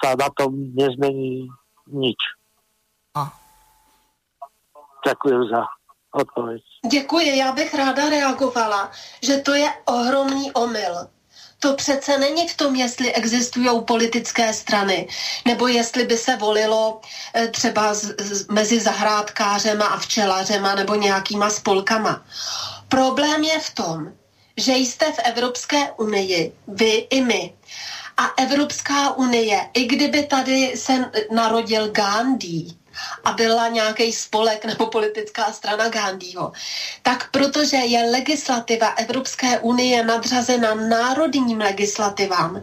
[0.00, 1.48] sa na tom nezmení
[1.92, 2.20] nič.
[3.14, 3.28] A.
[5.06, 5.62] Ďakujem za
[6.12, 6.62] odpověď.
[6.90, 8.90] Děkuji, já bych ráda reagovala,
[9.22, 10.94] že to je ohromný omyl.
[11.58, 15.08] To přece není v tom, jestli existují politické strany,
[15.46, 17.00] nebo jestli by se volilo
[17.34, 22.22] e, třeba z, z, mezi zahrádkářema a včelařema nebo nějakýma spolkama.
[22.92, 24.12] Problém je v tom,
[24.56, 27.54] že jste v Evropské unii, vy i my.
[28.16, 32.66] A Evropská unie, i kdyby tady se narodil Gandhi
[33.24, 36.52] a byla nějaký spolek nebo politická strana Gandhiho,
[37.02, 42.62] tak protože je legislativa Evropské unie nadřazena národním legislativám,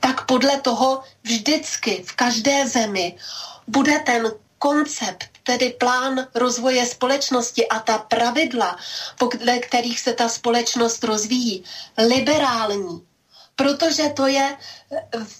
[0.00, 3.16] tak podle toho vždycky v každé zemi
[3.66, 8.76] bude ten koncept, tedy plán rozvoje společnosti a ta pravidla,
[9.18, 11.64] podle kterých se ta společnost rozvíjí,
[11.98, 13.06] liberální,
[13.60, 14.56] protože to je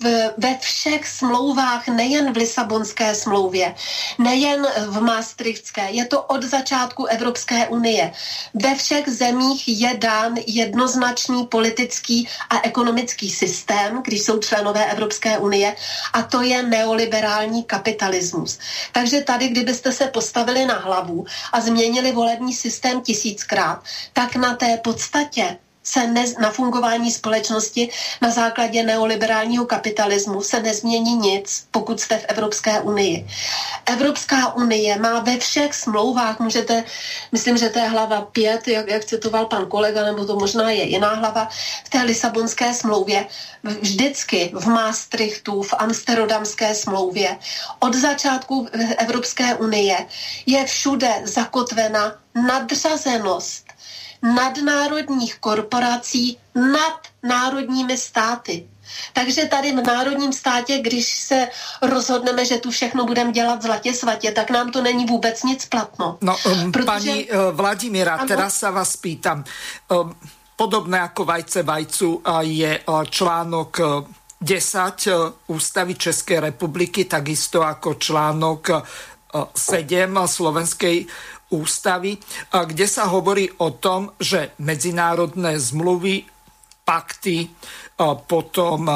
[0.00, 3.74] v, ve všech smlouvách, nejen v Lisabonské smlouvě,
[4.18, 8.12] nejen v Maastrichtské, je to od začátku Evropské unie.
[8.54, 15.76] Ve všech zemích je dán jednoznačný politický a ekonomický systém, když jsou členové Evropské unie,
[16.12, 18.58] a to je neoliberální kapitalismus.
[18.92, 24.76] Takže tady, kdybyste se postavili na hlavu a změnili volební systém tisíckrát, tak na té
[24.76, 27.90] podstatě se ne, na fungování společnosti
[28.20, 33.26] na základě neoliberálního kapitalismu se nezmění nic, pokud jste v Evropské unii.
[33.86, 36.84] Evropská unie má ve všech smlouvách, můžete,
[37.32, 40.84] myslím, že to je hlava 5, jak, jak citoval pan kolega, nebo to možná je
[40.84, 41.48] jiná hlava,
[41.84, 43.26] v té Lisabonské smlouvě,
[43.62, 47.38] vždycky v Maastrichtu, v Amsterdamské smlouvě,
[47.80, 50.06] od začátku Evropské unie
[50.46, 53.69] je všude zakotvena nadřazenost
[54.22, 58.68] nadnárodních korporací nad národními státy.
[59.12, 61.48] Takže tady v národním státě, když se
[61.82, 66.18] rozhodneme, že tu všechno budeme dělat zlatě svatě, tak nám to není vůbec nic platno.
[66.20, 66.86] No, um, Protože...
[66.86, 68.28] pani uh, Vladimíra, ano?
[68.28, 69.44] teraz sa vás pýtam.
[69.86, 70.14] Um,
[70.58, 74.04] podobné ako vajce vajcu uh, je uh, článok uh,
[74.42, 78.82] 10 uh, Ústavy Českej republiky, takisto ako článok uh,
[79.54, 81.06] 7 Slovenskej
[81.52, 82.18] ústavy,
[82.50, 86.26] kde sa hovorí o tom, že medzinárodné zmluvy,
[86.86, 87.46] pakty,
[88.26, 88.86] potom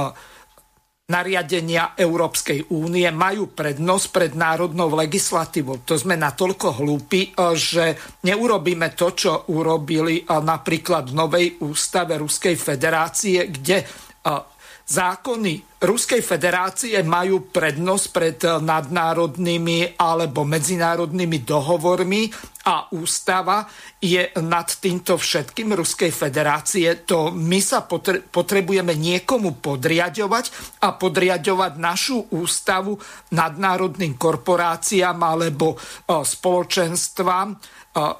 [1.04, 5.84] nariadenia Európskej únie majú prednosť pred národnou legislatívou.
[5.84, 7.92] To sme natoľko hlúpi, že
[8.24, 13.84] neurobíme to, čo urobili napríklad v novej ústave Ruskej federácie, kde
[14.84, 22.32] zákony Ruskej federácie majú prednosť pred nadnárodnými alebo medzinárodnými dohovormi
[22.64, 23.68] a ústava
[24.00, 27.04] je nad týmto všetkým Ruskej federácie.
[27.04, 32.96] To my sa potrebujeme niekomu podriadovať a podriadovať našu ústavu
[33.36, 35.76] nadnárodným korporáciám alebo
[36.08, 37.48] spoločenstvám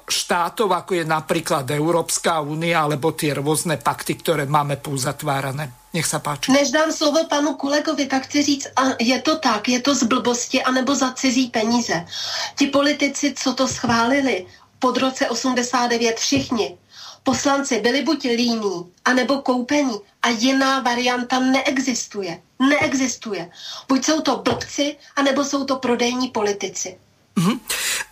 [0.05, 5.84] štátov, ako je napríklad Európska únia alebo tie rôzne pakty, ktoré máme pouzatvárané.
[5.95, 6.51] Nech sa páči.
[6.51, 10.03] Než dám slovo panu kolegovi, tak chci říct, a je to tak, je to z
[10.03, 12.05] blbosti anebo za cizí peníze.
[12.59, 14.45] Ti politici, co to schválili
[14.79, 16.77] pod roce 89, všichni,
[17.23, 22.41] poslanci byli buď líní, anebo koupení a jiná varianta neexistuje.
[22.59, 23.49] Neexistuje.
[23.87, 26.99] Buď jsou to blbci, anebo jsou to prodejní politici.
[27.35, 27.59] Uh-huh.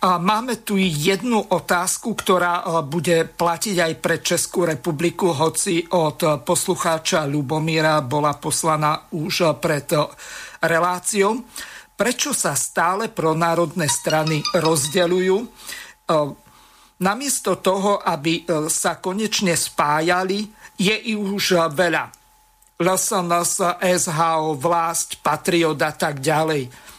[0.04, 6.44] A máme tu jednu otázku, ktorá e, bude platiť aj pre Českú republiku, hoci od
[6.44, 9.88] poslucháča Lubomíra bola poslaná už pred
[10.60, 11.40] reláciou.
[11.96, 15.36] Prečo sa stále pronárodné strany rozdeľujú?
[15.40, 15.46] E,
[17.00, 20.44] namiesto toho, aby e, sa konečne spájali,
[20.76, 22.12] je ich už veľa.
[22.76, 26.92] LSNS, SHO, vlast, Patriot a tak ďalej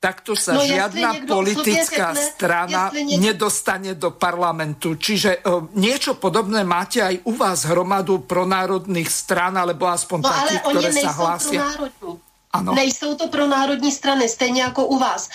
[0.00, 3.20] takto sa no, žiadna politická řekne, strana niekto...
[3.20, 4.96] nedostane do parlamentu.
[4.96, 10.62] Čiže uh, niečo podobné máte aj u vás hromadu pronárodných stran, alebo aspoň no, takých,
[10.64, 11.62] ktoré sa hlásia.
[12.50, 12.74] Ano.
[12.74, 15.28] Nejsou to pro národní strany, stejně jako u vás.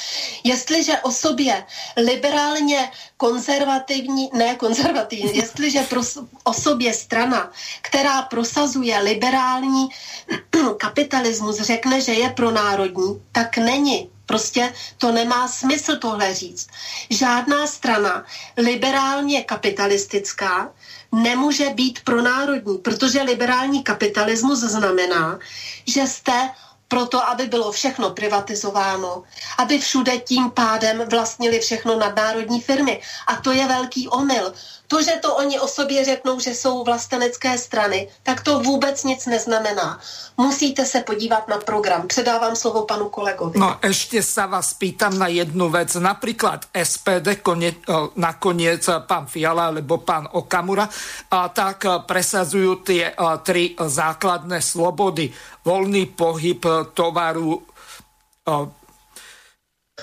[0.43, 1.63] Jestliže o sobě
[1.97, 7.51] liberálně konzervativní, ne konzervativní, jestliže pros, o sobě strana,
[7.81, 9.87] která prosazuje liberální
[10.77, 14.11] kapitalismus, řekne, že je pro národní, tak není.
[14.25, 16.67] Prostě to nemá smysl tohle říct.
[17.09, 18.25] Žádná strana
[18.57, 20.71] liberálně kapitalistická
[21.11, 25.39] nemůže být pronárodní, protože liberální kapitalismus znamená,
[25.87, 26.49] že jste
[26.87, 29.23] proto, aby bylo všechno privatizováno,
[29.57, 33.01] aby všude tím pádem vlastnili všechno nadnárodní firmy.
[33.27, 34.53] A to je velký omyl.
[34.87, 39.25] To, že to oni o sobě řeknou, že jsou vlastenecké strany, tak to vůbec nic
[39.25, 39.99] neznamená.
[40.37, 42.07] Musíte se podívat na program.
[42.07, 43.59] Předávám slovo panu kolegovi.
[43.59, 45.95] No ešte sa vás pýtam na jednu vec.
[45.95, 47.79] Napríklad SPD, konie,
[48.19, 50.85] nakoniec pán Fiala alebo pán Okamura,
[51.31, 55.31] a tak presadzujú tie tri základné slobody.
[55.65, 56.61] Voľný pohyb
[56.93, 57.63] tovaru,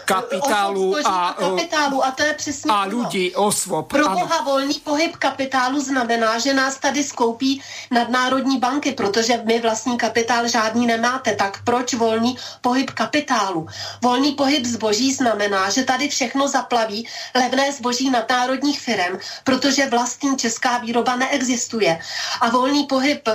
[0.05, 3.89] kapitálu a, a kapitálu a to je přesně a lidí, osvob.
[3.89, 9.99] Pro boha volný pohyb kapitálu znamená, že nás tady skoupí nadnárodní banky, protože my vlastní
[9.99, 13.67] kapitál žádný nemáte, tak proč volný pohyb kapitálu?
[14.03, 20.79] Volný pohyb zboží znamená, že tady všechno zaplaví levné zboží nadnárodních firm, protože vlastní česká
[20.79, 21.99] výroba neexistuje.
[22.41, 23.29] A volný pohyb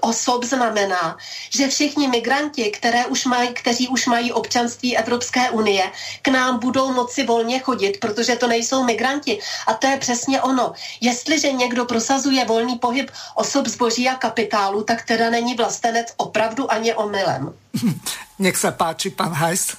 [0.00, 1.16] osob znamená,
[1.50, 5.83] že všichni migranti, které už mají, kteří už mají občanství Evropské unie,
[6.22, 9.38] k nám budou moci volně chodit, protože to nejsou migranti.
[9.66, 10.72] A to je přesně ono.
[11.00, 16.94] Jestliže někdo prosazuje volný pohyb osob zboží a kapitálu, tak teda není vlastenec opravdu ani
[16.94, 17.54] omylem.
[18.38, 19.76] Nech se páči, pan Hajs.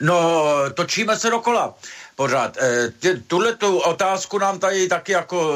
[0.00, 0.42] No,
[0.74, 1.74] točíme se dokola
[2.16, 2.56] pořád.
[2.56, 2.92] E,
[3.26, 5.52] tuhle tu otázku nám tady taky jako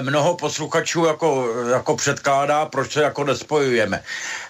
[0.00, 4.02] mnoho posluchačů jako, jako předkládá, proč se jako nespojujeme.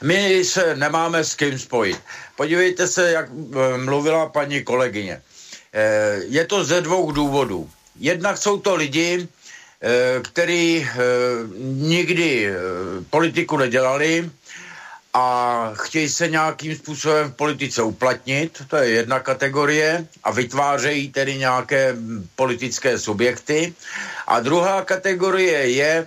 [0.03, 2.01] My se nemáme s kým spojit.
[2.37, 3.27] Podívejte se, jak
[3.77, 5.23] mluvila paní kolegyně.
[6.29, 7.71] Je to ze dvou důvodů.
[8.01, 9.29] Jednak jsou to lidi,
[10.23, 10.89] který
[11.65, 12.53] nikdy
[13.11, 14.31] politiku nedělali,
[15.15, 21.39] a chtějí se nějakým způsobem v politice uplatnit, to je jedna kategorie, a vytvářejí tedy
[21.39, 21.97] nějaké
[22.37, 23.75] politické subjekty.
[24.27, 26.07] A druhá kategorie je e,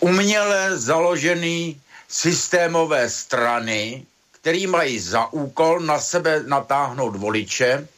[0.00, 7.88] uměle založený systémové strany, který mají za úkol na sebe natáhnout voliče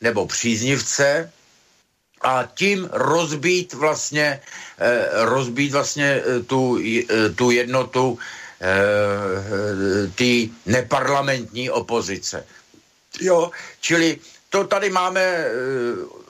[0.00, 1.32] nebo příznivce
[2.24, 4.40] a tím rozbít vlastně,
[4.78, 8.18] eh, rozbít vlastně eh, tu, eh, tu jednotu
[10.14, 12.46] ty neparlamentní opozice.
[13.20, 14.18] Jo, čili
[14.48, 15.20] to tady máme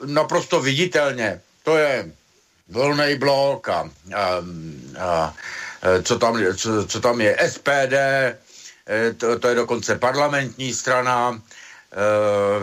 [0.05, 1.41] naprosto viditelně.
[1.63, 2.11] To je
[2.69, 4.43] volný blok a, a,
[4.99, 5.33] a
[6.03, 7.95] co, tam, co, co tam je SPD,
[9.17, 11.39] to, to je dokonce parlamentní strana,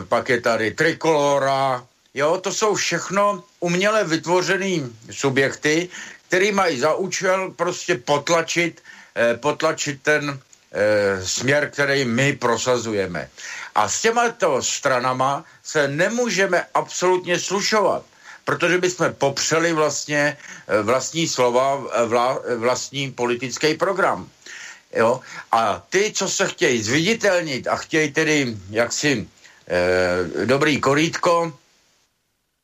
[0.08, 5.88] pak je tady Trikolora, Jo, to jsou všechno uměle vytvořené subjekty,
[6.28, 8.82] který mají za účel prostě potlačit,
[9.16, 10.40] eh, potlačit ten
[10.72, 13.28] eh, směr, který my prosazujeme.
[13.74, 18.04] A s těmato stranama se nemůžeme absolutně slušovat,
[18.44, 20.36] protože bychom popřeli vlastně
[20.68, 24.28] eh, vlastní slova, eh, vla, vlastní politický program.
[24.92, 25.20] Jo?
[25.52, 29.28] A ty, co se chtějí zviditelnit a chtějí tedy jaksi
[29.68, 31.52] e, dobrý korítko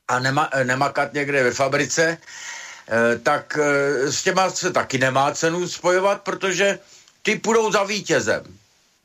[0.09, 5.67] a nema, nemakat někde ve fabrice, e, tak e, s těma se taky nemá cenu
[5.67, 6.79] spojovat, protože
[7.21, 8.43] ty půjdou za vítězem.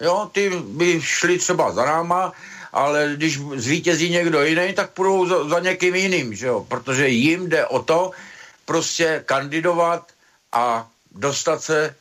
[0.01, 2.33] Jo, ty by šli třeba za náma,
[2.73, 6.67] ale když zvítězí někdo jiný, tak půjdou za, za někým jiným, že jo?
[6.69, 8.11] protože jim jde o to
[8.65, 10.09] prostě kandidovat
[10.53, 11.95] a dostat se e,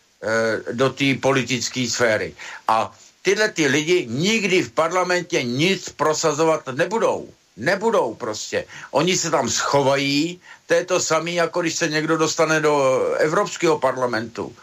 [0.73, 2.33] do té politické sféry.
[2.67, 7.29] A tyhle ty lidi nikdy v parlamentě nic prosazovat nebudou.
[7.57, 8.65] Nebudou prostě.
[8.91, 13.79] Oni se tam schovají, to je to samé, jako když se někdo dostane do Evropského
[13.79, 14.55] parlamentu.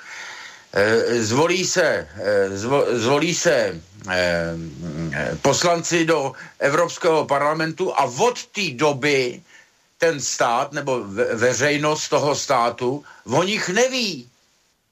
[0.73, 2.49] Eh, zvolí se, eh,
[2.99, 3.81] zvolí se
[4.11, 4.55] eh,
[5.43, 9.43] poslanci do Evropského parlamentu a od té doby
[9.99, 11.01] ten stát nebo
[11.35, 14.30] veřejnost toho státu o nich neví.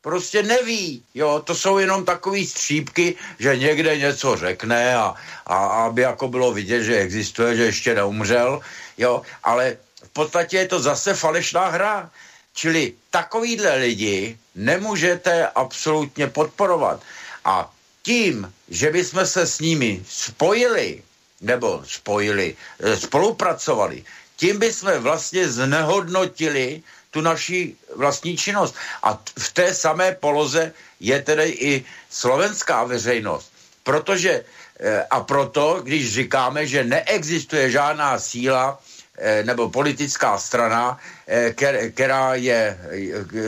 [0.00, 1.02] Prostě neví.
[1.14, 5.14] Jo, to jsou jenom takové střípky, že někde něco řekne a,
[5.46, 5.56] a
[5.86, 8.60] aby jako bylo vidět, že existuje, že ještě neumřel.
[8.98, 12.10] Jo, ale v podstatě je to zase falešná hra.
[12.54, 17.02] Čili takovýhle lidi nemůžete absolutně podporovat.
[17.44, 17.70] A
[18.02, 21.02] tím, že bychom se s nimi spojili,
[21.40, 24.04] nebo spojili, eh, spolupracovali,
[24.36, 28.74] tím bychom vlastně znehodnotili tu naši vlastní činnost.
[29.02, 33.52] A v té samé poloze je tedy i slovenská veřejnost.
[33.82, 34.44] Protože
[34.80, 38.78] eh, a proto, když říkáme, že neexistuje žádná síla,
[39.20, 41.50] Eh, nebo politická strana, eh,
[41.90, 42.78] která je,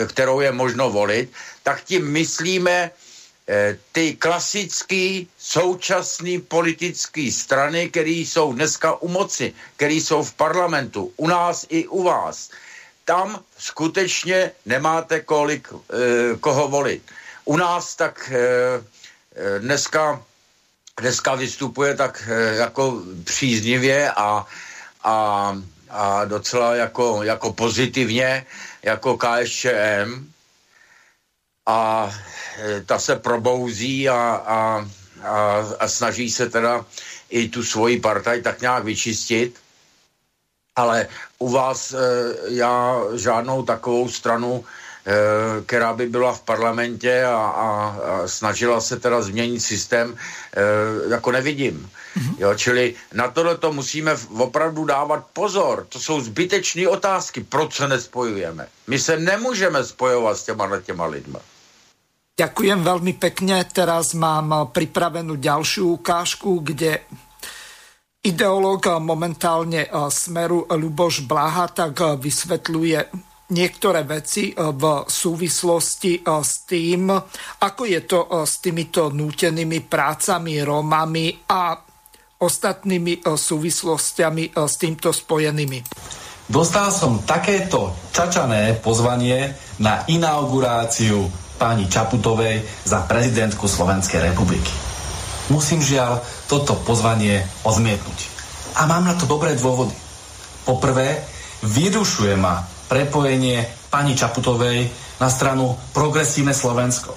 [0.09, 1.31] kterou je možno volit,
[1.63, 2.91] tak tím myslíme
[3.93, 11.27] ty klasické současné politické strany, které jsou dneska u moci, které jsou v parlamentu, u
[11.27, 12.51] nás i u vás.
[13.05, 15.69] Tam skutečně nemáte kolik,
[16.41, 17.03] koho volit.
[17.45, 18.33] U nás tak
[19.59, 20.23] dneska,
[21.01, 24.47] dneska vystupuje tak jako příznivě a
[25.05, 25.57] a,
[25.91, 28.47] a docela jako, jako pozitivně,
[28.83, 30.33] jako KSČM
[31.67, 32.11] a
[32.59, 34.89] e, ta se probouzí a, a,
[35.23, 36.85] a, a snaží se teda
[37.31, 39.59] i tu svoji partaj tak nějak vyčistit.
[40.81, 42.01] Ale u vás e,
[42.57, 44.65] já žádnou takovou stranu
[45.01, 50.61] Eh, která by byla v parlamentě a, a, a snažila se teda změnit systém, e,
[51.11, 51.91] jako nevidím.
[52.17, 52.35] Mm-hmm.
[52.39, 55.87] Jo, čili na tohle to musíme opravdu dávat pozor.
[55.89, 57.41] To jsou zbytečné otázky.
[57.41, 58.67] Proč se nespojujeme?
[58.87, 61.41] My se nemůžeme spojovat s těma, těma lidma.
[62.41, 63.69] Ďakujem veľmi pekne.
[63.69, 67.05] Teraz mám pripravenú ďalšiu ukážku, kde
[68.21, 76.53] ideológ momentálne eh, Smeru Luboš Blaha tak vysvetľuje niektoré veci e, v súvislosti e, s
[76.67, 77.11] tým,
[77.61, 81.77] ako je to e, s týmito nútenými prácami, Rómami a
[82.41, 85.85] ostatnými súvislostiami s týmto spojenými.
[86.49, 91.29] Dostal som takéto čačané pozvanie na inauguráciu
[91.61, 94.73] pani Čaputovej za prezidentku Slovenskej republiky.
[95.53, 98.19] Musím žiaľ toto pozvanie odmietnúť.
[98.83, 99.95] A mám na to dobré dôvody.
[100.67, 101.23] Poprvé,
[101.63, 104.91] vyrušuje ma prepojenie pani Čaputovej
[105.23, 107.15] na stranu Progresívne Slovensko,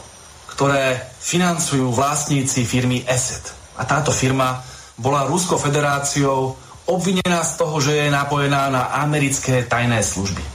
[0.54, 3.50] ktoré financujú vlastníci firmy ESET.
[3.82, 4.62] A táto firma
[5.02, 6.54] bola Ruskou federáciou
[6.86, 10.46] obvinená z toho, že je napojená na americké tajné služby.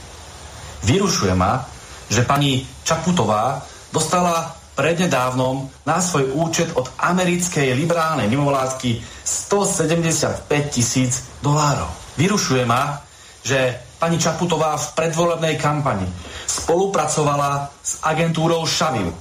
[0.87, 1.67] Vyrušuje ma,
[2.07, 3.59] že pani Čaputová
[3.91, 11.91] dostala prednedávnom na svoj účet od americkej liberálnej mimovládky 175 tisíc dolárov.
[12.15, 13.03] Vyrušuje ma,
[13.43, 16.07] že pani Čaputová v predvolebnej kampani
[16.47, 19.11] spolupracovala s agentúrou Šavil,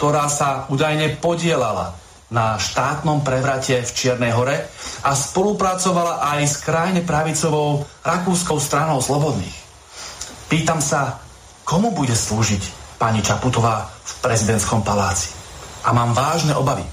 [0.00, 1.92] ktorá sa údajne podielala
[2.32, 4.56] na štátnom prevrate v Čiernej hore
[5.04, 9.52] a spolupracovala aj s krajne pravicovou rakúskou stranou slobodných.
[10.48, 11.20] Pýtam sa,
[11.68, 15.30] komu bude slúžiť pani Čaputová v prezidentskom paláci.
[15.82, 16.86] A mám vážne obavy,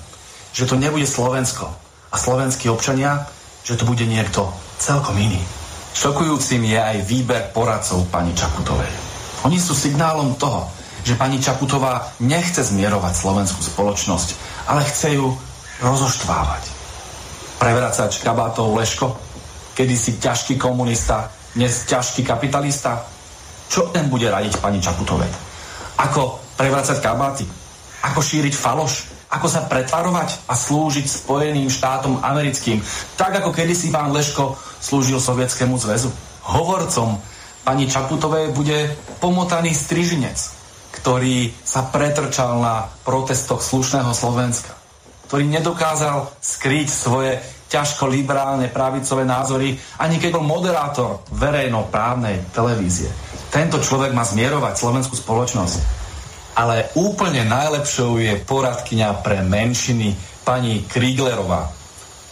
[0.54, 1.70] že to nebude Slovensko
[2.10, 3.26] a slovenskí občania,
[3.62, 4.50] že to bude niekto
[4.82, 5.42] celkom iný.
[5.94, 8.90] Šokujúcim je aj výber poradcov pani Čaputovej.
[9.46, 10.70] Oni sú signálom toho,
[11.06, 14.30] že pani Čaputová nechce zmierovať slovenskú spoločnosť,
[14.68, 15.32] ale chce ju
[15.80, 16.64] rozoštvávať.
[17.60, 19.16] Prevracač kabátov Leško,
[19.76, 23.04] kedysi ťažký komunista, dnes ťažký kapitalista.
[23.70, 25.30] Čo ten bude radiť pani Čaputovej?
[26.00, 27.48] Ako prevracať kabáty?
[28.04, 29.20] Ako šíriť faloš?
[29.30, 32.82] ako sa pretvarovať a slúžiť Spojeným štátom americkým,
[33.14, 36.10] tak ako kedysi pán Leško slúžil Sovietskému zväzu.
[36.50, 37.22] Hovorcom
[37.62, 38.90] pani Čaputovej bude
[39.22, 40.34] pomotaný strižinec,
[40.98, 44.74] ktorý sa pretrčal na protestoch slušného Slovenska,
[45.30, 47.38] ktorý nedokázal skryť svoje
[47.70, 53.14] ťažko liberálne pravicové názory, ani keď bol moderátor verejnoprávnej televízie.
[53.54, 55.99] Tento človek má zmierovať slovenskú spoločnosť.
[56.60, 60.12] Ale úplne najlepšou je poradkyňa pre menšiny
[60.44, 61.72] pani Kriglerová.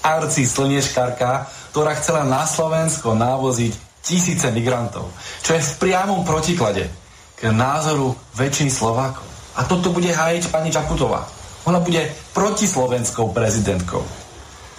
[0.04, 5.08] Arci slnieškarka, ktorá chcela na Slovensko návoziť tisíce migrantov,
[5.40, 6.92] čo je v priamom protiklade
[7.40, 9.24] k názoru väčšiny Slovákov.
[9.56, 11.24] A toto bude hájiť pani Čaputová.
[11.64, 14.04] Ona bude protislovenskou prezidentkou.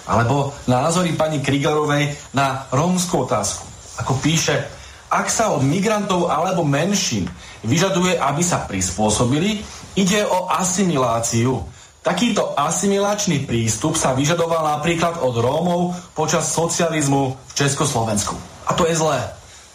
[0.09, 3.65] Alebo názory pani Kriglerovej na rómskú otázku.
[4.01, 4.78] Ako píše,
[5.09, 7.25] ak sa od migrantov alebo menšín
[7.65, 9.65] vyžaduje, aby sa prispôsobili,
[9.97, 11.65] ide o asimiláciu.
[12.05, 18.37] Takýto asimilačný prístup sa vyžadoval napríklad od Rómov počas socializmu v Československu.
[18.69, 19.21] A to je zlé.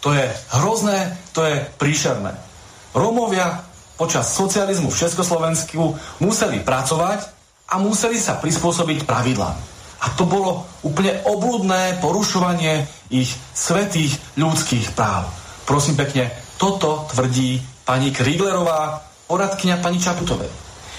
[0.00, 0.24] To je
[0.60, 2.32] hrozné, to je príšerné.
[2.94, 3.64] Rómovia
[3.98, 7.26] počas socializmu v Československu museli pracovať
[7.70, 9.73] a museli sa prispôsobiť pravidlám.
[10.04, 15.32] A to bolo úplne obludné porušovanie ich svetých ľudských práv.
[15.64, 16.28] Prosím pekne,
[16.60, 17.56] toto tvrdí
[17.88, 20.52] pani Kriglerová, poradkynia pani Čaputovej.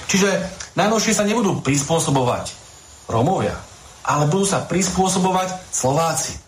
[0.10, 0.30] Čiže
[0.74, 2.66] najnovšie sa nebudú prispôsobovať
[3.06, 3.54] Rómovia,
[4.10, 6.46] ale budú sa prispôsobovať Slováci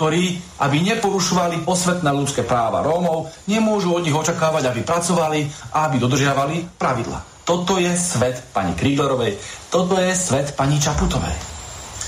[0.00, 5.44] ktorí, aby neporušovali posvetné ľudské práva Rómov, nemôžu od nich očakávať, aby pracovali
[5.76, 7.44] a aby dodržiavali pravidla.
[7.44, 9.36] Toto je svet pani Kríglerovej,
[9.68, 11.49] toto je svet pani Čaputovej.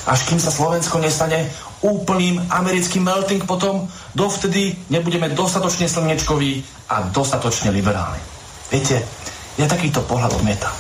[0.03, 1.47] Až kým sa Slovensko nestane
[1.83, 8.19] úplným americkým melting potom, dovtedy nebudeme dostatočne slnečkoví a dostatočne liberálni.
[8.70, 9.03] Viete,
[9.59, 10.73] ja takýto pohľad odmietam.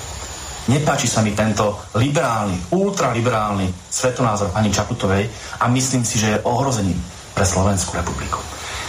[0.70, 5.26] Nepáči sa mi tento liberálny, ultraliberálny svetonázor pani Čaputovej
[5.58, 6.98] a myslím si, že je ohrozením
[7.34, 8.38] pre Slovenskú republiku.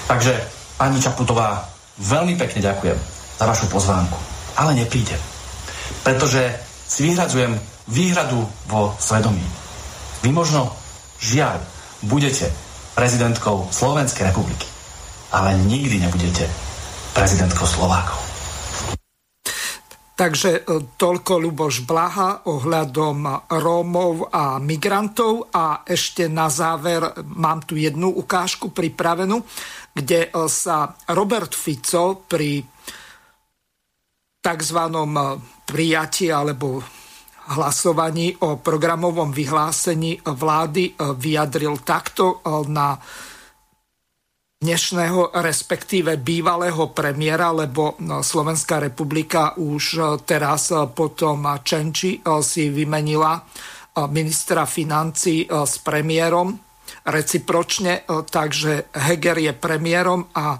[0.05, 0.37] Takže,
[0.77, 1.65] pani Čaputová,
[1.97, 2.97] veľmi pekne ďakujem
[3.41, 4.17] za vašu pozvánku,
[4.61, 5.17] ale nepríde.
[6.05, 6.45] Pretože
[6.85, 7.57] si vyhradzujem
[7.89, 9.62] výhradu vo svedomí.
[10.23, 10.71] Vy možno,
[11.19, 11.59] žiaľ,
[12.07, 12.47] budete
[12.95, 14.63] prezidentkou Slovenskej republiky,
[15.35, 16.47] ale nikdy nebudete
[17.11, 18.23] prezidentkou Slovákov.
[20.13, 20.61] Takže e,
[20.95, 27.03] toľko Luboš Blaha ohľadom Rómov a migrantov a ešte na záver
[27.35, 29.43] mám tu jednu ukážku pripravenú,
[29.91, 32.63] kde e, sa Robert Fico pri
[34.39, 34.79] tzv.
[34.79, 35.01] E,
[35.67, 37.02] prijatí alebo
[37.51, 42.39] hlasovaní o programovom vyhlásení vlády vyjadril takto
[42.71, 42.95] na
[44.63, 52.39] dnešného, respektíve bývalého premiéra, lebo no, Slovenská republika už e, teraz e, potom Čenči e,
[52.39, 53.43] si vymenila
[54.09, 56.49] ministra financí s premiérom
[57.05, 60.57] recipročne, takže Heger je premiérom a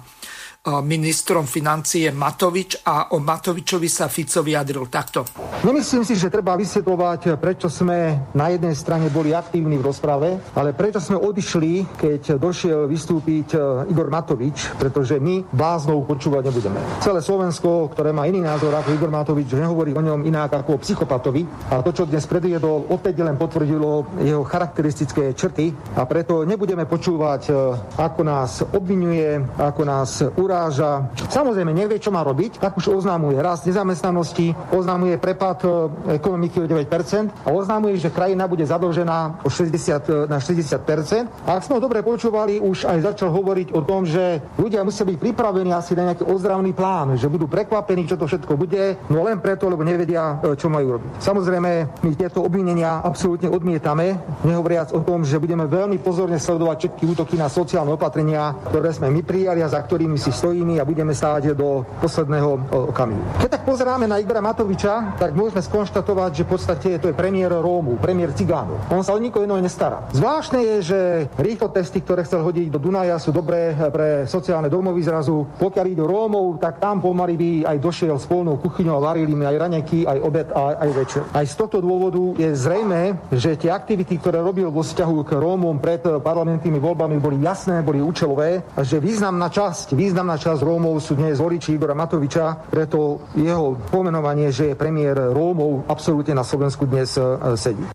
[0.64, 5.28] ministrom financie Matovič a o Matovičovi sa Fico vyjadril takto.
[5.60, 10.72] Nemyslím si, že treba vysvetľovať, prečo sme na jednej strane boli aktívni v rozprave, ale
[10.72, 16.80] prečo sme odišli, keď došiel vystúpiť e, Igor Matovič, pretože my bláznou počúvať nebudeme.
[17.04, 20.82] Celé Slovensko, ktoré má iný názor ako Igor Matovič, nehovorí o ňom inak ako o
[20.84, 26.88] psychopatovi a to, čo dnes predviedol, opäť len potvrdilo jeho charakteristické črty a preto nebudeme
[26.88, 27.52] počúvať, e,
[28.00, 31.10] ako nás obvinuje, ako nás ura uráža.
[31.34, 35.68] Samozrejme, nevie, čo má robiť, tak už oznámuje rast nezamestnanosti, oznámuje prepad e,
[36.14, 41.26] ekonomiky o 9% a oznámuje, že krajina bude zadlžená o 60, e, na 60%.
[41.42, 45.02] A ak sme ho dobre počúvali, už aj začal hovoriť o tom, že ľudia musia
[45.02, 49.26] byť pripravení asi na nejaký ozdravný plán, že budú prekvapení, čo to všetko bude, no
[49.26, 51.18] len preto, lebo nevedia, e, čo majú robiť.
[51.18, 57.04] Samozrejme, my tieto obvinenia absolútne odmietame, nehovoriac o tom, že budeme veľmi pozorne sledovať všetky
[57.10, 61.16] útoky na sociálne opatrenia, ktoré sme my prijali a za ktorými si stojíme a budeme
[61.16, 63.40] stáť do posledného okamihu.
[63.40, 67.48] Keď tak pozeráme na Igora Matoviča, tak môžeme skonštatovať, že v podstate to je premiér
[67.64, 68.76] Rómu, premiér Cigánov.
[68.92, 70.04] On sa o nikoho iného nestará.
[70.12, 71.00] Zvláštne je, že
[71.40, 75.48] rýchlo testy, ktoré chcel hodiť do Dunaja, sú dobré pre sociálne domovy zrazu.
[75.56, 79.48] Pokiaľ ide Rómov, tak tam pomaly by aj došiel s polnou kuchyňou a varili mi
[79.48, 81.22] aj raneky, aj obed a aj večer.
[81.32, 85.80] Aj z tohto dôvodu je zrejme, že tie aktivity, ktoré robil vo vzťahu k Rómom
[85.80, 90.98] pred parlamentnými voľbami, boli jasné, boli účelové a že významná časť, významná Významná časť Rómov
[90.98, 96.90] sú dnes voliči Igora Matoviča, preto jeho pomenovanie, že je premiér Rómov, absolútne na Slovensku
[96.90, 97.22] dnes e,
[97.54, 97.86] sedí.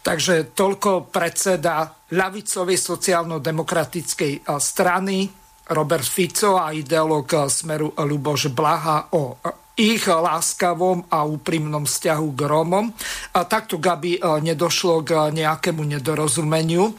[0.00, 5.28] Takže toľko predseda ľavicovej sociálno-demokratickej e, strany
[5.76, 9.36] Robert Fico a ideológ e, Smeru Luboš Blaha o
[9.76, 12.88] ich láskavom a úprimnom vzťahu k Rómom.
[13.36, 16.96] A takto, aby nedošlo k nejakému nedorozumeniu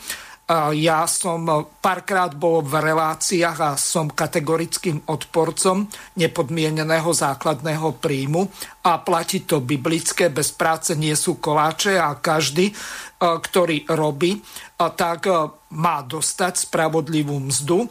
[0.76, 1.48] Ja som
[1.80, 5.88] párkrát bol v reláciách a som kategorickým odporcom
[6.20, 8.52] nepodmieneného základného príjmu
[8.84, 12.76] a platí to biblické, bez práce nie sú koláče a každý,
[13.24, 14.44] ktorý robí,
[14.76, 15.32] tak
[15.80, 17.88] má dostať spravodlivú mzdu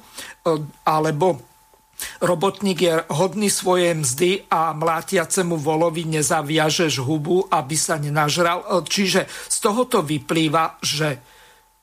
[0.84, 1.40] alebo
[2.18, 8.82] Robotník je hodný svoje mzdy a mlátiacemu volovi nezaviažeš hubu, aby sa nenažral.
[8.82, 11.22] Čiže z tohoto vyplýva, že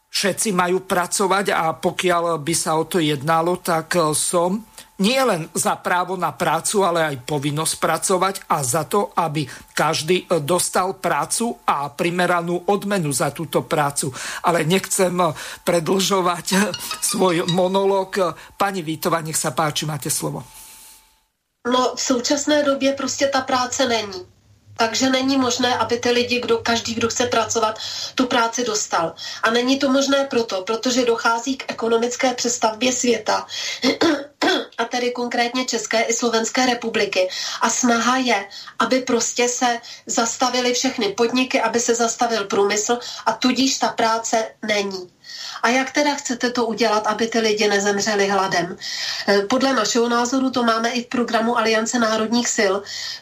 [0.09, 4.65] všetci majú pracovať a pokiaľ by sa o to jednalo, tak som
[4.99, 10.27] nie len za právo na prácu, ale aj povinnosť pracovať a za to, aby každý
[10.27, 14.11] e, dostal prácu a primeranú odmenu za túto prácu.
[14.43, 15.31] Ale nechcem e,
[15.63, 18.35] predlžovať svoj monológ.
[18.59, 20.43] Pani Vítova, nech sa páči, máte slovo.
[21.67, 24.27] No, v současné době prostě ta práce není.
[24.79, 27.79] Takže není možné, aby ty lidi, kdo, každý, kdo chce pracovat,
[28.15, 29.13] tu práci dostal.
[29.43, 33.45] A není to možné proto, protože dochází k ekonomické přestavbě světa,
[34.77, 37.29] a tedy konkrétně České i Slovenské republiky.
[37.61, 38.47] A snaha je,
[38.79, 45.18] aby prostě se zastavily všechny podniky, aby se zastavil průmysl a tudíž ta práce není.
[45.63, 48.77] A jak teda chcete to udělat, aby ty lidi nezemřeli hladem?
[49.27, 52.73] E, podle našeho názoru to máme i v programu Aliance národních sil.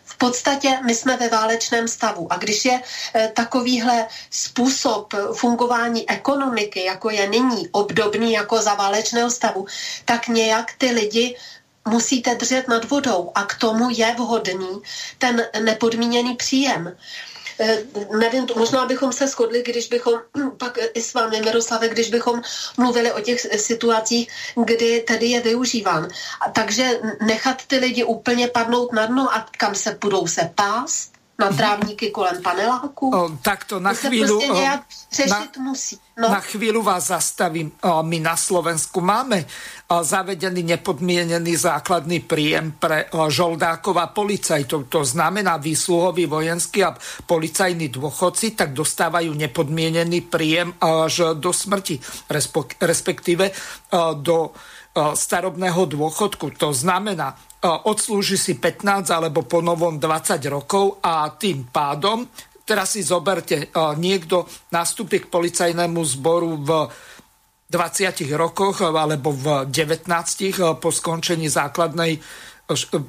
[0.03, 2.81] V podstatě my jsme ve válečném stavu a když je
[3.15, 9.65] e, takovýhle způsob fungování ekonomiky, jako je nyní, obdobný jako za válečného stavu,
[10.05, 11.37] tak nějak ty lidi
[11.87, 14.81] musíte držet nad vodou a k tomu je vhodný
[15.17, 16.97] ten nepodmíněný příjem.
[17.59, 17.83] Eh,
[18.17, 20.13] nevím, možná bychom se shodli, když bychom,
[20.57, 22.41] pak i s vámi, Miroslave, když bychom
[22.77, 24.29] mluvili o těch situacích,
[24.65, 26.07] kdy tedy je využíván.
[26.53, 31.49] Takže nechat ty lidi úplně padnout na dno a kam se budou se pást, na
[31.49, 33.09] trávníky kolem paneláku.
[33.15, 34.39] O, takto na to chvíľu...
[34.39, 34.81] Prostě nějak
[35.11, 35.99] řešit na, musí.
[36.17, 36.33] No.
[36.33, 37.77] Na chvíľu vás zastavím.
[37.85, 39.45] My na Slovensku máme
[39.85, 44.89] zavedený nepodmienený základný príjem pre žoldákov a policajtov.
[44.89, 52.01] To znamená výsluhový vojenský a policajní dôchodci, tak dostávajú nepodmienený príjem až do smrti,
[52.81, 53.53] respektíve
[54.17, 54.57] do
[54.97, 56.57] starobného dôchodku.
[56.57, 62.25] To znamená, odslúži si 15 alebo po novom 20 rokov a tým pádom,
[62.67, 64.43] teraz si zoberte, niekto
[64.75, 66.69] nastúpi k policajnému zboru v
[67.71, 70.07] 20 rokoch alebo v 19
[70.83, 72.19] po skončení základnej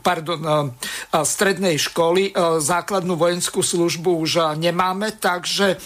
[0.06, 0.70] pardon,
[1.10, 2.30] strednej školy.
[2.62, 5.82] Základnú vojenskú službu už nemáme, takže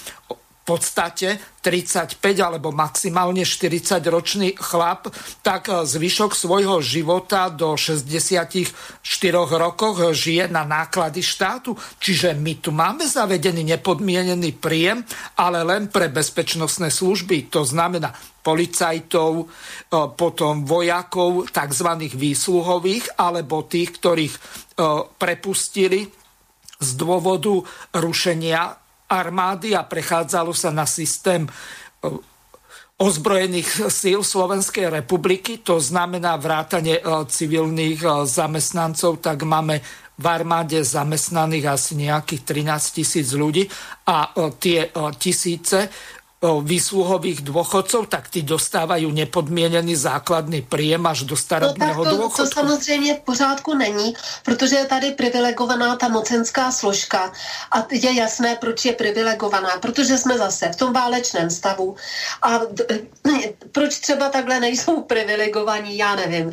[0.62, 5.10] podstate 35 alebo maximálne 40 ročný chlap,
[5.42, 8.70] tak e, zvyšok svojho života do 64
[9.58, 11.74] rokov žije na náklady štátu.
[11.98, 15.06] Čiže my tu máme zavedený nepodmienený príjem,
[15.38, 17.50] ale len pre bezpečnostné služby.
[17.54, 19.44] To znamená policajtov, e,
[20.18, 21.88] potom vojakov, tzv.
[22.10, 24.40] výsluhových, alebo tých, ktorých e,
[25.18, 26.10] prepustili
[26.82, 27.62] z dôvodu
[27.94, 28.81] rušenia
[29.12, 31.50] armády a prechádzalo sa na systém e,
[32.96, 39.84] ozbrojených síl Slovenskej republiky, to znamená vrátanie e, civilných e, zamestnancov, tak máme
[40.16, 43.64] v armáde zamestnaných asi nejakých 13 tisíc ľudí
[44.06, 44.28] a
[44.60, 45.88] tie tisíce
[46.42, 52.50] výsluhových dôchodcov, tak tí dostávajú nepodmienený základný príjem až do starobného no, to, dôchodku.
[52.50, 57.32] To samozřejmě v pořádku není, protože je tady privilegovaná ta mocenská složka.
[57.70, 61.96] A je jasné, proč je privilegovaná, protože jsme zase v tom válečném stavu.
[62.42, 62.60] A
[63.72, 66.52] proč třeba takhle nejsou privilegovaní, já nevím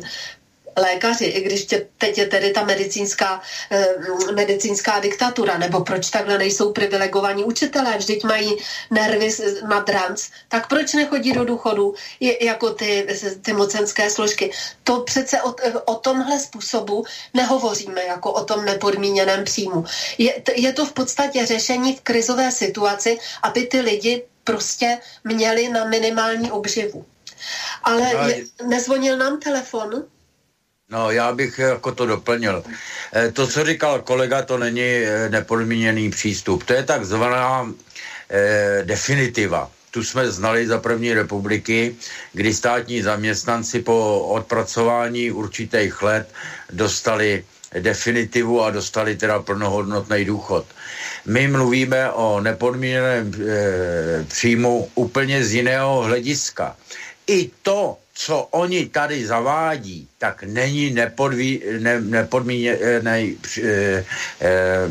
[0.76, 3.40] lékaři, i když tě, teď je tedy ta medicínská,
[3.70, 3.86] eh,
[4.34, 8.56] medicínská diktatura, nebo proč takhle nejsou privilegovaní učitelé, vždyť mají
[8.90, 9.30] nervy
[9.68, 13.06] na dranc, tak proč nechodí do důchodu je, jako ty,
[13.42, 14.50] ty mocenské složky.
[14.84, 19.84] To přece o, o tomhle způsobu nehovoříme jako o tom nepodmíněném příjmu.
[20.18, 25.84] Je, je to v podstatě řešení v krizové situaci, aby ty lidi prostě měli na
[25.84, 27.04] minimální obživu.
[27.82, 30.04] Ale je, nezvonil nám telefon?
[30.90, 32.62] No, já bych jako to doplnil.
[33.16, 36.64] E, to, co říkal kolega, to není e, nepodmíněný přístup.
[36.64, 37.72] To je takzvaná
[38.30, 39.70] e, definitiva.
[39.90, 41.94] Tu jsme znali za první republiky,
[42.32, 46.28] kdy státní zaměstnanci po odpracování určitých let
[46.72, 47.44] dostali
[47.78, 50.66] definitivu a dostali teda plnohodnotný důchod.
[51.26, 56.76] My mluvíme o nepodmíněném e, příjmu úplně z jiného hlediska.
[57.26, 64.04] I to, co oni tady zavádí, tak není nepodví, ne, nepodmíněný e, e,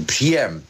[0.06, 0.64] příjem.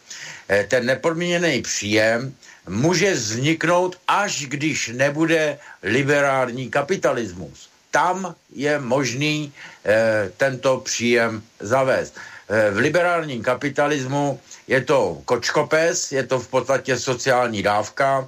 [0.49, 2.35] eh, ten nepodmíněný příjem
[2.67, 7.69] může vzniknout, až když nebude liberální kapitalismus.
[7.91, 9.53] Tam je možný
[9.85, 12.13] e, tento příjem zavést.
[12.49, 18.27] E, v liberálním kapitalismu je to kočkopes, je to v podstatě sociální dávka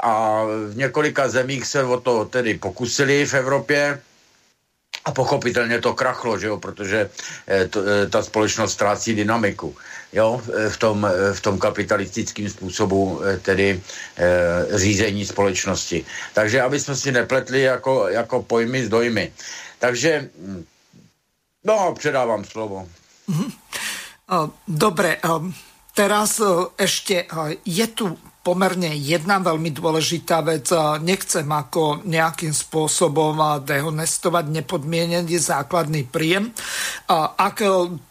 [0.00, 4.00] a v několika zemích se o to tedy pokusili v Evropě,
[5.06, 7.10] a pochopitelně to krachlo, že jo, protože
[7.48, 9.76] e, to, e, ta společnost ztrácí dynamiku
[10.12, 13.80] jo, v tom, v tom kapitalistickém způsobu eh, tedy
[14.16, 16.04] e, řízení společnosti.
[16.34, 19.32] Takže aby jsme si nepletli jako, jako pojmy s dojmy.
[19.78, 20.64] Takže, hm,
[21.64, 22.88] no, předávám slovo.
[23.26, 23.52] Mhm.
[24.66, 25.22] Dobre,
[25.94, 26.42] teraz
[26.74, 27.30] ešte
[27.62, 30.70] je tu pomerne jedna veľmi dôležitá vec.
[31.02, 36.54] Nechcem ako nejakým spôsobom dehonestovať nepodmienený základný príjem.
[37.10, 37.58] Ak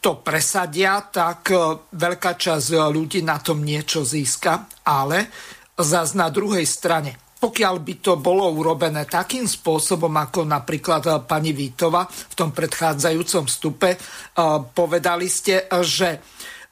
[0.04, 1.56] to presadia, tak
[1.96, 5.32] veľká časť ľudí na tom niečo získa, ale
[5.80, 12.02] zase na druhej strane pokiaľ by to bolo urobené takým spôsobom, ako napríklad pani Vítova
[12.10, 13.94] v tom predchádzajúcom stupe,
[14.74, 16.26] povedali ste, že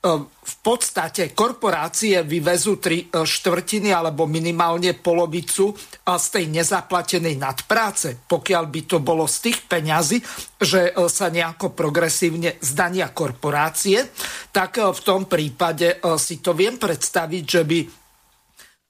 [0.04, 5.76] v podstate korporácie vyvezú tri e, štvrtiny alebo minimálne polovicu e,
[6.20, 8.20] z tej nezaplatenej nadpráce.
[8.28, 10.20] Pokiaľ by to bolo z tých peňazí,
[10.60, 14.12] že e, sa nejako progresívne zdania korporácie,
[14.52, 17.80] tak v tom prípade si to viem predstaviť, že by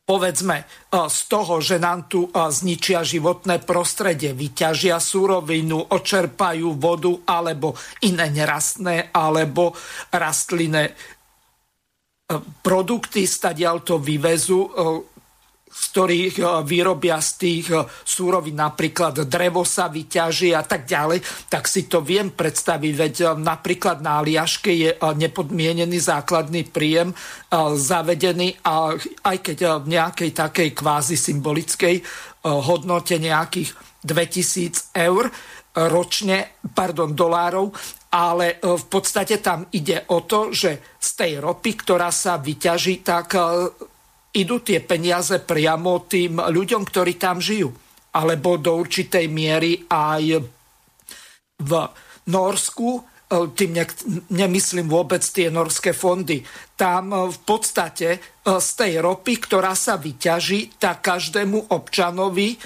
[0.03, 7.71] povedzme z toho, že nám tu zničia životné prostredie, vyťažia súrovinu, očerpajú vodu alebo
[8.03, 9.71] iné nerastné alebo
[10.11, 10.91] rastlinné
[12.63, 14.59] produkty stadiaľ to vyvezú
[15.73, 21.49] z ktorých eh, vyrobia z tých eh, súrovín, napríklad drevo sa vyťaží a tak ďalej,
[21.49, 27.15] tak si to viem predstaviť, veď eh, napríklad na Aliaške je nepodmienený základný príjem
[27.73, 28.93] zavedený a
[29.25, 32.01] aj keď v nejakej takej kvázi symbolickej
[32.43, 33.73] hodnote nejakých
[34.03, 35.29] 2000 eur
[35.73, 37.73] ročne, pardon, dolárov,
[38.13, 43.33] ale v podstate tam ide o to, že z tej ropy, ktorá sa vyťaží, tak
[44.33, 47.69] idú tie peniaze priamo tým ľuďom, ktorí tam žijú.
[48.13, 50.41] Alebo do určitej miery aj
[51.61, 51.71] v
[52.29, 53.01] Norsku, e,
[53.53, 53.85] tým ne,
[54.33, 56.41] nemyslím vôbec tie norské fondy.
[56.77, 62.57] Tam e, v podstate e, z tej ropy, ktorá sa vyťaží, tak každému občanovi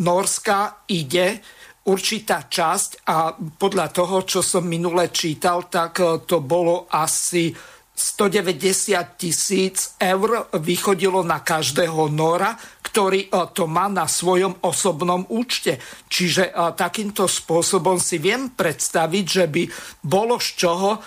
[0.00, 1.36] Norska ide
[1.84, 7.52] určitá časť a podľa toho, čo som minule čítal, tak to bolo asi
[8.00, 15.76] 190 tisíc eur vychodilo na každého Nora, ktorý e, to má na svojom osobnom účte.
[16.08, 19.62] Čiže e, takýmto spôsobom si viem predstaviť, že by
[20.00, 20.98] bolo z čoho e,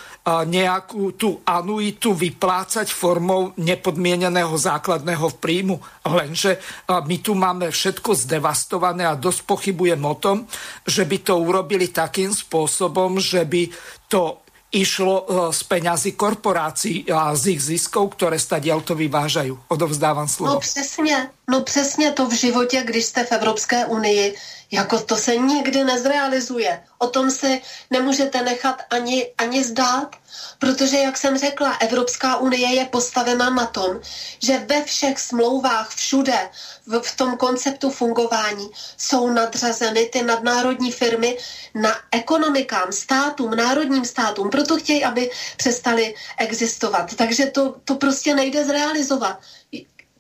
[0.46, 5.82] nejakú tú anuitu vyplácať formou nepodmieneného základného príjmu.
[6.06, 10.46] Lenže my tu máme všetko zdevastované a dosť pochybujem o tom,
[10.86, 13.72] že by to urobili takým spôsobom, že by
[14.12, 14.43] to
[14.74, 19.54] išlo e, z peňazí korporácií a z ich ziskov, které stadiaľ to vyvážajú.
[19.70, 20.54] Odovzdávám slovo.
[20.54, 24.36] No přesně, no přesně to v životě, když jste v Evropské unii,
[24.74, 26.84] jako to se nikdy nezrealizuje.
[26.98, 27.60] O tom se
[27.90, 30.16] nemůžete nechat ani, ani zdát.
[30.60, 34.02] Protože, jak jsem řekla, Evropská unie je postavena na tom,
[34.44, 36.50] že ve všech smlouvách všude
[36.88, 41.38] v, v tom konceptu fungování jsou nadřazeny ty nadnárodní firmy
[41.76, 44.50] na ekonomikám, státům, národním státům.
[44.50, 47.16] Proto chtějí, aby přestali existovat.
[47.16, 49.40] Takže to, to prostě nejde zrealizovat.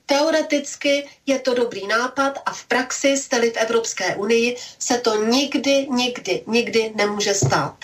[0.05, 5.87] Teoreticky je to dobrý nápad a v praxi, jste v Evropské unii, se to nikdy,
[5.89, 7.75] nikdy, nikdy nemůže stát.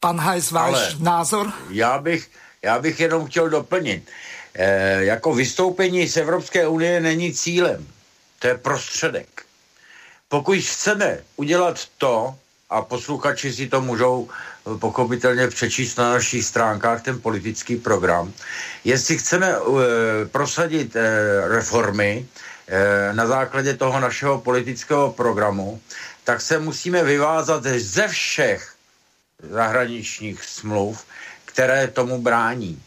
[0.00, 1.52] Pan Hajs, váš Ale názor?
[1.70, 2.30] Já bych,
[2.62, 4.10] já bych jenom chtěl doplnit.
[4.54, 7.86] E, jako vystoupení z Evropské unie není cílem.
[8.38, 9.46] To je prostředek.
[10.28, 12.34] Pokud chceme udělat to,
[12.70, 18.32] a posluchači si to můžou eh, pochopitelně přečíst na našich stránkách, ten politický program.
[18.84, 19.58] Jestli chceme e,
[20.26, 21.02] prosadit e,
[21.48, 22.26] reformy
[22.68, 25.80] e, na základě toho našeho politického programu,
[26.24, 28.74] tak se musíme vyvázat ze všech
[29.50, 31.04] zahraničních smluv,
[31.44, 32.82] které tomu brání.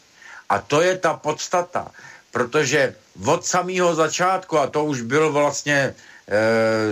[0.49, 1.91] A to je ta podstata,
[2.31, 2.95] protože
[3.26, 5.95] od samého začátku, a to už byl vlastně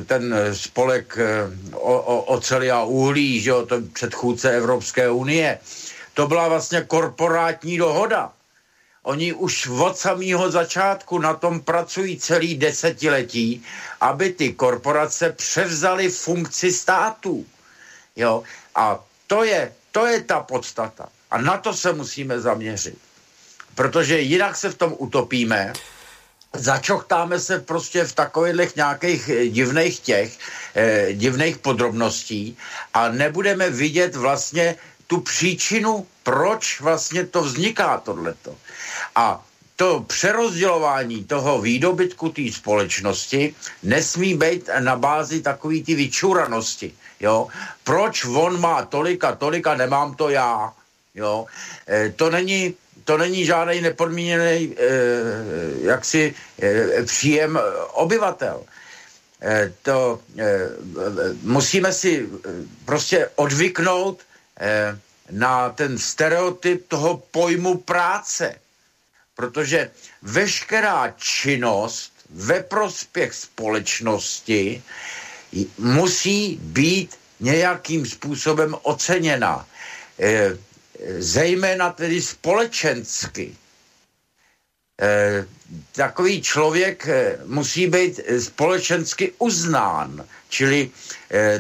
[0.06, 5.60] ten spolek e, o, oceli a uhlí, že jo, to předchůdce Evropské unie,
[6.14, 8.32] to byla vlastně korporátní dohoda.
[9.04, 13.64] Oni už od samého začátku na tom pracují celý desetiletí,
[14.02, 17.46] aby ty korporace převzaly funkci států.
[18.16, 18.44] Jo?
[18.76, 21.10] A to je, to je ta podstata.
[21.32, 22.98] A na to se musíme zaměřit.
[23.76, 25.74] protože jinak se v tom utopíme,
[26.58, 30.38] začochtáme se prostě v takových nějakých divných těch,
[30.76, 32.58] eh, divných podrobností
[32.94, 34.76] a nebudeme vidět vlastně
[35.08, 38.56] tu příčinu, proč vlastně to vzniká tohleto.
[39.16, 39.44] A
[39.78, 46.94] to přerozdělování toho výdobytku té společnosti nesmí být na bázi takové ty vyčuranosti.
[47.20, 47.48] Jo?
[47.84, 50.74] Proč on má tolik a tolik a nemám to já?
[51.16, 51.46] Jo?
[51.88, 52.74] E, to není
[53.08, 54.86] to není žádný nepodmíněný e,
[55.88, 57.60] jaksi e, příjem
[57.94, 58.64] obyvatel.
[59.42, 60.70] E, to e,
[61.42, 62.30] musíme si
[62.86, 64.22] prostě odvyknout
[64.60, 65.00] e,
[65.32, 68.56] na ten stereotyp toho pojmu práce
[69.38, 74.84] protože veškerá činnost ve prospěch společnosti
[75.78, 79.68] musí být nějakým způsobem oceněna.
[80.20, 80.58] E,
[81.20, 83.56] zejména tedy společensky.
[85.02, 85.46] E,
[85.92, 90.92] takový člověk e, musí být společensky uznán, čili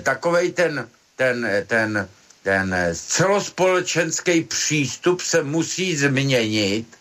[0.03, 2.09] takový ten, ten, ten,
[2.43, 6.97] ten celospolečenský přístup se musí změnit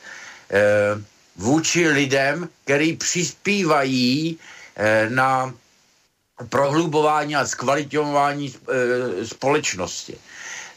[0.50, 1.02] Eh,
[1.36, 4.38] vůči lidem, který přispívají
[4.76, 5.54] eh, na
[6.48, 10.18] prohlubování a zkvalitování eh, společnosti.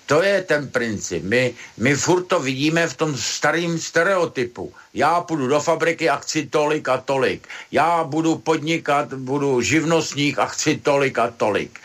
[0.09, 1.23] To je ten princip.
[1.23, 4.73] My, my furt to vidíme v tom starém stereotypu.
[4.93, 7.47] Já půjdu do fabriky a chci tolik a tolik.
[7.71, 11.79] Já budu podnikat, budu živnostník a chci tolik a tolik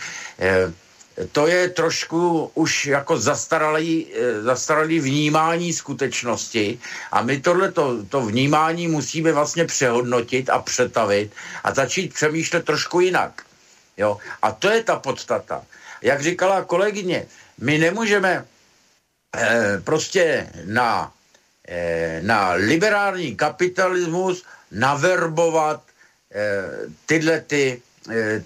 [1.32, 6.78] to je trošku už jako zastaralý, eh, zastaralý vnímání skutečnosti
[7.12, 7.72] a my tohle
[8.08, 11.32] to vnímání musíme vlastně přehodnotit a přetavit
[11.64, 13.42] a začít přemýšlet trošku jinak.
[13.96, 14.18] Jo?
[14.42, 15.62] A to je ta podstata.
[16.02, 17.26] Jak říkala kolegyně,
[17.60, 18.44] my nemůžeme
[19.36, 21.12] eh, prostě na,
[21.68, 25.82] eh, na liberální kapitalismus naverbovat
[26.32, 27.82] eh, tyhle ty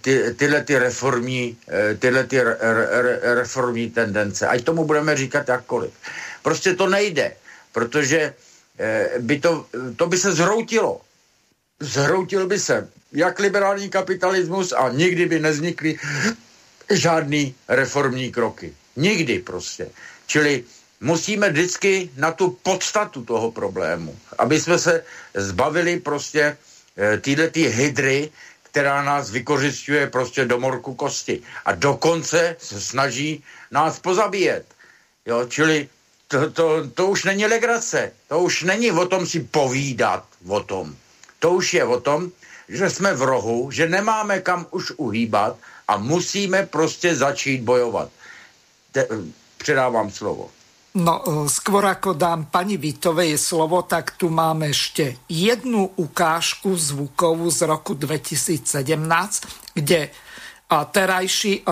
[0.00, 1.58] ty, tyhle ty reformní,
[1.98, 2.56] tyhle ty re,
[3.02, 4.46] re, reformní tendence.
[4.46, 5.90] Ať tomu budeme říkat jakkoliv.
[6.42, 7.34] Prostě to nejde,
[7.72, 8.34] protože
[9.18, 9.66] by to,
[9.96, 11.00] to by se zhroutilo.
[11.80, 15.98] Zhroutil by se jak liberální kapitalismus a nikdy by neznikly
[16.90, 18.74] žádný reformní kroky.
[18.98, 19.90] Nikdy prostě.
[20.26, 20.64] Čili
[21.00, 25.04] musíme vždycky na tu podstatu toho problému, aby jsme se
[25.34, 26.56] zbavili prostě
[27.20, 28.30] tyhle ty hydry,
[28.62, 31.42] která nás vykořišťuje prostě do morku kosti.
[31.64, 34.66] A dokonce se snaží nás pozabíjet.
[35.26, 35.88] Jo, čili
[36.28, 38.12] to, to, to už není legrace.
[38.28, 40.96] To už není o tom si povídat o tom.
[41.38, 42.30] To už je o tom,
[42.68, 45.56] že jsme v rohu, že nemáme kam už uhýbat
[45.88, 48.10] a musíme prostě začít bojovat.
[48.92, 49.08] Te,
[49.58, 50.50] předávám slovo.
[50.98, 57.52] No, e, skôr ako dám pani Vitovej slovo, tak tu máme ešte jednu ukážku zvukovú
[57.52, 60.10] z roku 2017, kde
[60.68, 61.64] terajší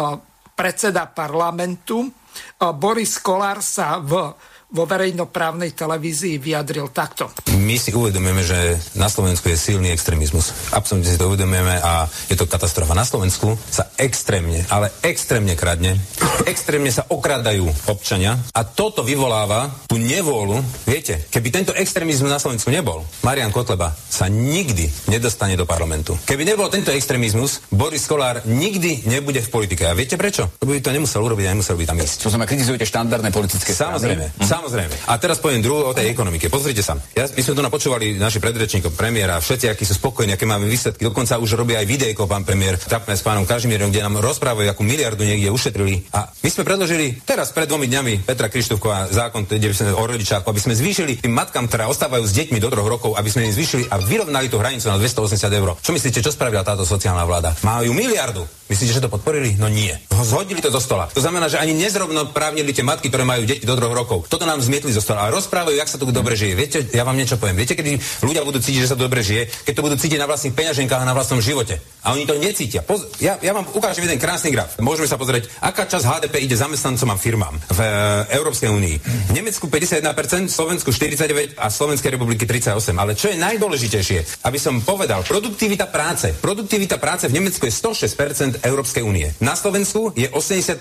[0.57, 2.09] predseda parlamentu
[2.57, 4.33] Boris Kolár sa v
[4.77, 7.33] vo verejnoprávnej televízii vyjadril takto.
[7.57, 10.53] My si uvedomujeme, že na Slovensku je silný extrémizmus.
[10.77, 12.93] Absolutne si to uvedomujeme a je to katastrofa.
[12.93, 15.97] Na Slovensku sa extrémne, ale extrémne kradne,
[16.45, 20.61] extrémne sa okradajú občania a toto vyvoláva tú nevôľu.
[20.85, 26.13] Viete, keby tento extrémizmus na Slovensku nebol, Marian Kotleba sa nikdy nedostane do parlamentu.
[26.29, 29.89] Keby nebol tento extrémizmus, Boris Kolár nikdy nebude v politike.
[29.89, 30.53] A viete prečo?
[30.61, 32.29] Lebo by to nemusel urobiť a nemusel by tam ísť.
[32.29, 34.37] To znamená, kritizujete štandardné politické Samozrejme.
[34.37, 34.45] Hm.
[34.45, 34.66] Samozrejme.
[35.07, 36.51] A teraz poviem druhú o tej ekonomike.
[36.51, 36.99] Pozrite sa.
[37.15, 41.07] Ja, my sme tu napočúvali naši predrečníkov, premiéra, všetci, akí sú spokojní, aké máme výsledky.
[41.07, 44.83] Dokonca už robia aj videjko, pán premiér, trapné s pánom Kažimierom, kde nám rozprávajú, akú
[44.83, 46.11] miliardu niekde ušetrili.
[46.13, 50.47] A my sme predložili teraz pred dvomi dňami Petra Krištovková zákon, kde sme o rodičáku,
[50.51, 53.55] aby sme zvýšili tým matkám, ktoré ostávajú s deťmi do troch rokov, aby sme im
[53.55, 55.69] zvýšili a vyrovnali tú hranicu na 280 eur.
[55.79, 57.55] Čo myslíte, čo spravila táto sociálna vláda?
[57.63, 58.43] Majú miliardu.
[58.67, 59.55] Myslíte, že to podporili?
[59.55, 59.95] No nie.
[60.27, 61.07] Zhodili to zo stola.
[61.15, 64.27] To znamená, že ani nezrovnoprávnili tie matky, ktoré majú deti do troch rokov.
[64.27, 66.55] Toto nám zmietli zo stola a rozprávajú, jak sa tu dobre žije.
[66.59, 67.63] Viete, ja vám niečo poviem.
[67.63, 67.95] Viete, kedy
[68.27, 71.07] ľudia budú cítiť, že sa dobre žije, keď to budú cítiť na vlastných peňaženkách a
[71.07, 71.79] na vlastnom živote.
[72.03, 72.83] A oni to necítia.
[72.83, 74.75] Poz- ja, ja vám ukážem jeden krásny graf.
[74.83, 77.87] Môžeme sa pozrieť, aká časť HDP ide zamestnancom a firmám v e,
[78.35, 78.97] Európskej únii.
[79.31, 82.99] V Nemecku 51%, Slovensku 49% a Slovenskej republiky 38%.
[82.99, 86.35] Ale čo je najdôležitejšie, aby som povedal, produktivita práce.
[86.35, 89.33] Produktivita práce v Nemecku je 106%, Európskej únie.
[89.43, 90.79] Na Slovensku je 83,2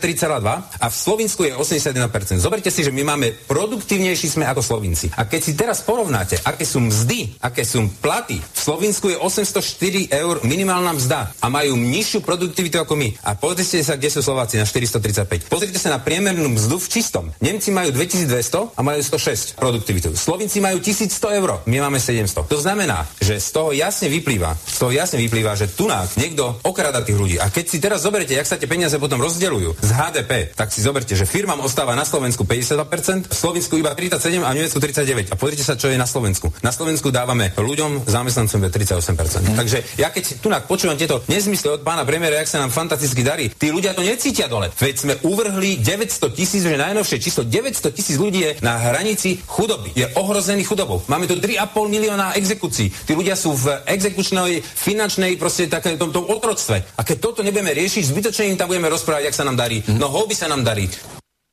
[0.77, 2.37] a v Slovensku je 81%.
[2.37, 5.09] Zoberte si, že my máme produktívnejší sme ako Slovinci.
[5.17, 10.11] A keď si teraz porovnáte, aké sú mzdy, aké sú platy, v Slovensku je 804
[10.11, 13.09] eur minimálna mzda a majú nižšiu produktivitu ako my.
[13.25, 15.49] A pozrite sa, kde sú Slováci na 435.
[15.49, 17.33] Pozrite sa na priemernú mzdu v čistom.
[17.41, 20.13] Nemci majú 2200 a majú 106 produktivitu.
[20.13, 22.45] Slovinci majú 1100 eur, my máme 700.
[22.45, 25.85] To znamená, že z toho jasne vyplýva, z toho jasne vyplýva, že tu
[26.17, 27.37] niekto okrada tých ľudí.
[27.37, 30.79] A keď si teraz zoberiete, jak sa tie peniaze potom rozdeľujú z HDP, tak si
[30.81, 35.31] zoberte, že firmám ostáva na Slovensku 52%, v Slovensku iba 37 a v Nemecku 39.
[35.31, 36.51] A pozrite sa, čo je na Slovensku.
[36.61, 39.53] Na Slovensku dávame ľuďom, zamestnancom 38%.
[39.53, 39.57] Mm.
[39.57, 43.51] Takže ja keď tu počúvam tieto nezmysly od pána premiéra, jak sa nám fantasticky darí,
[43.53, 44.71] tí ľudia to necítia dole.
[44.75, 49.91] Veď sme uvrhli 900 tisíc, že najnovšie číslo 900 tisíc ľudí je na hranici chudoby.
[49.95, 51.03] Je ohrozený chudobou.
[51.07, 52.91] Máme tu 3,5 milióna exekúcií.
[52.91, 56.83] Tí ľudia sú v exekučnej, finančnej, proste také, tom, tom otroctve.
[56.97, 59.79] A keď toto nebudeme riešiť, zbytočne im tam budeme rozprávať, jak sa nám darí.
[59.95, 60.91] No houby sa nám darí.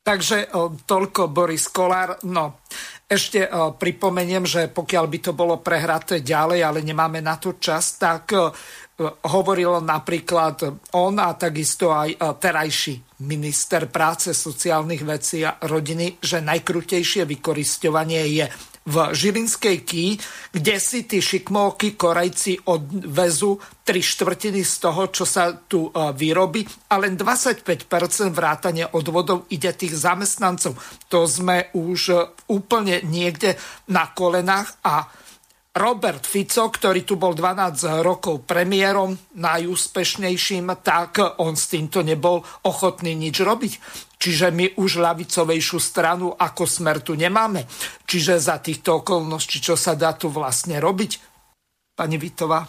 [0.03, 2.19] Takže o, toľko Boris Kolár.
[2.27, 2.66] No,
[3.07, 8.03] ešte o, pripomeniem, že pokiaľ by to bolo prehraté ďalej, ale nemáme na to čas,
[8.03, 8.51] tak o,
[9.31, 17.23] hovoril napríklad on a takisto aj terajší minister práce, sociálnych vecí a rodiny, že najkrutejšie
[17.23, 18.47] vykoristovanie je
[18.82, 20.18] v Žilinskej ký,
[20.50, 26.66] kde si tí šikmovky Korejci odvezú tri štvrtiny z toho, čo sa tu e, vyrobí
[26.90, 27.86] a len 25%
[28.34, 30.74] vrátane odvodov ide tých zamestnancov.
[31.10, 32.16] To sme už e,
[32.50, 33.54] úplne niekde
[33.90, 35.06] na kolenách a
[35.73, 43.16] Robert Fico, ktorý tu bol 12 rokov premiérom, najúspešnejším, tak on s týmto nebol ochotný
[43.16, 43.73] nič robiť.
[44.20, 47.65] Čiže my už ľavicovejšiu stranu ako smer tu nemáme.
[48.05, 51.16] Čiže za týchto okolností, čo sa dá tu vlastne robiť?
[51.97, 52.69] Pani Vitová?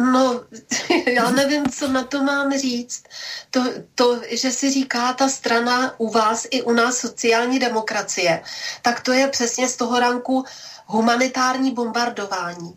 [0.00, 0.40] No,
[1.12, 3.04] já nevím, co na to mám říct.
[3.50, 3.64] To,
[3.94, 8.42] to, že si říká ta strana u vás i u nás sociální demokracie,
[8.82, 10.44] tak to je přesně z toho ranku
[10.90, 12.76] humanitární bombardování.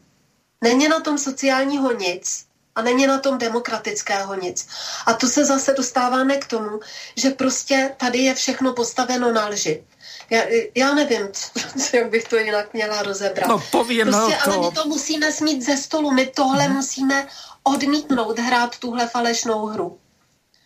[0.61, 2.45] Není na tom sociálního nic
[2.76, 4.68] a není na tom demokratického nic.
[5.06, 6.80] A tu se zase dostáváme k tomu,
[7.18, 9.84] že prostě tady je všechno postaveno na lži.
[10.30, 10.41] Já,
[10.76, 11.27] já nevím,
[11.94, 13.49] jak bych to jinak měla rozebrat.
[13.49, 14.52] No, povím, prostě, to...
[14.52, 16.11] Ale my to musíme smít ze stolu.
[16.11, 16.76] My tohle hmm.
[16.76, 17.27] musíme
[17.64, 19.99] odmítnout, hrát tuhle falešnou hru.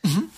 [0.04, 0.32] Hmm.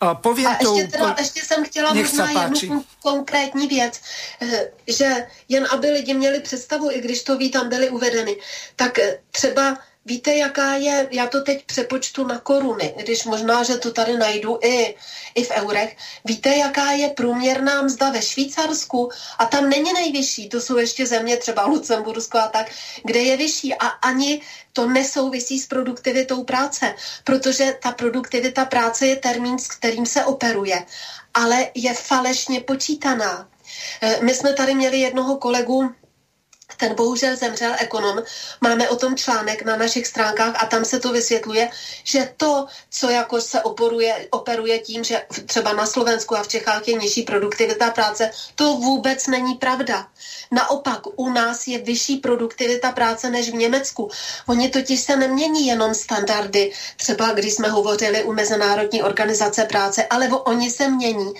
[0.00, 4.00] A, poviem a ještě, teda, ještě jsem chtěla možná jednu konkrétní věc,
[4.40, 8.36] eh, že jen aby lidi měli představu, i když to ví, tam byly uvedeny,
[8.76, 13.76] tak eh, třeba Víte, jaká je, já to teď přepočtu na koruny, když možná, že
[13.76, 14.94] to tady najdu i,
[15.34, 15.96] i v eurech.
[16.24, 19.10] Víte, jaká je průměrná mzda ve Švýcarsku?
[19.38, 22.66] A tam není nejvyšší, to jsou ještě země, třeba Lucembursko a tak,
[23.04, 23.74] kde je vyšší.
[23.74, 24.40] A ani
[24.72, 26.94] to nesouvisí s produktivitou práce,
[27.24, 30.86] protože ta produktivita práce je termín, s kterým se operuje,
[31.34, 33.48] ale je falešně počítaná.
[34.00, 35.94] Eh, my jsme tady měli jednoho kolegu,
[36.76, 38.22] ten bohužel zemřel ekonom.
[38.60, 41.70] Máme o tom článek na našich stránkách a tam se to vysvětluje,
[42.04, 46.88] že to, co jako se oporuje, operuje tím, že třeba na Slovensku a v Čechách
[46.88, 50.06] je nižší produktivita práce, to vůbec není pravda.
[50.50, 54.10] Naopak, u nás je vyšší produktivita práce než v Německu.
[54.48, 60.28] Oni totiž se nemění jenom standardy, třeba když jsme hovořili u Mezinárodní organizace práce, ale
[60.28, 61.32] oni se mění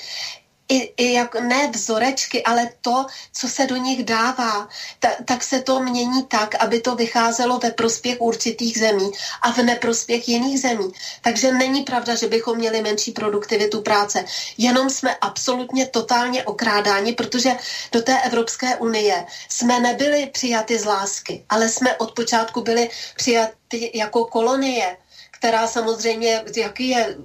[0.71, 4.69] i, i jak ne vzorečky, ale to, co se do nich dává,
[4.99, 9.11] ta, tak se to mění tak, aby to vycházelo ve prospěch určitých zemí
[9.43, 10.93] a v neprospěch jiných zemí.
[11.23, 14.25] Takže není pravda, že bychom měli menší produktivitu práce.
[14.59, 17.57] Jenom jsme absolutně totálně okrádáni, protože
[17.93, 23.91] do té Evropské unie jsme nebyli přijati z lásky, ale jsme od počátku byli přijati
[23.95, 24.97] jako kolonie
[25.41, 27.17] která samozřejmě, jaký je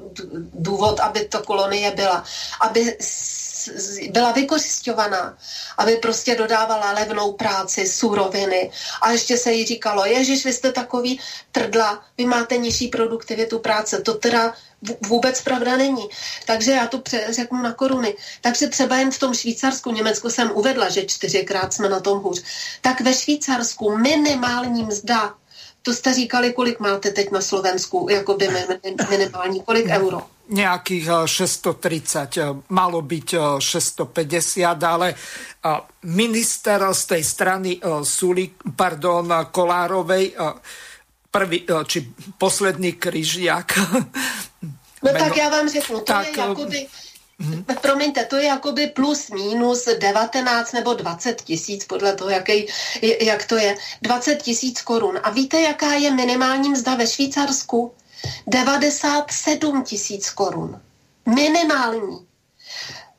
[0.53, 2.23] důvod, aby to kolonie byla,
[2.61, 2.97] aby
[4.09, 5.37] byla vykořišťovaná,
[5.77, 8.71] aby prostě dodávala levnou práci, suroviny.
[9.01, 11.19] A ještě se jí říkalo, ježiš, vy jste takový
[11.51, 14.01] trdla, vy máte nižší produktivitu práce.
[14.01, 14.53] To teda
[15.07, 16.07] vůbec pravda není.
[16.45, 18.15] Takže já to řeknu na koruny.
[18.41, 22.43] Takže třeba jen v tom Švýcarsku, Německu jsem uvedla, že čtyřikrát jsme na tom hůř.
[22.81, 25.33] Tak ve Švýcarsku minimální mzda
[25.85, 28.49] to jste říkali, kolik máte teď na Slovensku, jakoby
[29.09, 30.21] minimální, kolik euro?
[30.49, 35.07] Nejakých 630, eh, eh, malo byť 650, eh, ale
[36.05, 37.71] minister z tej strany
[38.01, 40.37] Sulik, pardon, Kolárovej,
[41.31, 43.73] prvý, či posledný kryžiak.
[45.05, 46.87] No tak já vám řeknu, to tak, je jakoby
[47.41, 47.79] Mm-hmm.
[47.81, 52.67] Promiňte, to je jakoby plus minus 19 nebo 20 tisíc, podle toho, jaký,
[53.21, 53.77] jak to je.
[54.01, 55.19] 20 tisíc korun.
[55.23, 57.93] A víte, jaká je minimální mzda ve Švýcarsku?
[58.47, 60.81] 97 tisíc korun.
[61.35, 62.27] Minimální.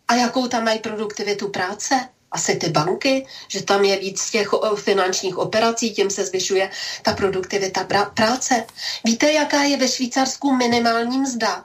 [0.08, 2.08] A jakou tam mají produktivitu práce?
[2.30, 6.70] Asi ty banky, že tam je víc těch finančních operací, tím se zvyšuje
[7.02, 8.66] ta produktivita práce.
[9.04, 11.64] Víte, jaká je ve Švýcarsku minimální mzda?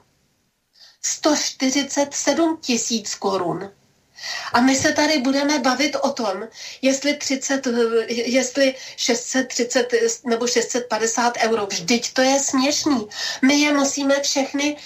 [1.01, 3.71] 147 tisíc korun.
[4.53, 6.47] A my se tady budeme bavit o tom,
[6.81, 7.67] jestli, 30,
[8.07, 9.93] jestli 630
[10.25, 11.65] nebo 650 euro.
[11.65, 13.07] Vždyť to je směšný.
[13.41, 14.77] My je musíme všechny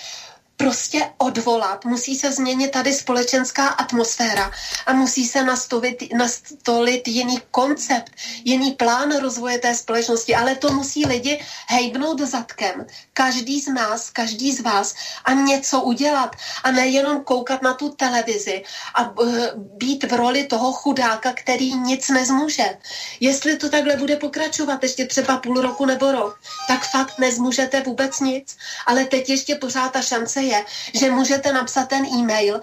[0.57, 4.51] prostě odvolat, musí se změnit tady společenská atmosféra
[4.85, 8.11] a musí se nastavit, nastolit jiný koncept,
[8.43, 14.51] jiný plán rozvoje té společnosti, ale to musí lidi hejbnout zadkem, každý z nás, každý
[14.51, 14.95] z vás
[15.25, 16.35] a něco udělat.
[16.63, 18.63] A nejenom koukat na tu televizi
[18.95, 22.77] a eh, být v roli toho chudáka, který nic nezmůže.
[23.19, 28.19] Jestli to takhle bude pokračovat ještě třeba půl roku nebo rok, tak fakt nezmůžete vůbec
[28.19, 32.61] nic, ale teď ještě pořád ta šance je, že můžete napsat ten e-mail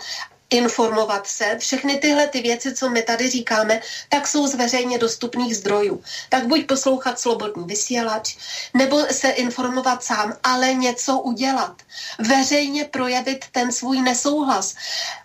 [0.52, 1.56] informovat se.
[1.58, 6.02] Všechny tyhle ty věci, co my tady říkáme, tak jsou z veřejně dostupných zdrojů.
[6.28, 8.36] Tak buď poslouchat slobodný vysílač,
[8.74, 11.82] nebo se informovat sám, ale něco udělat.
[12.18, 14.74] Veřejně projevit ten svůj nesouhlas.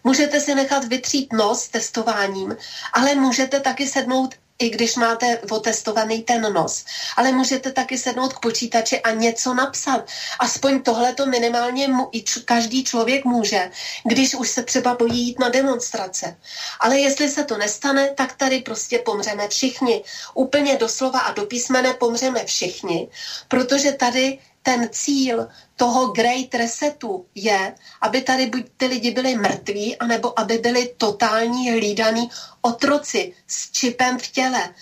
[0.04, 2.58] Můžete si nechat vytřít nos testováním,
[2.94, 6.86] ale můžete taky sednout i když máte otestovaný ten nos.
[7.16, 10.06] Ale můžete taky sednout k počítači a něco napsat.
[10.40, 12.12] Aspoň tohle to minimálně mu,
[12.46, 13.70] každý člověk může,
[14.04, 16.38] když už se třeba bojí jít na demonstrace.
[16.80, 20.04] Ale jestli se to nestane, tak tady prostě pomřeme všichni.
[20.34, 23.08] Úplně doslova a do písmene pomřeme všichni,
[23.48, 29.96] protože tady ten cíl toho great resetu je, aby tady buď ty lidi byli mrtví,
[29.98, 32.30] anebo aby byli totální hlídaný
[32.62, 34.74] otroci s čipem v těle.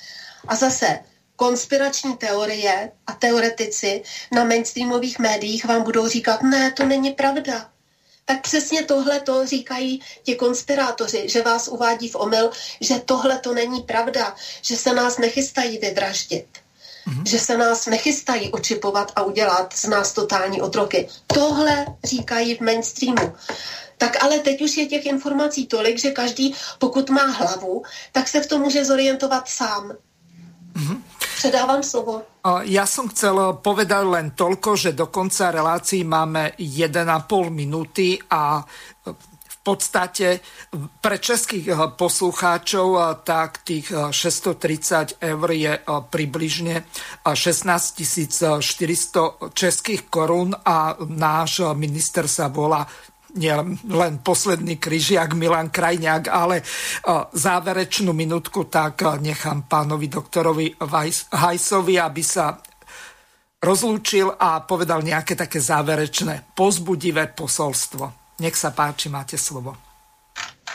[0.48, 1.00] A zase
[1.36, 4.04] konspirační teorie a teoretici
[4.34, 7.70] na mainstreamových médiích vám budou říkat, ne, to není pravda.
[8.26, 12.50] Tak přesně tohle to říkají ti konspirátoři, že vás uvádí v omyl,
[12.82, 16.65] že tohle to není pravda, že se nás nechystají vyvraždit
[17.08, 17.24] mm-hmm.
[17.26, 21.08] že se nás nechystají očipovat a udělat z nás totální otroky.
[21.28, 23.34] Tohle říkají v mainstreamu.
[23.98, 28.42] Tak ale teď už je těch informací tolik, že každý, pokud má hlavu, tak se
[28.42, 29.92] v tom může zorientovat sám.
[30.76, 30.98] Mm-hmm.
[31.36, 32.22] Předávám slovo.
[32.64, 38.62] Ja som chcel povedať len toľko, že do konca relácií máme 1,5 minúty a
[39.66, 40.46] podstate
[41.02, 46.86] pre českých eh, poslucháčov eh, tak tých 630 eh, eur je približne
[47.26, 48.62] 16 400
[49.58, 52.86] českých korún a náš minister sa volá
[53.36, 53.52] nie
[53.92, 56.64] len posledný kryžiak Milan Krajňák, ale
[57.36, 60.72] záverečnú minútku tak nechám pánovi doktorovi
[61.36, 62.56] Hajsovi, aby sa
[63.60, 68.25] rozlúčil a povedal nejaké také záverečné pozbudivé posolstvo.
[68.36, 69.78] Nech sa páči, máte slovo.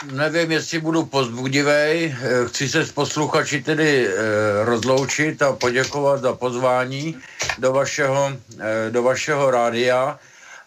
[0.09, 2.09] Nevím, jestli budu pozbudivej.
[2.09, 4.11] Eh, chci se s posluchači tedy e,
[4.65, 7.17] rozloučit a poděkovat za pozvání
[7.57, 10.19] do vašeho, e, do vašeho rádia.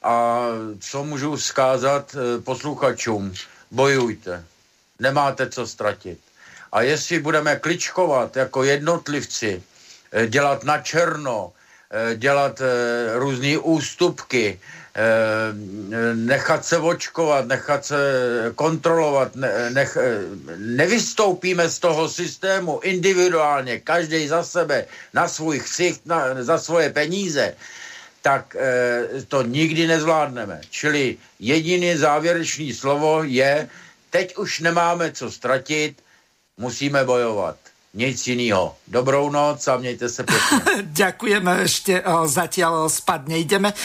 [0.03, 0.47] A
[0.81, 3.33] co můžu vzkázat posluchačům?
[3.71, 4.45] Bojujte.
[5.01, 6.19] Nemáte co ztratit.
[6.73, 9.63] A jestli budeme kličkovat jako jednotlivci,
[10.29, 11.53] dělat na černo,
[12.17, 12.63] dělat
[13.15, 14.61] různé ústupky, Eh,
[16.15, 17.99] nechat se očkovat, nechat se
[18.55, 20.21] kontrolovat, ne, nech, eh,
[20.59, 27.55] nevystoupíme z toho systému individuálně, každý za sebe, na svůj ksicht, na, za svoje peníze,
[28.25, 30.61] tak e, to nikdy nezvládneme.
[30.71, 33.69] Čili jediný závěrečný slovo je,
[34.11, 36.01] teď už nemáme co ztratit,
[36.57, 37.57] musíme bojovat
[37.95, 38.77] nic jiného.
[38.89, 40.59] Dobrou noc a mějte se pěkně.
[40.83, 43.77] Ďakujeme, ešte zatiaľ spad nejdeme.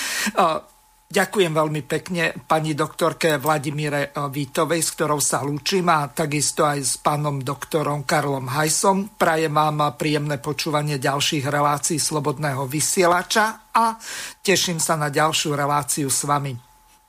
[1.10, 6.80] Ďakujem veľmi pekne pani doktorke Vladimíre eh, Vítovej, s ktorou sa lúčim a takisto aj
[6.86, 9.18] s pánom doktorom Karlom Hajsom.
[9.18, 13.98] Prajem vám príjemné počúvanie ďalších relácií Slobodného vysielača a
[14.46, 16.54] teším sa na ďalšiu reláciu s vami.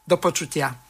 [0.00, 0.89] Do počutia.